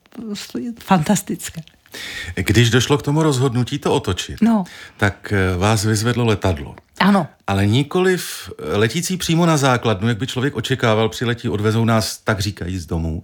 fantastické. 0.80 1.62
Když 2.34 2.70
došlo 2.70 2.98
k 2.98 3.02
tomu 3.02 3.22
rozhodnutí 3.22 3.78
to 3.78 3.94
otočit, 3.94 4.42
no. 4.42 4.64
tak 4.96 5.32
eh, 5.32 5.56
vás 5.56 5.84
vyzvedlo 5.84 6.24
letadlo. 6.24 6.74
Ano. 7.00 7.26
Ale 7.46 7.66
nikoliv 7.66 8.52
letící 8.58 9.16
přímo 9.16 9.46
na 9.46 9.56
základnu, 9.56 10.08
jak 10.08 10.18
by 10.18 10.26
člověk 10.26 10.56
očekával, 10.56 11.08
přiletí, 11.08 11.48
odvezou 11.48 11.84
nás, 11.84 12.18
tak 12.18 12.40
říkají, 12.40 12.78
z 12.78 12.86
domů, 12.86 13.22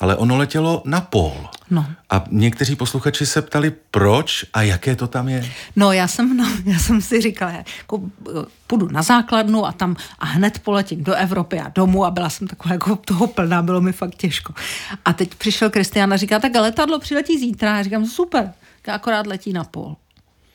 ale 0.00 0.16
ono 0.16 0.36
letělo 0.36 0.82
na 0.84 1.00
pol. 1.00 1.48
No. 1.70 1.86
A 2.10 2.24
někteří 2.30 2.76
posluchači 2.76 3.26
se 3.26 3.42
ptali, 3.42 3.72
proč 3.90 4.44
a 4.52 4.62
jaké 4.62 4.96
to 4.96 5.06
tam 5.06 5.28
je? 5.28 5.50
No, 5.76 5.92
já 5.92 6.08
jsem, 6.08 6.36
no, 6.36 6.48
já 6.64 6.78
jsem 6.78 7.02
si 7.02 7.20
říkala, 7.20 7.50
jako, 7.50 8.00
půjdu 8.66 8.88
na 8.88 9.02
základnu 9.02 9.66
a 9.66 9.72
tam 9.72 9.96
a 10.18 10.26
hned 10.26 10.58
poletím 10.58 11.04
do 11.04 11.14
Evropy 11.14 11.60
a 11.60 11.72
domů 11.74 12.04
a 12.04 12.10
byla 12.10 12.30
jsem 12.30 12.48
taková 12.48 12.72
jako 12.72 12.96
toho 12.96 13.26
plná, 13.26 13.62
bylo 13.62 13.80
mi 13.80 13.92
fakt 13.92 14.14
těžko. 14.14 14.54
A 15.04 15.12
teď 15.12 15.34
přišel 15.34 15.70
Kristián 15.70 16.12
a 16.12 16.16
říká, 16.16 16.38
tak 16.38 16.54
letadlo 16.54 16.98
přiletí 16.98 17.38
zítra. 17.38 17.76
A 17.76 17.82
říkám, 17.82 18.06
super, 18.06 18.52
akorát 18.88 19.26
letí 19.26 19.52
na 19.52 19.64
pol. 19.64 19.96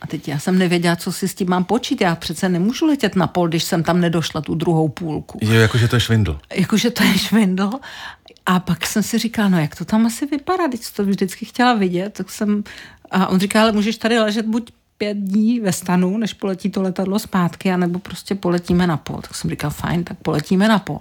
A 0.02 0.08
teď 0.08 0.28
já 0.28 0.40
jsem 0.40 0.58
nevěděla, 0.58 0.96
co 0.96 1.12
si 1.12 1.28
s 1.28 1.36
tím 1.36 1.50
mám 1.50 1.64
počít. 1.64 2.02
Já 2.02 2.16
přece 2.16 2.50
nemůžu 2.50 2.86
letět 2.86 3.16
na 3.16 3.28
pol, 3.28 3.48
když 3.48 3.64
jsem 3.64 3.84
tam 3.84 4.02
nedošla 4.02 4.42
tu 4.42 4.56
druhou 4.56 4.90
půlku. 4.90 5.40
Jo, 5.42 5.54
jakože 5.54 5.88
to 5.88 5.96
je 5.96 6.00
švindl. 6.00 6.40
Jakože 6.54 6.92
to 6.92 7.04
je 7.04 7.18
švindl. 7.18 7.72
A 8.46 8.60
pak 8.60 8.86
jsem 8.86 9.04
si 9.04 9.18
říkala, 9.18 9.50
no 9.50 9.60
jak 9.60 9.76
to 9.76 9.86
tam 9.86 10.06
asi 10.06 10.26
vypadá, 10.26 10.68
když 10.68 10.92
to 10.92 11.06
vždycky 11.06 11.46
chtěla 11.46 11.74
vidět, 11.74 12.14
tak 12.14 12.30
jsem, 12.30 12.64
a 13.12 13.28
on 13.28 13.40
říká, 13.40 13.62
ale 13.62 13.72
můžeš 13.72 13.98
tady 13.98 14.20
ležet 14.20 14.46
buď 14.46 14.72
pět 14.98 15.18
dní 15.18 15.60
ve 15.60 15.74
stanu, 15.74 16.18
než 16.18 16.34
poletí 16.34 16.70
to 16.70 16.82
letadlo 16.82 17.20
zpátky, 17.20 17.72
anebo 17.72 18.00
prostě 18.00 18.36
poletíme 18.36 18.88
na 18.88 18.98
pol. 18.98 19.22
Tak 19.22 19.36
jsem 19.36 19.50
říkal, 19.50 19.70
fajn, 19.70 20.04
tak 20.04 20.18
poletíme 20.18 20.68
na 20.68 20.80
pol. 20.80 21.00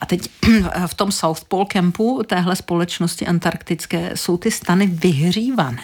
A 0.00 0.06
teď 0.06 0.30
v 0.86 0.94
tom 0.94 1.12
South 1.12 1.44
Pole 1.44 1.66
Campu 1.72 2.22
téhle 2.26 2.56
společnosti 2.56 3.26
antarktické 3.26 4.10
jsou 4.14 4.36
ty 4.36 4.50
stany 4.50 4.86
vyhřívané. 4.86 5.82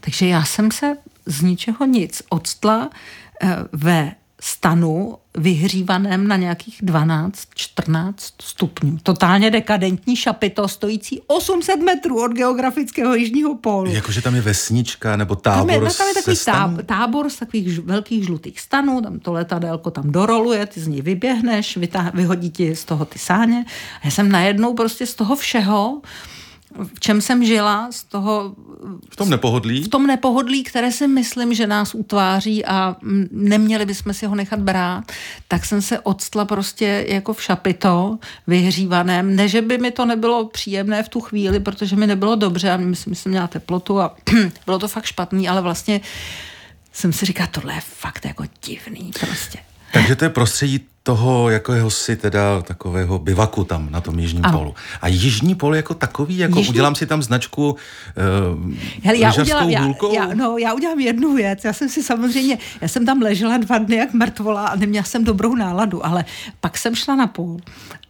Takže 0.00 0.26
já 0.26 0.44
jsem 0.44 0.70
se 0.70 0.96
z 1.26 1.42
ničeho 1.42 1.86
nic 1.86 2.22
odstla 2.28 2.90
eh, 3.42 3.56
ve 3.72 4.14
stanu 4.40 5.18
vyhřívaném 5.38 6.28
na 6.28 6.36
nějakých 6.36 6.82
12-14 6.82 8.14
stupňů. 8.42 8.98
Totálně 9.02 9.50
dekadentní 9.50 10.16
šapito 10.16 10.68
stojící 10.68 11.20
800 11.26 11.80
metrů 11.80 12.24
od 12.24 12.32
geografického 12.32 13.14
jižního 13.14 13.54
pólu. 13.54 13.90
Jakože 13.90 14.22
tam 14.22 14.34
je 14.34 14.40
vesnička 14.40 15.16
nebo 15.16 15.36
tábor 15.36 15.74
tam 15.74 15.86
je, 15.86 15.94
tam 15.94 16.08
je 16.08 16.14
takový 16.14 16.36
tábor, 16.44 16.84
tábor 16.84 17.30
z 17.30 17.36
takových 17.36 17.78
velkých 17.78 18.24
žlutých 18.24 18.60
stanů, 18.60 19.00
tam 19.00 19.18
to 19.18 19.32
letadélko 19.32 19.90
tam 19.90 20.12
doroluje, 20.12 20.66
ty 20.66 20.80
z 20.80 20.86
ní 20.86 21.02
vyběhneš, 21.02 21.76
vytah, 21.76 22.14
vyhodí 22.14 22.50
ti 22.50 22.76
z 22.76 22.84
toho 22.84 23.04
ty 23.04 23.18
sáně. 23.18 23.64
A 23.96 24.00
já 24.04 24.10
jsem 24.10 24.28
najednou 24.28 24.74
prostě 24.74 25.06
z 25.06 25.14
toho 25.14 25.36
všeho 25.36 26.00
v 26.94 27.00
čem 27.00 27.20
jsem 27.20 27.44
žila, 27.44 27.88
z 27.92 28.04
toho... 28.04 28.54
V 29.10 29.16
tom 29.16 29.30
nepohodlí? 29.30 29.82
V 29.82 29.88
tom 29.88 30.06
nepohodlí, 30.06 30.64
které 30.64 30.92
si 30.92 31.08
myslím, 31.08 31.54
že 31.54 31.66
nás 31.66 31.94
utváří 31.94 32.64
a 32.64 32.96
neměli 33.30 33.86
bychom 33.86 34.14
si 34.14 34.26
ho 34.26 34.34
nechat 34.34 34.58
brát, 34.58 35.12
tak 35.48 35.64
jsem 35.64 35.82
se 35.82 36.00
odstla 36.00 36.44
prostě 36.44 37.06
jako 37.08 37.32
v 37.32 37.42
šapito 37.42 38.18
vyhřívaném. 38.46 39.36
Ne, 39.36 39.48
že 39.48 39.62
by 39.62 39.78
mi 39.78 39.90
to 39.90 40.06
nebylo 40.06 40.46
příjemné 40.46 41.02
v 41.02 41.08
tu 41.08 41.20
chvíli, 41.20 41.60
protože 41.60 41.96
mi 41.96 42.06
nebylo 42.06 42.36
dobře 42.36 42.70
a 42.70 42.76
myslím, 42.76 43.14
že 43.14 43.20
jsem 43.20 43.30
měla 43.30 43.46
teplotu 43.46 44.00
a 44.00 44.16
bylo 44.66 44.78
to 44.78 44.88
fakt 44.88 45.04
špatný, 45.04 45.48
ale 45.48 45.60
vlastně 45.60 46.00
jsem 46.92 47.12
si 47.12 47.26
říkala, 47.26 47.46
tohle 47.46 47.74
je 47.74 47.80
fakt 47.80 48.24
jako 48.24 48.44
divný 48.64 49.12
prostě. 49.20 49.58
Takže 49.92 50.16
to 50.16 50.24
je 50.24 50.30
prostředí 50.30 50.80
toho 51.06 51.50
jako 51.50 51.90
si 51.90 52.16
teda 52.16 52.62
takového 52.62 53.18
bivaku 53.18 53.64
tam 53.64 53.88
na 53.90 54.00
tom 54.00 54.18
jižním 54.18 54.44
ano. 54.44 54.58
polu. 54.58 54.74
A 55.00 55.08
jižní 55.08 55.54
pol 55.54 55.76
jako 55.76 55.94
takový, 55.94 56.38
jako 56.38 56.58
jižní... 56.58 56.70
udělám 56.72 56.94
si 56.94 57.06
tam 57.06 57.22
značku 57.22 57.70
uh, 57.70 58.72
Hele, 59.02 59.18
já 59.18 59.32
udělám, 59.32 59.70
já, 59.70 59.94
já, 60.12 60.34
no, 60.34 60.58
já 60.58 60.74
udělám 60.74 61.00
jednu 61.00 61.34
věc. 61.34 61.64
Já 61.64 61.72
jsem 61.72 61.88
si 61.88 62.02
samozřejmě, 62.02 62.58
já 62.80 62.88
jsem 62.88 63.06
tam 63.06 63.22
ležela 63.22 63.56
dva 63.56 63.78
dny 63.78 63.96
jak 63.96 64.12
mrtvola 64.12 64.66
a 64.66 64.76
neměla 64.76 65.04
jsem 65.04 65.24
dobrou 65.24 65.54
náladu, 65.54 66.06
ale 66.06 66.24
pak 66.60 66.78
jsem 66.78 66.94
šla 66.94 67.14
na 67.14 67.26
půl 67.26 67.60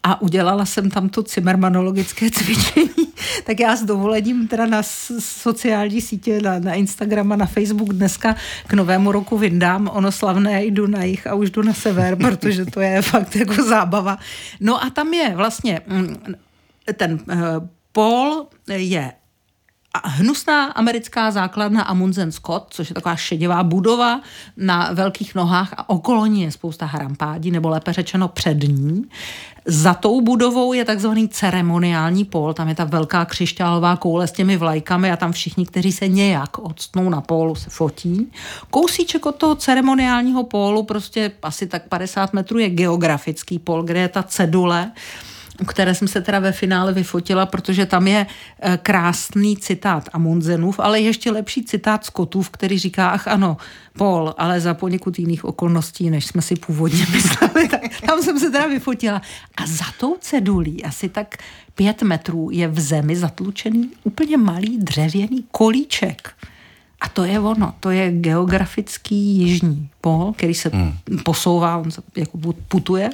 a 0.05 0.23
udělala 0.23 0.65
jsem 0.65 0.91
tam 0.91 1.09
to 1.09 1.23
cimermanologické 1.23 2.31
cvičení, 2.31 3.13
tak 3.45 3.61
já 3.61 3.77
s 3.77 3.83
dovolením 3.83 4.49
teda 4.49 4.67
na 4.67 4.83
sociální 5.19 6.01
sítě, 6.01 6.41
na, 6.43 6.59
na 6.59 6.75
Instagram 6.75 7.33
a 7.33 7.37
na 7.37 7.47
Facebook 7.47 7.89
dneska 7.89 8.37
k 8.67 8.73
novému 8.73 9.13
roku 9.13 9.39
vyndám 9.39 9.91
ono 9.93 10.13
slavné, 10.13 10.65
jdu 10.65 10.87
na 10.87 11.05
jich 11.05 11.27
a 11.27 11.35
už 11.35 11.51
jdu 11.51 11.63
na 11.63 11.75
sever, 11.75 12.17
protože 12.21 12.65
to 12.65 12.81
je 12.85 13.03
fakt 13.13 13.37
jako 13.37 13.63
zábava. 13.63 14.19
No 14.61 14.85
a 14.85 14.91
tam 14.91 15.15
je 15.15 15.37
vlastně 15.37 15.81
mm, 15.87 16.17
ten 16.97 17.13
uh, 17.13 17.39
pol 17.93 18.47
je 19.95 20.01
hnusná 20.05 20.65
americká 20.65 21.31
základna 21.31 21.83
Amundsen 21.83 22.33
Scott, 22.33 22.67
což 22.71 22.89
je 22.89 22.95
taková 22.95 23.17
šedivá 23.17 23.63
budova 23.63 24.21
na 24.57 24.91
velkých 24.93 25.35
nohách 25.35 25.75
a 25.77 25.89
okolo 25.89 26.27
ní 26.27 26.43
je 26.43 26.53
spousta 26.53 26.87
harampádí, 26.87 27.51
nebo 27.51 27.69
lépe 27.69 27.93
řečeno 27.93 28.29
před 28.29 28.63
ní. 28.63 29.05
Za 29.67 29.95
tou 29.95 30.21
budovou 30.21 30.73
je 30.73 30.85
takzvaný 30.85 31.29
ceremoniální 31.29 32.25
pól, 32.25 32.55
tam 32.55 32.69
je 32.69 32.75
ta 32.75 32.85
velká 32.85 33.25
křišťálová 33.25 33.97
koule 33.97 34.27
s 34.27 34.33
těmi 34.33 34.57
vlajkami 34.57 35.11
a 35.11 35.17
tam 35.17 35.33
všichni, 35.33 35.67
kteří 35.67 35.93
se 35.93 36.09
nějak 36.09 36.59
odstnou 36.59 37.09
na 37.09 37.21
pólu, 37.21 37.55
se 37.55 37.71
fotí. 37.71 38.33
Kousíček 38.71 39.27
od 39.27 39.37
toho 39.37 39.55
ceremoniálního 39.55 40.45
pólu, 40.45 40.83
prostě 40.83 41.33
asi 41.43 41.67
tak 41.67 41.89
50 41.89 42.33
metrů 42.33 42.59
je 42.59 42.71
geografický 42.71 43.59
pól, 43.59 43.83
kde 43.83 44.01
je 44.01 44.09
ta 44.09 44.23
cedule, 44.23 44.93
které 45.67 45.95
jsem 45.95 46.09
se 46.09 46.21
teda 46.21 46.39
ve 46.39 46.53
finále 46.53 46.93
vyfotila, 46.93 47.47
protože 47.47 47.87
tam 47.87 48.07
je 48.07 48.27
eh, 48.61 48.79
krásný 48.83 49.57
citát 49.57 50.09
Amundsenův, 50.13 50.81
ale 50.81 51.01
ještě 51.01 51.31
lepší 51.31 51.65
citát 51.65 52.05
Scottův, 52.05 52.51
který 52.51 52.79
říká, 52.79 53.09
ach 53.09 53.29
ano, 53.29 53.57
Paul, 53.99 54.35
ale 54.39 54.61
za 54.61 54.75
poněkud 54.75 55.19
jiných 55.19 55.45
okolností, 55.45 56.11
než 56.11 56.27
jsme 56.27 56.43
si 56.43 56.57
původně 56.57 57.07
mysleli. 57.13 57.69
Tak 57.69 57.81
tam 58.07 58.23
jsem 58.23 58.39
se 58.39 58.51
teda 58.51 58.67
vyfotila. 58.67 59.23
A 59.57 59.67
za 59.67 59.85
tou 60.01 60.17
cedulí 60.21 60.85
asi 60.85 61.09
tak 61.09 61.37
pět 61.75 62.03
metrů 62.03 62.49
je 62.53 62.69
v 62.69 62.81
zemi 62.81 63.17
zatlučený 63.17 63.91
úplně 64.05 64.37
malý 64.37 64.79
dřevěný 64.79 65.45
kolíček. 65.51 66.31
A 67.01 67.09
to 67.09 67.25
je 67.25 67.41
ono, 67.41 67.75
to 67.81 67.91
je 67.91 68.13
geografický 68.13 69.17
jižní 69.17 69.89
pol, 70.01 70.33
který 70.37 70.55
se 70.55 70.69
hmm. 70.69 70.95
posouvá, 71.25 71.77
on 71.77 71.91
se 71.91 72.03
jako 72.17 72.39
putuje 72.69 73.11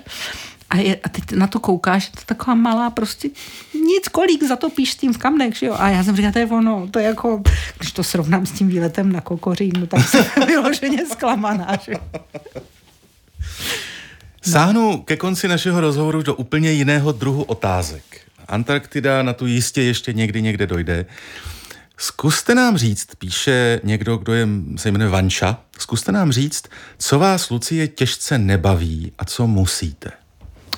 a, 0.71 0.77
je, 0.77 0.97
a 0.97 1.09
teď 1.09 1.33
na 1.33 1.47
to 1.47 1.61
koukáš, 1.61 2.09
to 2.09 2.21
taková 2.27 2.55
malá 2.55 2.91
prostě 2.91 3.29
nic, 3.75 4.09
kolik 4.09 4.43
zatopíš 4.43 4.93
s 4.93 4.97
tím 4.97 5.13
v 5.13 5.19
kamnech, 5.19 5.57
že 5.57 5.67
jo? 5.67 5.77
A 5.79 5.89
já 5.89 6.05
jsem 6.05 6.17
říkala, 6.17 6.33
to 6.33 6.39
je 6.39 6.47
ono, 6.47 6.89
to 6.91 6.99
je 6.99 7.05
jako, 7.05 7.43
když 7.79 7.93
to 7.93 8.05
srovnám 8.05 8.47
s 8.47 8.53
tím 8.53 8.69
výletem 8.69 9.13
na 9.13 9.21
Kokořín, 9.21 9.73
no 9.81 9.87
tak 9.87 10.09
jsem 10.09 10.25
vyloženě 10.47 11.07
zklamaná, 11.07 11.79
že 11.85 11.95
Sáhnu 14.43 15.03
ke 15.03 15.17
konci 15.17 15.49
našeho 15.49 15.81
rozhovoru 15.81 16.23
do 16.23 16.35
úplně 16.35 16.73
jiného 16.73 17.13
druhu 17.13 17.43
otázek. 17.43 18.03
Antarktida 18.49 19.23
na 19.23 19.33
tu 19.33 19.47
jistě 19.47 19.83
ještě 19.83 20.13
někdy 20.13 20.43
někde 20.43 20.67
dojde. 20.67 21.07
Zkuste 21.97 22.55
nám 22.55 22.77
říct, 22.77 23.07
píše 23.19 23.81
někdo, 23.85 24.17
kdo 24.17 24.35
je, 24.35 24.49
se 24.77 24.91
jmenuje 24.91 25.11
Vanša, 25.11 25.61
zkuste 25.79 26.13
nám 26.13 26.33
říct, 26.33 26.65
co 26.99 27.19
vás, 27.19 27.51
Lucie, 27.51 27.89
těžce 27.89 28.39
nebaví 28.39 29.13
a 29.19 29.25
co 29.25 29.47
musíte. 29.47 30.20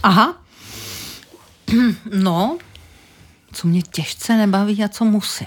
Aha. 0.03 0.43
No, 2.12 2.59
co 3.53 3.69
mě 3.69 3.83
těžce 3.83 4.37
nebaví 4.37 4.85
a 4.85 4.88
co 4.88 5.05
musím. 5.05 5.47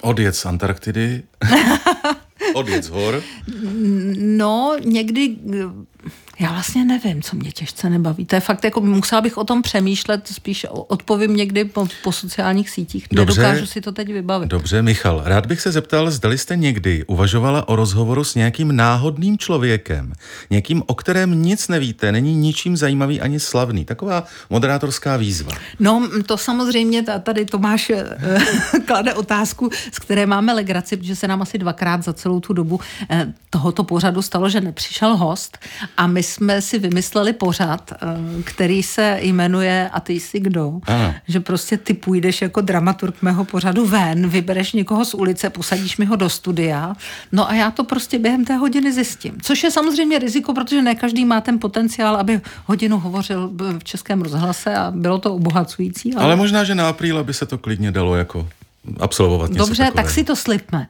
Odjet 0.00 0.36
z 0.36 0.46
Antarktidy. 0.46 1.22
Odjet 2.54 2.84
z 2.84 2.88
hor. 2.88 3.22
No, 4.18 4.76
někdy 4.84 5.36
já 6.40 6.52
vlastně 6.52 6.84
nevím, 6.84 7.22
co 7.22 7.36
mě 7.36 7.52
těžce 7.52 7.90
nebaví. 7.90 8.24
To 8.24 8.34
je 8.34 8.40
fakt, 8.40 8.64
jako 8.64 8.80
musela 8.80 9.20
bych 9.20 9.36
o 9.38 9.44
tom 9.44 9.62
přemýšlet, 9.62 10.28
spíš 10.28 10.66
odpovím 10.70 11.36
někdy 11.36 11.64
po, 11.64 11.88
po 12.04 12.12
sociálních 12.12 12.70
sítích. 12.70 13.06
Dobře, 13.12 13.40
Nedokážu 13.40 13.66
si 13.66 13.80
to 13.80 13.92
teď 13.92 14.08
vybavit. 14.08 14.48
Dobře, 14.48 14.82
Michal, 14.82 15.22
rád 15.24 15.46
bych 15.46 15.60
se 15.60 15.72
zeptal, 15.72 16.10
zdali 16.10 16.38
jste 16.38 16.56
někdy 16.56 17.04
uvažovala 17.04 17.68
o 17.68 17.76
rozhovoru 17.76 18.24
s 18.24 18.34
nějakým 18.34 18.76
náhodným 18.76 19.38
člověkem, 19.38 20.12
někým, 20.50 20.82
o 20.86 20.94
kterém 20.94 21.42
nic 21.42 21.68
nevíte, 21.68 22.12
není 22.12 22.34
ničím 22.34 22.76
zajímavý 22.76 23.20
ani 23.20 23.40
slavný. 23.40 23.84
Taková 23.84 24.24
moderátorská 24.50 25.16
výzva. 25.16 25.52
No, 25.80 26.08
to 26.26 26.36
samozřejmě, 26.36 27.02
tady 27.02 27.44
Tomáš 27.44 27.90
eh, 27.90 28.16
klade 28.86 29.14
otázku, 29.14 29.70
z 29.92 29.98
které 29.98 30.26
máme 30.26 30.52
legraci, 30.52 30.96
protože 30.96 31.16
se 31.16 31.28
nám 31.28 31.42
asi 31.42 31.58
dvakrát 31.58 32.04
za 32.04 32.12
celou 32.12 32.40
tu 32.40 32.52
dobu 32.52 32.80
eh, 33.10 33.32
tohoto 33.50 33.84
pořadu 33.84 34.22
stalo, 34.22 34.48
že 34.48 34.60
nepřišel 34.60 35.16
host 35.16 35.58
a 35.96 36.06
my 36.06 36.22
jsme 36.28 36.62
si 36.62 36.78
vymysleli 36.78 37.32
pořad, 37.32 37.92
eh, 37.92 37.96
který 38.44 38.82
se 38.82 39.18
jmenuje 39.22 39.90
A 39.92 40.00
ty 40.00 40.12
jsi 40.12 40.40
kdo? 40.40 40.80
Ano. 40.86 41.14
Že 41.28 41.40
prostě 41.40 41.76
ty 41.76 41.94
půjdeš 41.94 42.42
jako 42.42 42.60
dramaturg 42.60 43.22
mého 43.22 43.44
pořadu 43.44 43.86
ven, 43.86 44.28
vybereš 44.28 44.72
někoho 44.72 45.04
z 45.04 45.14
ulice, 45.14 45.50
posadíš 45.50 45.96
mi 45.96 46.04
ho 46.04 46.16
do 46.16 46.28
studia, 46.28 46.94
no 47.32 47.50
a 47.50 47.54
já 47.54 47.70
to 47.70 47.84
prostě 47.84 48.18
během 48.18 48.44
té 48.44 48.56
hodiny 48.56 48.92
zjistím. 48.92 49.38
Což 49.42 49.62
je 49.62 49.70
samozřejmě 49.70 50.18
riziko, 50.18 50.54
protože 50.54 50.82
ne 50.82 50.94
každý 50.94 51.24
má 51.24 51.40
ten 51.40 51.58
potenciál, 51.58 52.16
aby 52.16 52.40
hodinu 52.66 52.98
hovořil 52.98 53.50
v 53.78 53.84
českém 53.84 54.22
rozhlase 54.22 54.74
a 54.74 54.90
bylo 54.90 55.18
to 55.18 55.34
obohacující. 55.34 56.14
Ale, 56.14 56.24
ale 56.24 56.36
možná, 56.36 56.64
že 56.64 56.74
na 56.74 56.88
apríla 56.88 57.22
by 57.22 57.34
se 57.34 57.46
to 57.46 57.58
klidně 57.58 57.92
dalo 57.92 58.16
jako 58.16 58.48
absolvovat 59.00 59.50
něco 59.50 59.66
Dobře, 59.66 59.90
tak 59.94 60.10
si 60.10 60.24
to 60.24 60.36
slipme. 60.36 60.88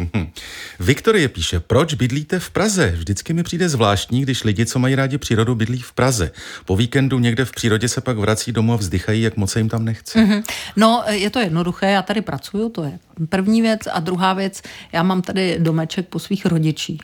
Viktorie 0.80 1.28
píše, 1.28 1.60
proč 1.60 1.94
bydlíte 1.94 2.38
v 2.38 2.50
Praze? 2.50 2.90
Vždycky 2.90 3.32
mi 3.32 3.42
přijde 3.42 3.68
zvláštní, 3.68 4.22
když 4.22 4.44
lidi, 4.44 4.66
co 4.66 4.78
mají 4.78 4.94
rádi 4.94 5.18
přírodu, 5.18 5.54
bydlí 5.54 5.78
v 5.78 5.92
Praze. 5.92 6.30
Po 6.64 6.76
víkendu 6.76 7.18
někde 7.18 7.44
v 7.44 7.52
přírodě 7.52 7.88
se 7.88 8.00
pak 8.00 8.18
vrací 8.18 8.52
domů 8.52 8.72
a 8.72 8.76
vzdychají, 8.76 9.22
jak 9.22 9.36
moc 9.36 9.50
se 9.50 9.60
jim 9.60 9.68
tam 9.68 9.84
nechce. 9.84 10.18
Mm-hmm. 10.18 10.42
No, 10.76 11.04
je 11.08 11.30
to 11.30 11.38
jednoduché, 11.38 11.90
já 11.90 12.02
tady 12.02 12.20
pracuju, 12.20 12.68
to 12.68 12.84
je 12.84 12.98
první 13.28 13.62
věc. 13.62 13.80
A 13.92 14.00
druhá 14.00 14.32
věc, 14.32 14.62
já 14.92 15.02
mám 15.02 15.22
tady 15.22 15.56
domeček 15.58 16.08
po 16.08 16.18
svých 16.18 16.46
rodičích, 16.46 17.02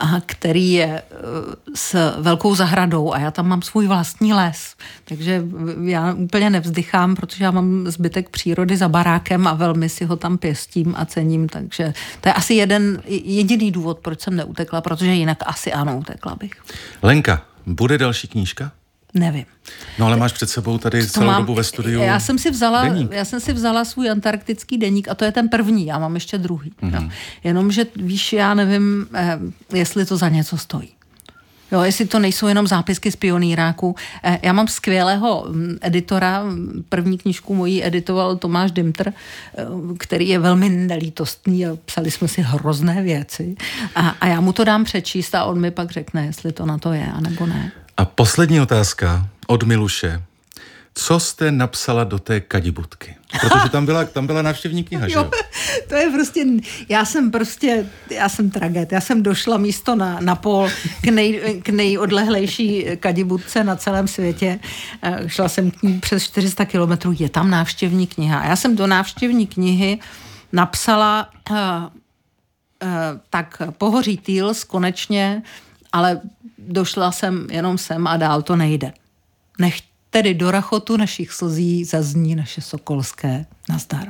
a 0.00 0.20
který 0.26 0.72
je 0.72 0.86
e, 0.86 1.02
s 1.74 2.14
velkou 2.20 2.54
zahradou 2.54 3.12
a 3.12 3.18
já 3.18 3.30
tam 3.30 3.48
mám 3.48 3.62
svůj 3.62 3.86
vlastní 3.86 4.32
les. 4.32 4.74
Takže 5.10 5.44
já 5.84 6.14
úplně 6.14 6.50
nevzdychám, 6.50 7.16
protože 7.16 7.44
já 7.44 7.50
mám 7.50 7.86
zbytek 7.86 8.28
přírody 8.28 8.76
za 8.76 8.88
barákem 8.88 9.46
a 9.46 9.54
velmi 9.54 9.88
si 9.88 10.04
ho 10.04 10.16
tam 10.16 10.38
pěstím 10.38 10.94
a 10.96 11.04
cením. 11.04 11.48
Takže 11.48 11.94
to 12.20 12.28
je 12.28 12.32
asi 12.32 12.54
jeden 12.54 13.02
jediný 13.08 13.70
důvod, 13.70 13.98
proč 13.98 14.20
jsem 14.20 14.36
neutekla, 14.36 14.80
protože 14.80 15.14
jinak 15.14 15.38
asi 15.46 15.72
ano, 15.72 15.98
utekla 15.98 16.36
bych. 16.36 16.52
Lenka, 17.02 17.42
bude 17.66 17.98
další 17.98 18.28
knížka? 18.28 18.72
Nevím. 19.14 19.44
No 19.98 20.06
ale 20.06 20.16
máš 20.16 20.32
před 20.32 20.50
sebou 20.50 20.78
tady 20.78 21.06
to 21.06 21.12
celou 21.12 21.26
mám, 21.26 21.42
dobu 21.42 21.54
ve 21.54 21.64
studiu 21.64 22.00
já 22.00 22.20
jsem, 22.20 22.38
si 22.38 22.50
vzala, 22.50 22.84
deník. 22.84 23.12
já 23.12 23.24
jsem 23.24 23.40
si 23.40 23.52
vzala 23.52 23.84
svůj 23.84 24.10
antarktický 24.10 24.78
deník 24.78 25.08
a 25.08 25.14
to 25.14 25.24
je 25.24 25.32
ten 25.32 25.48
první, 25.48 25.86
já 25.86 25.98
mám 25.98 26.14
ještě 26.14 26.38
druhý. 26.38 26.72
Mm-hmm. 26.82 27.02
No. 27.02 27.10
Jenomže 27.44 27.86
víš, 27.96 28.32
já 28.32 28.54
nevím, 28.54 29.06
eh, 29.14 29.38
jestli 29.72 30.06
to 30.06 30.16
za 30.16 30.28
něco 30.28 30.58
stojí. 30.58 30.88
Jo, 31.72 31.82
jestli 31.82 32.06
to 32.06 32.18
nejsou 32.18 32.46
jenom 32.46 32.66
zápisky 32.66 33.12
z 33.12 33.16
pionýráku. 33.16 33.96
Eh, 34.24 34.38
já 34.42 34.52
mám 34.52 34.68
skvělého 34.68 35.44
mm, 35.48 35.78
editora, 35.80 36.44
první 36.88 37.18
knižku 37.18 37.54
mojí 37.54 37.84
editoval 37.84 38.36
Tomáš 38.36 38.70
Dimtr, 38.70 39.08
eh, 39.08 39.64
který 39.98 40.28
je 40.28 40.38
velmi 40.38 40.68
nelítostný 40.68 41.66
a 41.66 41.76
psali 41.84 42.10
jsme 42.10 42.28
si 42.28 42.42
hrozné 42.42 43.02
věci. 43.02 43.54
A, 43.94 44.08
a 44.08 44.26
já 44.26 44.40
mu 44.40 44.52
to 44.52 44.64
dám 44.64 44.84
přečíst 44.84 45.34
a 45.34 45.44
on 45.44 45.60
mi 45.60 45.70
pak 45.70 45.90
řekne, 45.90 46.26
jestli 46.26 46.52
to 46.52 46.66
na 46.66 46.78
to 46.78 46.92
je, 46.92 47.06
anebo 47.12 47.46
ne. 47.46 47.72
A 47.96 48.04
poslední 48.04 48.60
otázka 48.60 49.26
od 49.46 49.62
Miluše. 49.62 50.22
Co 50.94 51.20
jste 51.20 51.52
napsala 51.52 52.04
do 52.04 52.18
té 52.18 52.40
kadibutky? 52.40 53.19
Protože 53.40 53.68
tam 53.70 53.86
byla, 53.86 54.04
tam 54.04 54.26
byla 54.26 54.42
návštěvní 54.42 54.84
kniha, 54.84 55.08
že 55.08 55.14
jo? 55.14 55.30
To 55.88 55.94
je 55.94 56.10
prostě, 56.10 56.44
já 56.88 57.04
jsem 57.04 57.30
prostě, 57.30 57.86
já 58.10 58.28
jsem 58.28 58.50
traget. 58.50 58.92
Já 58.92 59.00
jsem 59.00 59.22
došla 59.22 59.56
místo 59.56 59.96
na, 59.96 60.20
na 60.20 60.36
pol 60.36 60.68
k, 61.02 61.06
nej, 61.06 61.60
k 61.62 61.68
nejodlehlejší 61.68 62.86
kadibutce 63.00 63.64
na 63.64 63.76
celém 63.76 64.08
světě. 64.08 64.58
Eh, 65.02 65.22
šla 65.26 65.48
jsem 65.48 65.70
k 65.70 65.82
ní 65.82 66.00
přes 66.00 66.24
400 66.24 66.64
kilometrů, 66.64 67.14
je 67.18 67.28
tam 67.28 67.50
návštěvní 67.50 68.06
kniha. 68.06 68.38
A 68.38 68.46
já 68.46 68.56
jsem 68.56 68.76
do 68.76 68.86
návštěvní 68.86 69.46
knihy 69.46 69.98
napsala 70.52 71.30
uh, 71.50 71.56
uh, 71.56 71.88
tak 73.30 73.62
Pohoří 73.78 74.16
Týls 74.16 74.64
konečně 74.64 75.42
ale 75.92 76.20
došla 76.58 77.12
jsem 77.12 77.46
jenom 77.50 77.78
sem 77.78 78.06
a 78.06 78.16
dál 78.16 78.42
to 78.42 78.56
nejde. 78.56 78.92
Nech 79.58 79.80
tedy 80.10 80.34
do 80.34 80.50
rachotu 80.50 80.96
našich 80.96 81.32
slzí 81.32 81.84
zazní 81.84 82.34
naše 82.34 82.60
sokolské 82.60 83.46
nazdar. 83.68 84.08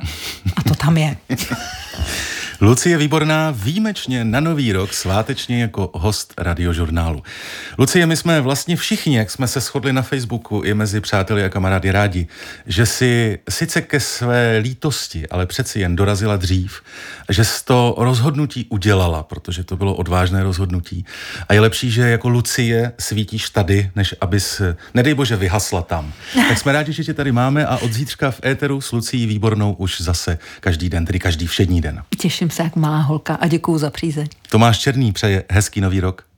A 0.55 0.63
to 0.63 0.75
tam 0.75 0.97
je. 0.97 1.17
Lucie 2.63 2.97
Výborná 2.97 3.51
výjimečně 3.51 4.25
na 4.25 4.39
nový 4.39 4.73
rok 4.73 4.93
svátečně 4.93 5.61
jako 5.61 5.91
host 5.93 6.33
radiožurnálu. 6.37 7.23
Lucie, 7.77 8.05
my 8.05 8.17
jsme 8.17 8.41
vlastně 8.41 8.75
všichni, 8.75 9.17
jak 9.17 9.31
jsme 9.31 9.47
se 9.47 9.59
shodli 9.59 9.93
na 9.93 10.01
Facebooku 10.01 10.61
i 10.61 10.73
mezi 10.73 11.01
přáteli 11.01 11.43
a 11.43 11.49
kamarády 11.49 11.91
rádi, 11.91 12.27
že 12.65 12.85
si 12.85 13.39
sice 13.49 13.81
ke 13.81 13.99
své 13.99 14.57
lítosti, 14.57 15.27
ale 15.27 15.45
přeci 15.45 15.79
jen 15.79 15.95
dorazila 15.95 16.37
dřív, 16.37 16.81
že 17.29 17.45
jsi 17.45 17.65
to 17.65 17.95
rozhodnutí 17.97 18.65
udělala, 18.69 19.23
protože 19.23 19.63
to 19.63 19.77
bylo 19.77 19.95
odvážné 19.95 20.43
rozhodnutí. 20.43 21.05
A 21.49 21.53
je 21.53 21.59
lepší, 21.59 21.91
že 21.91 22.01
jako 22.01 22.29
Lucie 22.29 22.91
svítíš 22.99 23.49
tady, 23.49 23.91
než 23.95 24.15
abys, 24.21 24.61
nedej 24.93 25.13
bože, 25.13 25.35
vyhasla 25.35 25.81
tam. 25.81 26.13
Tak 26.49 26.57
jsme 26.57 26.71
rádi, 26.71 26.93
že 26.93 27.03
tě 27.03 27.13
tady 27.13 27.31
máme 27.31 27.65
a 27.65 27.77
od 27.77 27.93
zítřka 27.93 28.31
v 28.31 28.45
éteru 28.45 28.81
s 28.81 28.91
Lucí 28.91 29.25
Výbornou 29.25 29.73
už 29.73 30.01
zase 30.01 30.37
každý 30.59 30.89
den, 30.89 31.05
tedy 31.05 31.19
každý 31.19 31.47
všední 31.47 31.81
den. 31.81 32.03
Těším 32.17 32.50
se 32.51 32.63
jak 32.63 32.75
malá 32.75 32.99
holka 32.99 33.35
a 33.35 33.47
děkuju 33.47 33.77
za 33.77 33.89
přízeň. 33.89 34.27
Tomáš 34.49 34.79
Černý 34.79 35.11
přeje 35.11 35.43
hezký 35.51 35.81
nový 35.81 35.99
rok. 35.99 36.30